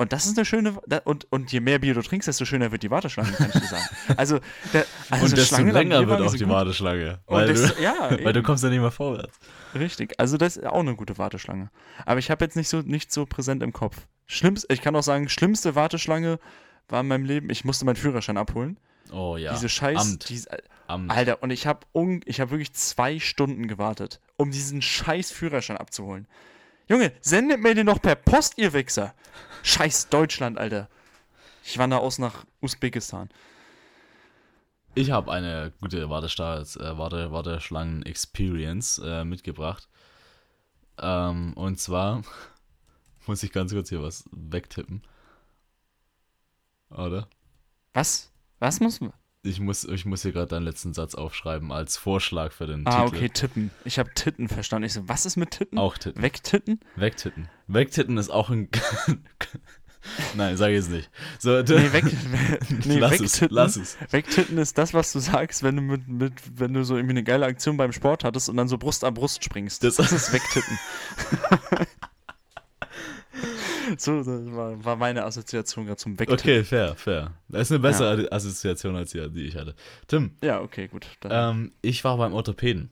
[0.00, 2.70] Und das ist eine schöne, da- und, und je mehr Bier du trinkst, desto schöner
[2.70, 3.84] wird die Warteschlange, kann ich dir sagen.
[4.16, 4.38] Also,
[4.72, 6.48] der, also und desto Schlange länger wird auch die gut.
[6.48, 7.18] Warteschlange.
[7.26, 9.36] Weil, desto, du, ja, weil du kommst ja nicht mehr vorwärts.
[9.74, 10.14] Richtig.
[10.18, 11.70] Also das ist auch eine gute Warteschlange.
[12.06, 13.96] Aber ich habe jetzt nicht so, nicht so präsent im Kopf.
[14.26, 16.38] Schlimmst, ich kann auch sagen, schlimmste Warteschlange
[16.88, 18.78] war in meinem Leben, ich musste meinen Führerschein abholen.
[19.12, 19.52] Oh ja.
[19.52, 20.28] Diese Scheiß, Amt.
[20.28, 20.48] diese,
[20.86, 21.10] Amt.
[21.10, 26.28] Alter, und ich habe hab wirklich zwei Stunden gewartet, um diesen scheiß Führerschein abzuholen.
[26.88, 29.14] Junge, sendet mir den noch per Post, ihr Wichser.
[29.62, 30.88] Scheiß Deutschland, Alter.
[31.62, 33.28] Ich wandere aus nach Usbekistan.
[34.94, 39.86] Ich habe eine gute Wartestarts, äh, Warte, Warteschlangen-Experience äh, mitgebracht.
[40.98, 42.22] Ähm, und zwar
[43.26, 45.02] muss ich ganz kurz hier was wegtippen.
[46.88, 47.28] Oder?
[47.92, 48.32] Was?
[48.60, 49.12] Was muss man?
[49.48, 53.04] Ich muss, ich muss hier gerade deinen letzten Satz aufschreiben als Vorschlag für den Ah,
[53.04, 53.16] Titel.
[53.16, 53.70] okay, Tippen.
[53.84, 54.86] Ich habe Titten verstanden.
[54.86, 55.78] Ich so, was ist mit Titten?
[55.78, 56.22] Auch Titten.
[56.22, 56.80] Wegtitten?
[56.96, 57.48] Wegtitten.
[57.66, 58.68] Wegtitten ist auch ein.
[60.36, 61.10] Nein, sag ich es nicht.
[61.38, 62.04] So, Nee, weg,
[62.86, 63.96] nee lass es, lass es.
[64.10, 67.24] Wegtitten ist das, was du sagst, wenn du mit, mit, wenn du so irgendwie eine
[67.24, 69.82] geile Aktion beim Sport hattest und dann so Brust an Brust springst.
[69.84, 70.78] Das- Das, ist Wegtitten.
[74.00, 76.40] so, das war, war meine Assoziation gerade zum Wegtitten.
[76.40, 77.32] Okay, fair, fair.
[77.48, 79.74] Das ist eine bessere Assoziation als die, die ich hatte.
[80.06, 81.06] Tim, Ja, okay, gut.
[81.24, 82.90] Ähm, ich war beim Orthopäden.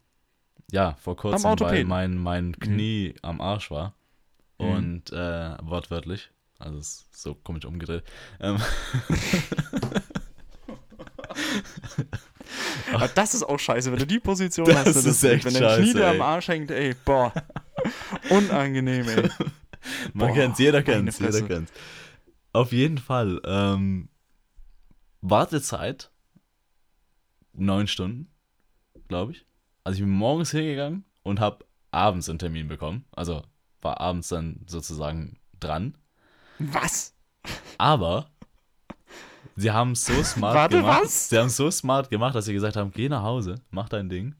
[0.70, 3.18] Ja, vor kurzem, weil mein, mein Knie Mhm.
[3.22, 3.94] am Arsch war.
[4.56, 6.30] Und äh, wortwörtlich.
[6.58, 8.02] Also ist so komisch umgedreht.
[8.40, 8.56] Ähm,
[12.92, 15.04] Aber das ist auch scheiße, wenn du die Position Das hast.
[15.04, 16.20] ne, ist echt wenn dein Knie scheiße, am ey.
[16.20, 17.32] Arsch hängt, ey, boah.
[18.30, 19.28] Unangenehm, ey.
[20.12, 21.72] Man kennt's, jeder kennt's, jeder kennt's.
[22.52, 23.40] Auf jeden Fall.
[23.44, 24.08] Ähm,
[25.20, 26.10] Wartezeit
[27.52, 28.30] neun Stunden,
[29.08, 29.46] glaube ich.
[29.84, 33.04] Also ich bin morgens hingegangen und habe abends einen Termin bekommen.
[33.12, 33.42] Also
[33.82, 35.96] war abends dann sozusagen dran.
[36.58, 37.14] Was?
[37.78, 38.30] Aber
[39.56, 41.02] sie haben es so smart Warte, gemacht.
[41.04, 41.28] was?
[41.28, 44.08] Sie haben es so smart gemacht, dass sie gesagt haben, geh nach Hause, mach dein
[44.08, 44.34] Ding.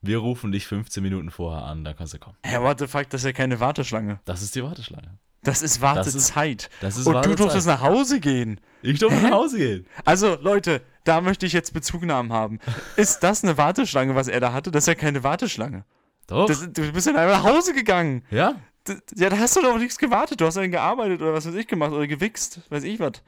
[0.00, 2.36] Wir rufen dich 15 Minuten vorher an, dann kannst du kommen.
[2.44, 4.20] Hä, what the fuck, das ist ja keine Warteschlange.
[4.24, 5.18] Das ist die Warteschlange.
[5.42, 6.70] Das ist Das ist- Wartezeit.
[6.80, 7.38] Das ist Und du Wartezeit.
[7.40, 8.60] durftest nach Hause gehen.
[8.82, 9.86] Ich durfte nach Hause gehen.
[10.04, 12.58] Also, Leute, da möchte ich jetzt Bezugnahmen haben.
[12.96, 14.70] Ist das eine Warteschlange, was er da hatte?
[14.70, 15.84] Das ist ja keine Warteschlange.
[16.26, 16.46] Doch.
[16.46, 18.24] Das, du bist ja einfach nach Hause gegangen.
[18.30, 20.40] ja, Das, ja, da hast du doch nichts gewartet.
[20.40, 22.60] Du hast dann gearbeitet oder was weiß ich gemacht oder gewichst.
[22.70, 23.22] Weiß ich was.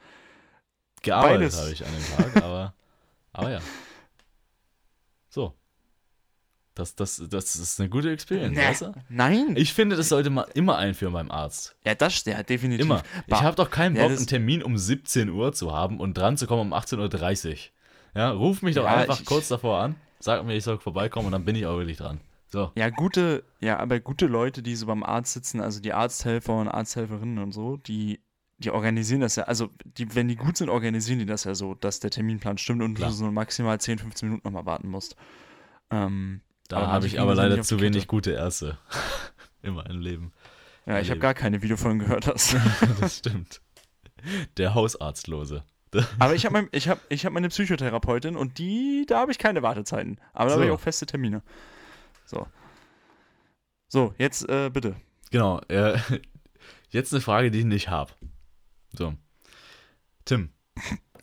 [1.01, 2.73] gearbeitet habe ich an dem Tag, aber,
[3.33, 3.59] aber ja.
[6.73, 8.63] Das, das, das ist eine gute Experience, Nee.
[8.63, 8.93] weißt du?
[9.09, 9.55] Nein.
[9.57, 11.75] Ich finde, das sollte man immer einführen beim Arzt.
[11.85, 12.85] ja, das ja, definitiv.
[12.85, 13.03] Immer.
[13.27, 16.17] Ich habe doch keinen Ja, Bock, das- einen Termin um 17 Uhr zu haben und
[16.17, 17.55] dran zu kommen um 18.30 Uhr.
[18.21, 21.25] Ja, ruf mich doch Ja, einfach ich- kurz davor an, sag mir, ich soll vorbeikommen
[21.27, 22.21] und dann bin ich auch wirklich dran.
[22.47, 22.71] So.
[22.75, 26.67] Ja, gute, ja, aber gute Leute, die so beim Arzt sitzen, also die Arzthelfer und
[26.69, 28.21] Arzthelferinnen und so, die,
[28.59, 31.75] die organisieren das ja, also die, wenn die gut sind, organisieren die das ja so,
[31.75, 33.09] dass der Terminplan stimmt und Klar.
[33.09, 35.15] du so maximal 10, 15 Minuten nochmal warten musst.
[35.89, 36.41] Ähm,
[36.71, 38.77] Da habe ich aber leider zu wenig gute Ärzte.
[39.61, 40.31] in meinem Leben.
[40.85, 42.27] ja, ich habe gar keine Videofolgen gehört.
[42.27, 42.55] Das.
[42.99, 43.61] das stimmt.
[44.57, 45.63] Der Hausarztlose.
[46.19, 49.37] aber ich habe mein, ich hab, ich hab meine Psychotherapeutin und die, da habe ich
[49.37, 50.19] keine Wartezeiten.
[50.33, 50.75] Aber da habe ich So.
[50.75, 51.41] auch feste Termine.
[52.25, 52.47] So.
[53.87, 54.95] So, jetzt äh, bitte.
[55.31, 55.59] Genau.
[55.67, 55.97] Äh,
[56.89, 58.11] jetzt eine Frage, die ich nicht habe.
[58.93, 59.13] So.
[60.23, 60.49] Tim.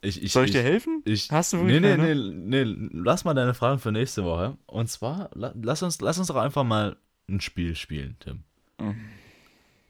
[0.00, 1.02] Ich, ich, Soll ich dir helfen?
[1.04, 4.56] Ich, Hast du nee, nee, nee, nee, lass mal deine Fragen für nächste Woche.
[4.66, 6.96] Und zwar, la, lass uns, lass uns doch einfach mal
[7.28, 8.44] ein Spiel spielen, Tim.
[8.80, 9.08] Mhm.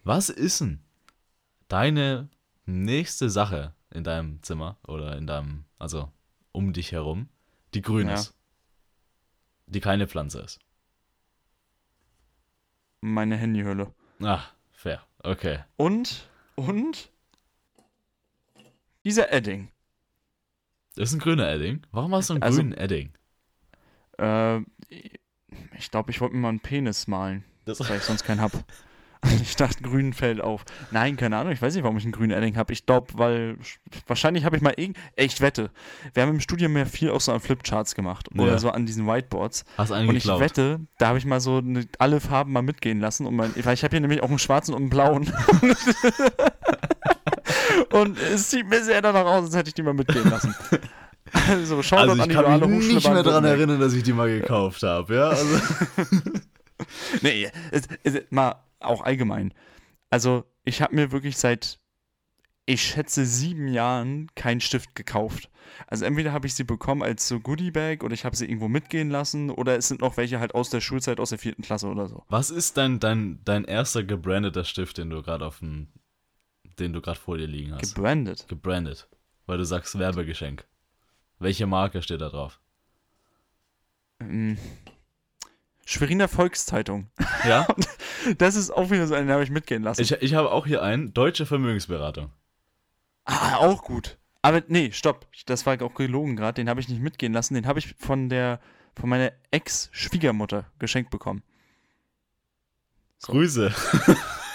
[0.05, 0.81] Was ist denn
[1.69, 2.31] deine
[2.65, 6.11] nächste Sache in deinem Zimmer oder in deinem, also
[6.53, 7.29] um dich herum,
[7.75, 8.15] die grün Ja.
[8.15, 8.35] ist?
[9.67, 10.59] Die keine Pflanze ist.
[13.01, 13.93] Meine Handyhülle.
[14.23, 15.03] Ach, fair.
[15.23, 15.61] Okay.
[15.77, 17.11] Und, und
[19.05, 19.71] dieser Edding.
[20.99, 21.83] Das ist ein grüner Edding.
[21.93, 23.11] Warum hast du einen Also- grünen Edding?
[24.19, 24.59] Äh,
[25.79, 28.53] ich glaube, ich wollte mir mal einen Penis malen, Das, weil ich sonst keinen hab.
[29.43, 30.65] Ich dachte, grün fällt auf.
[30.93, 32.73] Nein, keine Ahnung, ich weiß nicht, warum ich einen grünen Edding habe.
[32.73, 33.57] Ich glaube, weil
[34.07, 34.97] wahrscheinlich habe ich mal irgend.
[35.17, 35.71] Ey, Ich wette,
[36.15, 38.43] wir haben im Studium mehr viel auch so an Flipcharts gemacht Ja.
[38.43, 39.65] oder so an diesen Whiteboards.
[39.77, 40.41] hast einen Und ich geklaut.
[40.41, 43.27] wette, da habe ich mal so eine, alle Farben mal mitgehen lassen.
[43.27, 45.25] Und mein, weil ich habe hier nämlich auch einen schwarzen und einen blauen.
[47.93, 50.55] und es sieht mir sehr danach aus, als hätte ich die mal mitgehen lassen.
[51.47, 54.15] Also, schaut also an ich die kann mich nicht mehr daran erinnern, dass ich die
[54.15, 55.15] mal gekauft habe.
[55.15, 55.61] Ja, also,
[57.21, 59.53] Nee, es, es, mal auch allgemein.
[60.09, 61.81] Also, ich habe mir wirklich seit
[62.69, 65.51] ich schätze, sieben Jahren keinen Stift gekauft.
[65.87, 69.09] Also entweder habe ich sie bekommen als so Goodiebag oder ich habe sie irgendwo mitgehen
[69.09, 72.09] lassen oder es sind noch welche halt aus der Schulzeit, aus der vierten Klasse oder
[72.09, 72.25] so.
[72.29, 75.89] Was ist dein, dein, dein erster gebrandeter Stift, den du gerade auf dem,
[76.81, 77.95] den du gerade vor dir liegen hast?
[77.95, 78.47] Gebrandet.
[78.49, 79.09] Gebrandet.
[79.47, 80.67] Weil du sagst Werbegeschenk.
[81.39, 82.61] Welche Marke steht da drauf?
[84.21, 84.59] Ähm,
[85.85, 87.11] Schweriner Volkszeitung.
[87.47, 87.67] Ja?
[88.37, 90.03] Das ist auch wieder so einen, den habe ich mitgehen lassen.
[90.03, 91.15] ich, ich habe auch hier einen.
[91.15, 92.31] Deutsche Vermögensberatung.
[93.25, 94.19] ah, auch gut.
[94.43, 95.29] Aber nee, stopp.
[95.47, 96.55] Das war auch gelogen gerade.
[96.55, 97.55] Den habe ich nicht mitgehen lassen.
[97.55, 98.61] Den habe ich von der
[98.99, 101.43] von meiner Ex-Schwiegermutter geschenkt bekommen.
[103.19, 103.33] So.
[103.33, 103.73] Grüße.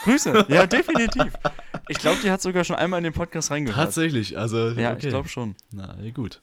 [0.04, 0.46] Grüße.
[0.50, 1.34] Ja, definitiv.
[1.90, 3.86] Ich glaube, die hat sogar schon einmal in den Podcast reingehört.
[3.86, 4.70] Tatsächlich, also.
[4.70, 5.00] Ja, okay.
[5.04, 5.56] ich glaube schon.
[5.72, 6.42] Na, ja, gut.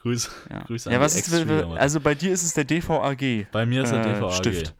[0.00, 0.30] Grüße.
[0.50, 1.80] Ja, Grüße ja an was die ist, Ex-Schwiegermutter.
[1.80, 3.46] also bei dir ist es der DVAG.
[3.52, 4.32] Bei mir ist der äh, DVAG.
[4.34, 4.74] Stift.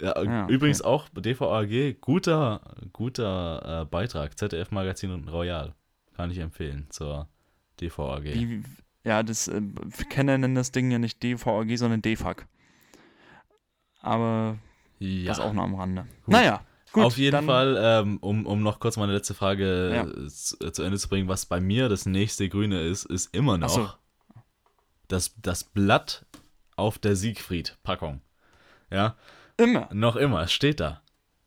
[0.00, 0.52] Ja, Ja, okay.
[0.52, 2.60] Übrigens auch DVAG, guter,
[2.92, 4.38] guter äh, Beitrag.
[4.38, 5.74] ZDF Magazin und Royal.
[6.16, 7.28] Kann ich empfehlen zur
[7.80, 8.24] DVAG.
[8.24, 8.62] Wie,
[9.04, 9.62] ja, das äh,
[10.10, 12.46] Kenner nennen das Ding ja nicht DVAG, sondern DFAG.
[14.00, 14.58] Aber
[14.98, 15.28] ja.
[15.28, 16.02] das auch nur am Rande.
[16.24, 16.32] Gut.
[16.32, 16.60] Naja,
[16.92, 17.04] gut.
[17.04, 20.02] Auf jeden Fall, ähm, um, um noch kurz meine letzte Frage Ja.
[20.06, 23.58] äh, zu, zu Ende zu bringen, was bei mir das nächste Grüne ist, ist immer
[23.58, 23.90] noch so.
[25.08, 26.24] das, das Blatt
[26.76, 28.20] auf der Siegfried-Packung.
[28.90, 29.16] Ja,
[29.56, 29.88] Immer.
[29.92, 31.02] noch immer, es steht da.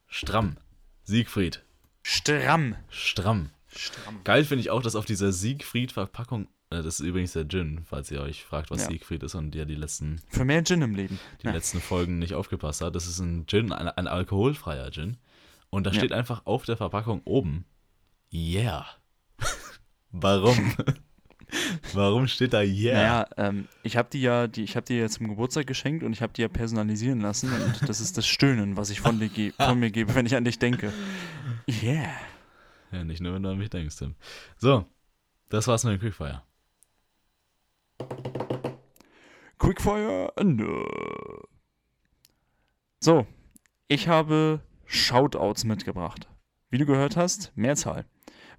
[0.08, 0.58] Stramm.
[1.04, 1.64] Siegfried.
[2.04, 2.76] Stramm.
[2.90, 3.50] Stramm.
[3.68, 4.20] Stramm.
[4.24, 8.12] Geil finde ich auch, dass auf dieser Siegfried-Verpackung, äh, das ist übrigens der Gin, falls
[8.12, 8.90] ihr euch fragt, was Ja.
[8.90, 11.20] Siegfried ist und ihr die letzten, Für mehr Gin im Leben.
[11.42, 11.54] die Ja.
[11.54, 12.96] letzten Folgen nicht aufgepasst habt.
[12.96, 15.18] Das ist ein Gin, ein, ein alkoholfreier Gin.
[15.72, 15.98] Und da Ja.
[15.98, 17.66] steht einfach auf der Verpackung oben,
[18.32, 18.86] yeah.
[20.12, 20.74] Warum?
[21.94, 22.94] Warum steht da yeah?
[22.94, 26.14] Naja, ähm, ich habe die ja, die, ich habe die ja zum Geburtstag geschenkt und
[26.14, 29.52] ich habe die ja personalisieren lassen und das ist das Stöhnen, was ich von, ge
[29.58, 30.94] von mir gebe, wenn ich an dich denke.
[31.68, 32.12] Yeah.
[32.92, 34.16] Ja, nicht nur, wenn du an mich denkst, Tim.
[34.58, 34.86] So,
[35.50, 36.42] das war's mit dem Quickfire.
[39.58, 40.68] Quickfire, Ende.
[43.00, 43.26] So,
[43.88, 44.62] ich habe
[44.92, 46.28] Shoutouts mitgebracht.
[46.70, 48.06] Wie du gehört hast, Mehrzahl.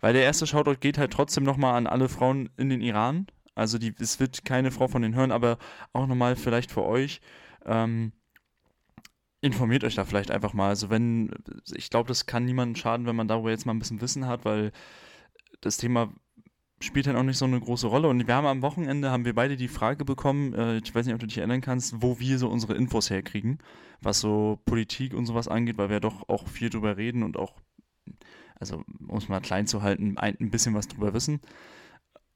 [0.01, 3.27] Weil der erste Shoutout geht halt trotzdem nochmal an alle Frauen in den Iran.
[3.55, 5.59] Also die, es wird keine Frau von denen hören, aber
[5.93, 7.21] auch nochmal vielleicht für euch.
[7.67, 8.13] Ähm,
[9.43, 10.71] informiert euch da vielleicht einfach mal.
[10.71, 11.35] Also wenn,
[11.75, 14.47] ich glaube, das kann niemandem schaden, wenn man darüber jetzt mal ein bisschen Wissen hat,
[14.47, 14.73] weil
[15.61, 16.15] das Thema
[16.83, 18.09] spielt dann auch nicht so eine große Rolle.
[18.09, 21.15] Und wir haben am Wochenende, haben wir beide die Frage bekommen, äh, ich weiß nicht,
[21.15, 23.59] ob du dich erinnern kannst, wo wir so unsere Infos herkriegen,
[24.01, 27.37] was so Politik und sowas angeht, weil wir ja doch auch viel drüber reden und
[27.37, 27.55] auch,
[28.59, 31.41] also um es mal klein zu halten, ein bisschen was drüber wissen.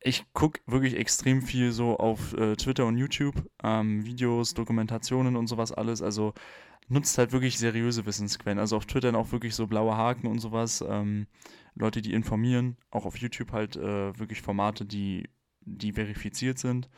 [0.07, 3.35] Ich gucke wirklich extrem viel so auf äh, Twitter und YouTube,
[3.65, 6.01] ähm, Videos, Dokumentationen und sowas alles.
[6.01, 6.33] Also
[6.87, 8.61] nutzt halt wirklich seriöse Wissensquellen.
[8.61, 10.85] Also auf Twitter auch wirklich so blaue Haken und sowas.
[10.89, 11.27] Ähm,
[11.75, 12.77] Leute, die informieren.
[12.93, 15.29] Auch auf YouTube halt äh, wirklich Formate, die,
[15.63, 16.89] die verifiziert sind.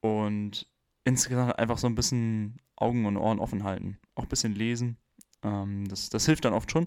[0.00, 0.68] Und
[1.02, 3.98] insgesamt einfach so ein bisschen Augen und Ohren offen halten.
[4.14, 4.98] Auch ein bisschen lesen.
[5.42, 6.86] Ähm, das, das hilft dann oft schon.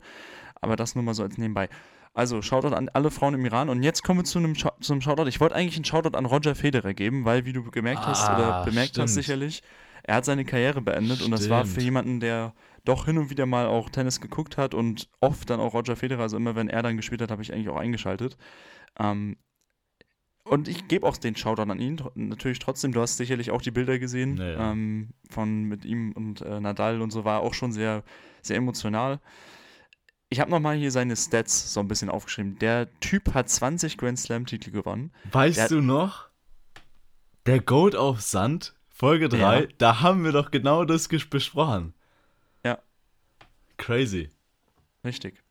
[0.62, 1.68] Aber das nur mal so als nebenbei.
[2.16, 3.70] Also, Shoutout an alle Frauen im Iran.
[3.70, 5.28] Und jetzt kommen wir zu einem, zu einem Shoutout.
[5.28, 8.36] Ich wollte eigentlich einen Shoutout an Roger Federer geben, weil, wie du gemerkt hast Ah,
[8.36, 9.06] oder bemerkt stimmt.
[9.06, 9.64] hast sicherlich,
[10.04, 11.22] er hat seine Karriere beendet.
[11.24, 11.84] Und das war für Stimmt.
[11.86, 12.54] jemanden, der
[12.86, 16.22] doch hin und wieder mal auch Tennis geguckt hat und oft dann auch Roger Federer,
[16.22, 18.38] also immer wenn er dann gespielt hat, habe ich eigentlich auch eingeschaltet.
[19.00, 19.38] Ähm,
[20.44, 22.92] und ich gebe auch den Shoutout an ihn, natürlich trotzdem.
[22.92, 24.72] Du hast sicherlich auch die Bilder gesehen Ja, ja.
[24.72, 28.04] Ähm, von mit ihm und äh, Nadal und so, war auch schon sehr,
[28.42, 29.20] sehr emotional.
[30.34, 32.58] Ich habe nochmal hier seine Stats so ein bisschen aufgeschrieben.
[32.58, 35.12] Der Typ hat 20 Grand Slam-Titel gewonnen.
[35.32, 36.28] Weißt Der- du noch?
[37.46, 39.68] Der Goat auf Sand, Folge 3, Ja.
[39.78, 41.94] da haben wir doch genau das besprochen.
[42.66, 42.80] Ja.
[43.78, 44.32] Crazy.
[45.06, 45.44] Richtig.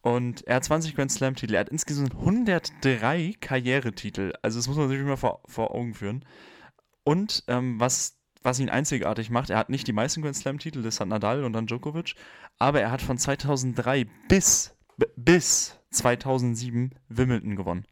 [0.00, 1.52] Und er hat 20 Grand Slam-Titel.
[1.52, 4.32] Er hat insgesamt 103 Karrieretitel.
[4.40, 6.24] Also das muss man sich mal vor, vor Augen führen.
[7.02, 11.00] Und ähm, was, was ihn einzigartig macht, er hat nicht die meisten Grand Slam-Titel, das
[11.00, 12.14] hat Nadal und dann Djokovic,
[12.58, 14.76] aber er hat von 2003 bis,
[15.16, 17.86] bis 2007 Wimbledon gewonnen.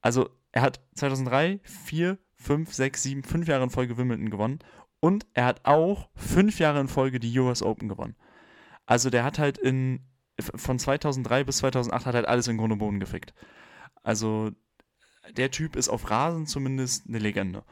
[0.00, 4.60] Also er hat 2003, 4, 5, 6, 7, 5 Jahre in Folge Wimbledon gewonnen.
[5.00, 8.14] Und er hat auch 5 Jahre in Folge die US Open gewonnen.
[8.86, 10.00] Also der hat halt in
[10.38, 13.34] von 2003 bis 2008 hat halt alles in Grund und Boden gefickt.
[14.02, 14.50] Also
[15.36, 17.64] der Typ ist auf Rasen zumindest eine Legende.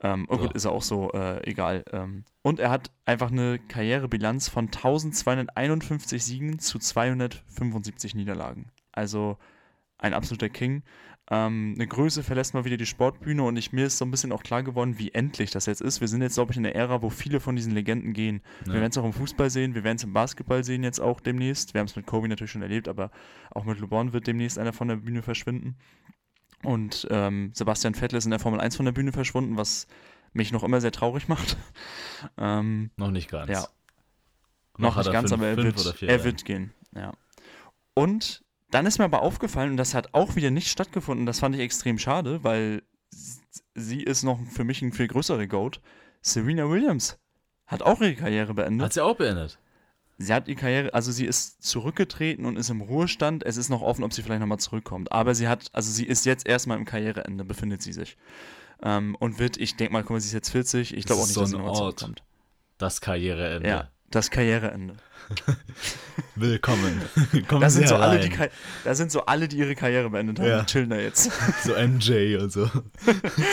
[0.00, 0.54] Ähm, oh gut, Ja.
[0.54, 1.84] ist er auch so, äh, egal.
[1.92, 8.70] Ähm, und er hat einfach eine Karrierebilanz von 1251 Siegen zu 275 Niederlagen.
[8.92, 9.38] Also
[9.98, 10.82] ein absoluter King.
[11.30, 14.32] Ähm, eine Größe verlässt mal wieder die Sportbühne und ich, mir ist so ein bisschen
[14.32, 16.00] auch klar geworden, wie endlich das jetzt ist.
[16.00, 18.40] Wir sind jetzt, glaube ich, in der Ära, wo viele von diesen Legenden gehen.
[18.64, 18.72] Ja.
[18.72, 21.20] Wir werden es auch im Fußball sehen, wir werden es im Basketball sehen jetzt auch
[21.20, 21.74] demnächst.
[21.74, 23.10] Wir haben es mit Kobe natürlich schon erlebt, aber
[23.50, 25.76] auch mit LeBron wird demnächst einer von der Bühne verschwinden.
[26.64, 29.86] Und ähm, Sebastian Vettel ist in der Formel 1 von der Bühne verschwunden, was
[30.32, 31.56] mich noch immer sehr traurig macht.
[32.38, 33.50] ähm, Noch nicht ganz.
[33.50, 33.68] Ja.
[34.76, 36.72] noch hat nicht ganz, fünf- aber er wird, er wird gehen.
[36.94, 37.12] Ja.
[37.94, 41.54] Und dann ist mir aber aufgefallen, und das hat auch wieder nicht stattgefunden, das fand
[41.54, 42.82] ich extrem schade, weil
[43.74, 45.80] sie ist noch für mich ein viel größerer Goat.
[46.20, 47.18] Serena Williams
[47.66, 48.84] hat auch ihre Karriere beendet.
[48.86, 49.58] Hat sie auch beendet.
[50.20, 53.46] Sie hat die Karriere, also sie ist zurückgetreten und ist im Ruhestand.
[53.46, 55.12] Es ist noch offen, ob sie vielleicht nochmal zurückkommt.
[55.12, 58.16] Aber sie hat, also sie ist jetzt erstmal im Karriereende, befindet sie sich.
[58.82, 61.26] Ähm, und wird, ich denke mal, guck mal, sie ist jetzt 40, ich glaube auch
[61.26, 62.24] nicht, so dass sie nochmal zurückkommt.
[62.78, 63.68] Das Karriereende.
[63.68, 64.94] Ja, das Karriereende.
[66.34, 67.02] Willkommen.
[67.48, 68.30] Kommen Da sind, so alle, die,
[68.84, 70.64] da sind so alle, die ihre Karriere beendet haben, Ja.
[70.64, 71.30] chillen da jetzt.
[71.64, 72.70] So MJ und so.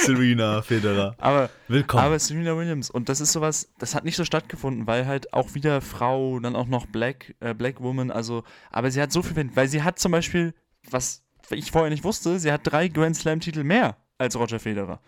[0.06, 1.15] Serena, Federer.
[1.18, 2.03] Aber, Willkommen.
[2.03, 5.53] aber Serena Williams, und das ist sowas, das hat nicht so stattgefunden, weil halt auch
[5.53, 9.49] wieder Frau, dann auch noch Black, äh, Black Woman, also, aber sie hat so viel,
[9.56, 10.53] weil sie hat zum Beispiel,
[10.90, 15.02] was ich vorher nicht wusste, sie hat drei Grand Slam-Titel mehr als Roger Federer.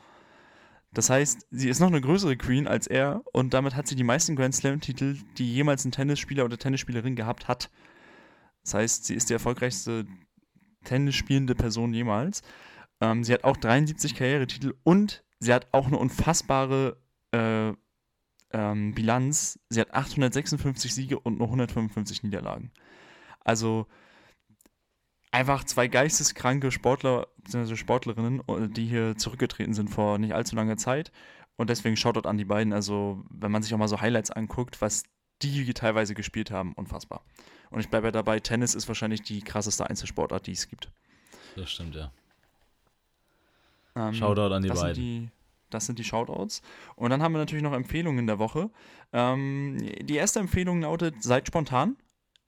[0.97, 4.03] Das heißt, sie ist noch eine größere Queen als er und damit hat sie die
[4.03, 7.69] meisten Grand Slam-Titel, die jemals ein Tennisspieler oder Tennisspielerin gehabt hat.
[8.63, 10.07] Das heißt, sie ist die erfolgreichste
[10.85, 12.41] Tennisspielende Person jemals.
[12.99, 16.97] Ähm, sie hat auch 73 Karrieretitel und sie hat auch eine unfassbare
[17.31, 17.73] äh,
[18.53, 19.59] ähm, Bilanz.
[19.69, 22.71] Sie hat 856 Siege und nur 155 Niederlagen.
[23.41, 23.85] Also
[25.31, 27.75] einfach zwei geisteskranke Sportler bzw.
[27.75, 31.11] Sportlerinnen, äh, die hier zurückgetreten sind vor nicht allzu langer Zeit.
[31.55, 32.71] Und deswegen schaut dort an die beiden.
[32.71, 35.03] Also, wenn man sich auch mal so Highlights anguckt, was
[35.41, 37.23] die teilweise gespielt haben, unfassbar.
[37.69, 40.91] Und ich bleibe ja dabei, Tennis ist wahrscheinlich die krasseste Einzelsportart, die es gibt.
[41.55, 42.11] das stimmt, ja.
[43.95, 44.95] Ähm, Shoutout an die das beiden.
[44.95, 45.29] Sind die,
[45.69, 46.61] das sind die Shoutouts.
[46.95, 48.69] Und dann haben wir natürlich noch Empfehlungen der Woche.
[49.11, 51.97] Ähm, die erste Empfehlung lautet: Seid spontan.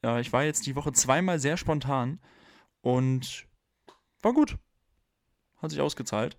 [0.03, 2.19] Ja, ich war jetzt die Woche zweimal sehr spontan
[2.81, 3.47] und
[4.21, 4.57] war gut.
[5.57, 6.37] Hat sich ausgezahlt.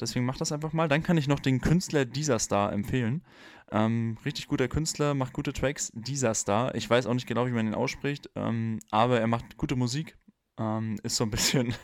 [0.00, 0.88] Deswegen macht das einfach mal.
[0.88, 3.24] Dann kann ich noch den Künstler Dieser Star empfehlen.
[3.70, 5.92] Ähm, richtig guter Künstler, macht gute Tracks.
[5.94, 6.74] Dieser Star.
[6.74, 10.18] Ich weiß auch nicht genau, wie man ihn ausspricht, ähm, aber er macht gute Musik.
[10.58, 11.74] Ähm, ist so ein bisschen.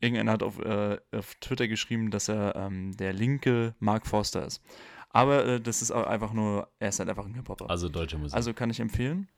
[0.00, 4.62] Irgendeiner hat auf, äh, auf Twitter geschrieben, dass er ähm, der linke Mark Forster ist.
[5.10, 6.70] Aber äh, das ist einfach nur.
[6.78, 7.70] Er ist halt einfach ein Hip-Hopper.
[7.70, 8.36] Also deutsche Musik.
[8.36, 9.28] Also kann ich empfehlen.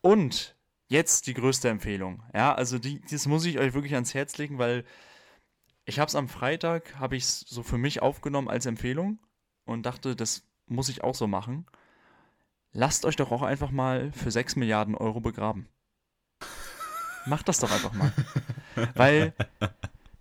[0.00, 0.57] Und
[0.88, 2.22] jetzt die größte Empfehlung.
[2.34, 4.84] Ja, also die, das muss ich euch wirklich ans Herz legen, weil
[5.84, 9.18] ich habe es am Freitag, habe ich es so für mich aufgenommen als Empfehlung
[9.64, 11.66] und dachte, das muss ich auch so machen.
[12.72, 15.68] Lasst euch doch auch einfach mal für 6 Milliarden Euro begraben.
[17.26, 18.12] Macht das doch einfach mal.
[18.94, 19.34] Weil,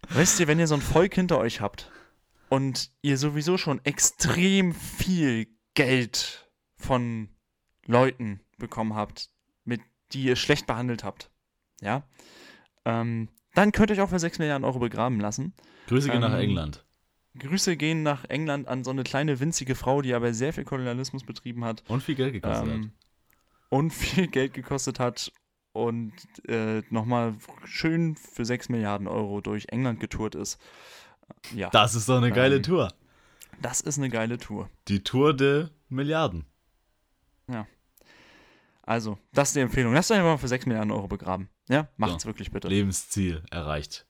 [0.09, 1.91] wisst ihr, wenn ihr so ein Volk hinter euch habt
[2.49, 7.29] und ihr sowieso schon extrem viel Geld von
[7.85, 9.29] Leuten bekommen habt,
[9.63, 9.81] mit
[10.13, 11.29] die ihr schlecht behandelt habt,
[11.81, 12.03] ja,
[12.85, 15.53] ähm, dann könnt ihr euch auch für 6 Milliarden Euro begraben lassen.
[15.87, 16.85] Grüße gehen nach ähm, England.
[17.39, 21.23] Grüße gehen nach England an so eine kleine winzige Frau, die aber sehr viel Kolonialismus
[21.23, 22.91] betrieben hat Und viel Geld gekostet ähm,
[23.69, 25.31] und viel Geld gekostet hat
[25.73, 26.13] und
[26.47, 27.35] äh, nochmal
[27.65, 30.59] schön für 6 Milliarden Euro durch England getourt ist.
[31.53, 31.75] Ja, hat.
[31.75, 32.93] Das ist doch eine geile ähm, Tour.
[33.61, 34.69] das ist eine geile Tour.
[34.87, 36.45] Die Tour der Milliarden.
[38.87, 39.93] Also, das ist die Empfehlung.
[39.93, 41.49] Lasst euch einfach mal für 6 Milliarden Euro begraben.
[41.67, 42.67] Ja, macht's wirklich bitte.
[42.69, 44.05] Lebensziel erreicht.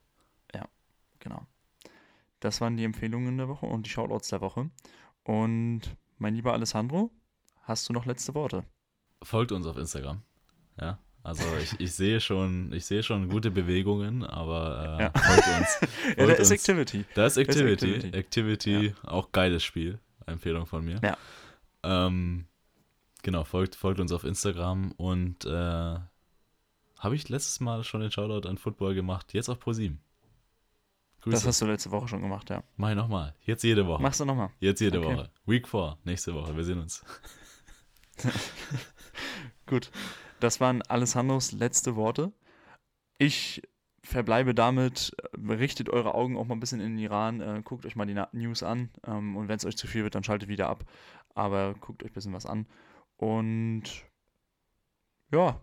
[1.20, 1.46] Genau.
[2.40, 4.70] Das waren die Empfehlungen der Woche und die Shoutouts der Woche.
[5.24, 5.82] Und
[6.20, 7.10] mein lieber Alessandro,
[7.64, 8.64] hast du noch letzte Worte?
[9.24, 10.22] Folgt uns auf Instagram.
[10.80, 11.00] Ja.
[11.24, 15.12] Also ich, ich sehe schon, ich sehe schon gute Bewegungen, aber äh, Ja.
[15.20, 15.80] folgt uns.
[16.08, 16.52] Ja, da Folgt ist.
[16.52, 17.06] Activity.
[17.16, 17.94] Da ist Activity.
[17.96, 18.18] Activity.
[18.18, 20.00] Activity, auch geiles Spiel.
[20.28, 21.02] Empfehlung von mir.
[21.04, 21.18] Ja.
[21.84, 22.46] Ähm,
[23.28, 28.48] genau, folgt, folgt uns auf Instagram und äh, habe ich letztes Mal schon den Shoutout
[28.48, 30.00] an Football gemacht, jetzt auf ProSieben.
[31.26, 32.64] Das hast du letzte Woche schon gemacht, ja.
[32.78, 33.36] Mach ich nochmal.
[33.42, 34.02] Jetzt jede Woche.
[34.02, 34.50] Machst du nochmal.
[34.62, 35.18] Jetzt jede Okay.
[35.18, 35.30] Woche.
[35.46, 36.56] Week 4, nächste Woche.
[36.56, 37.04] Wir sehen uns.
[39.66, 39.92] Gut.
[40.40, 42.32] Das waren Alessandros letzte Worte.
[43.18, 43.62] Ich
[44.04, 45.18] verbleibe damit,
[45.50, 48.14] richtet eure Augen auch mal ein bisschen in den Iran, äh, guckt euch mal die
[48.14, 50.86] Na News an ähm, und wenn es euch zu viel wird, dann schaltet wieder ab.
[51.36, 52.68] Aber guckt euch ein bisschen was an.
[53.18, 53.84] Und
[55.32, 55.62] ja,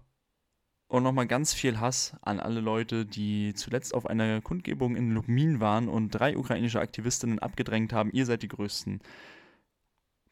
[0.89, 5.61] und nochmal ganz viel Hass an alle Leute, die zuletzt auf einer Kundgebung in Lubmin
[5.61, 8.11] waren und drei ukrainische Aktivistinnen abgedrängt haben.
[8.13, 9.01] Ihr seid die Größten.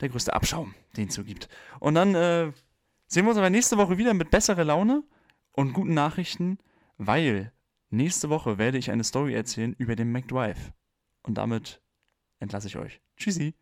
[0.01, 1.49] Der größte Abschaum, den es so gibt.
[1.79, 2.53] Und dann äh,
[3.07, 5.05] sehen wir uns aber nächste Woche wieder mit besserer Laune
[5.53, 6.59] und guten Nachrichten,
[6.99, 7.53] weil
[7.95, 10.73] Nächste Woche werde ich eine Story erzählen über den McDrive.
[11.23, 11.83] Und damit
[12.39, 13.03] entlasse ich euch.
[13.19, 13.55] Tschüssi.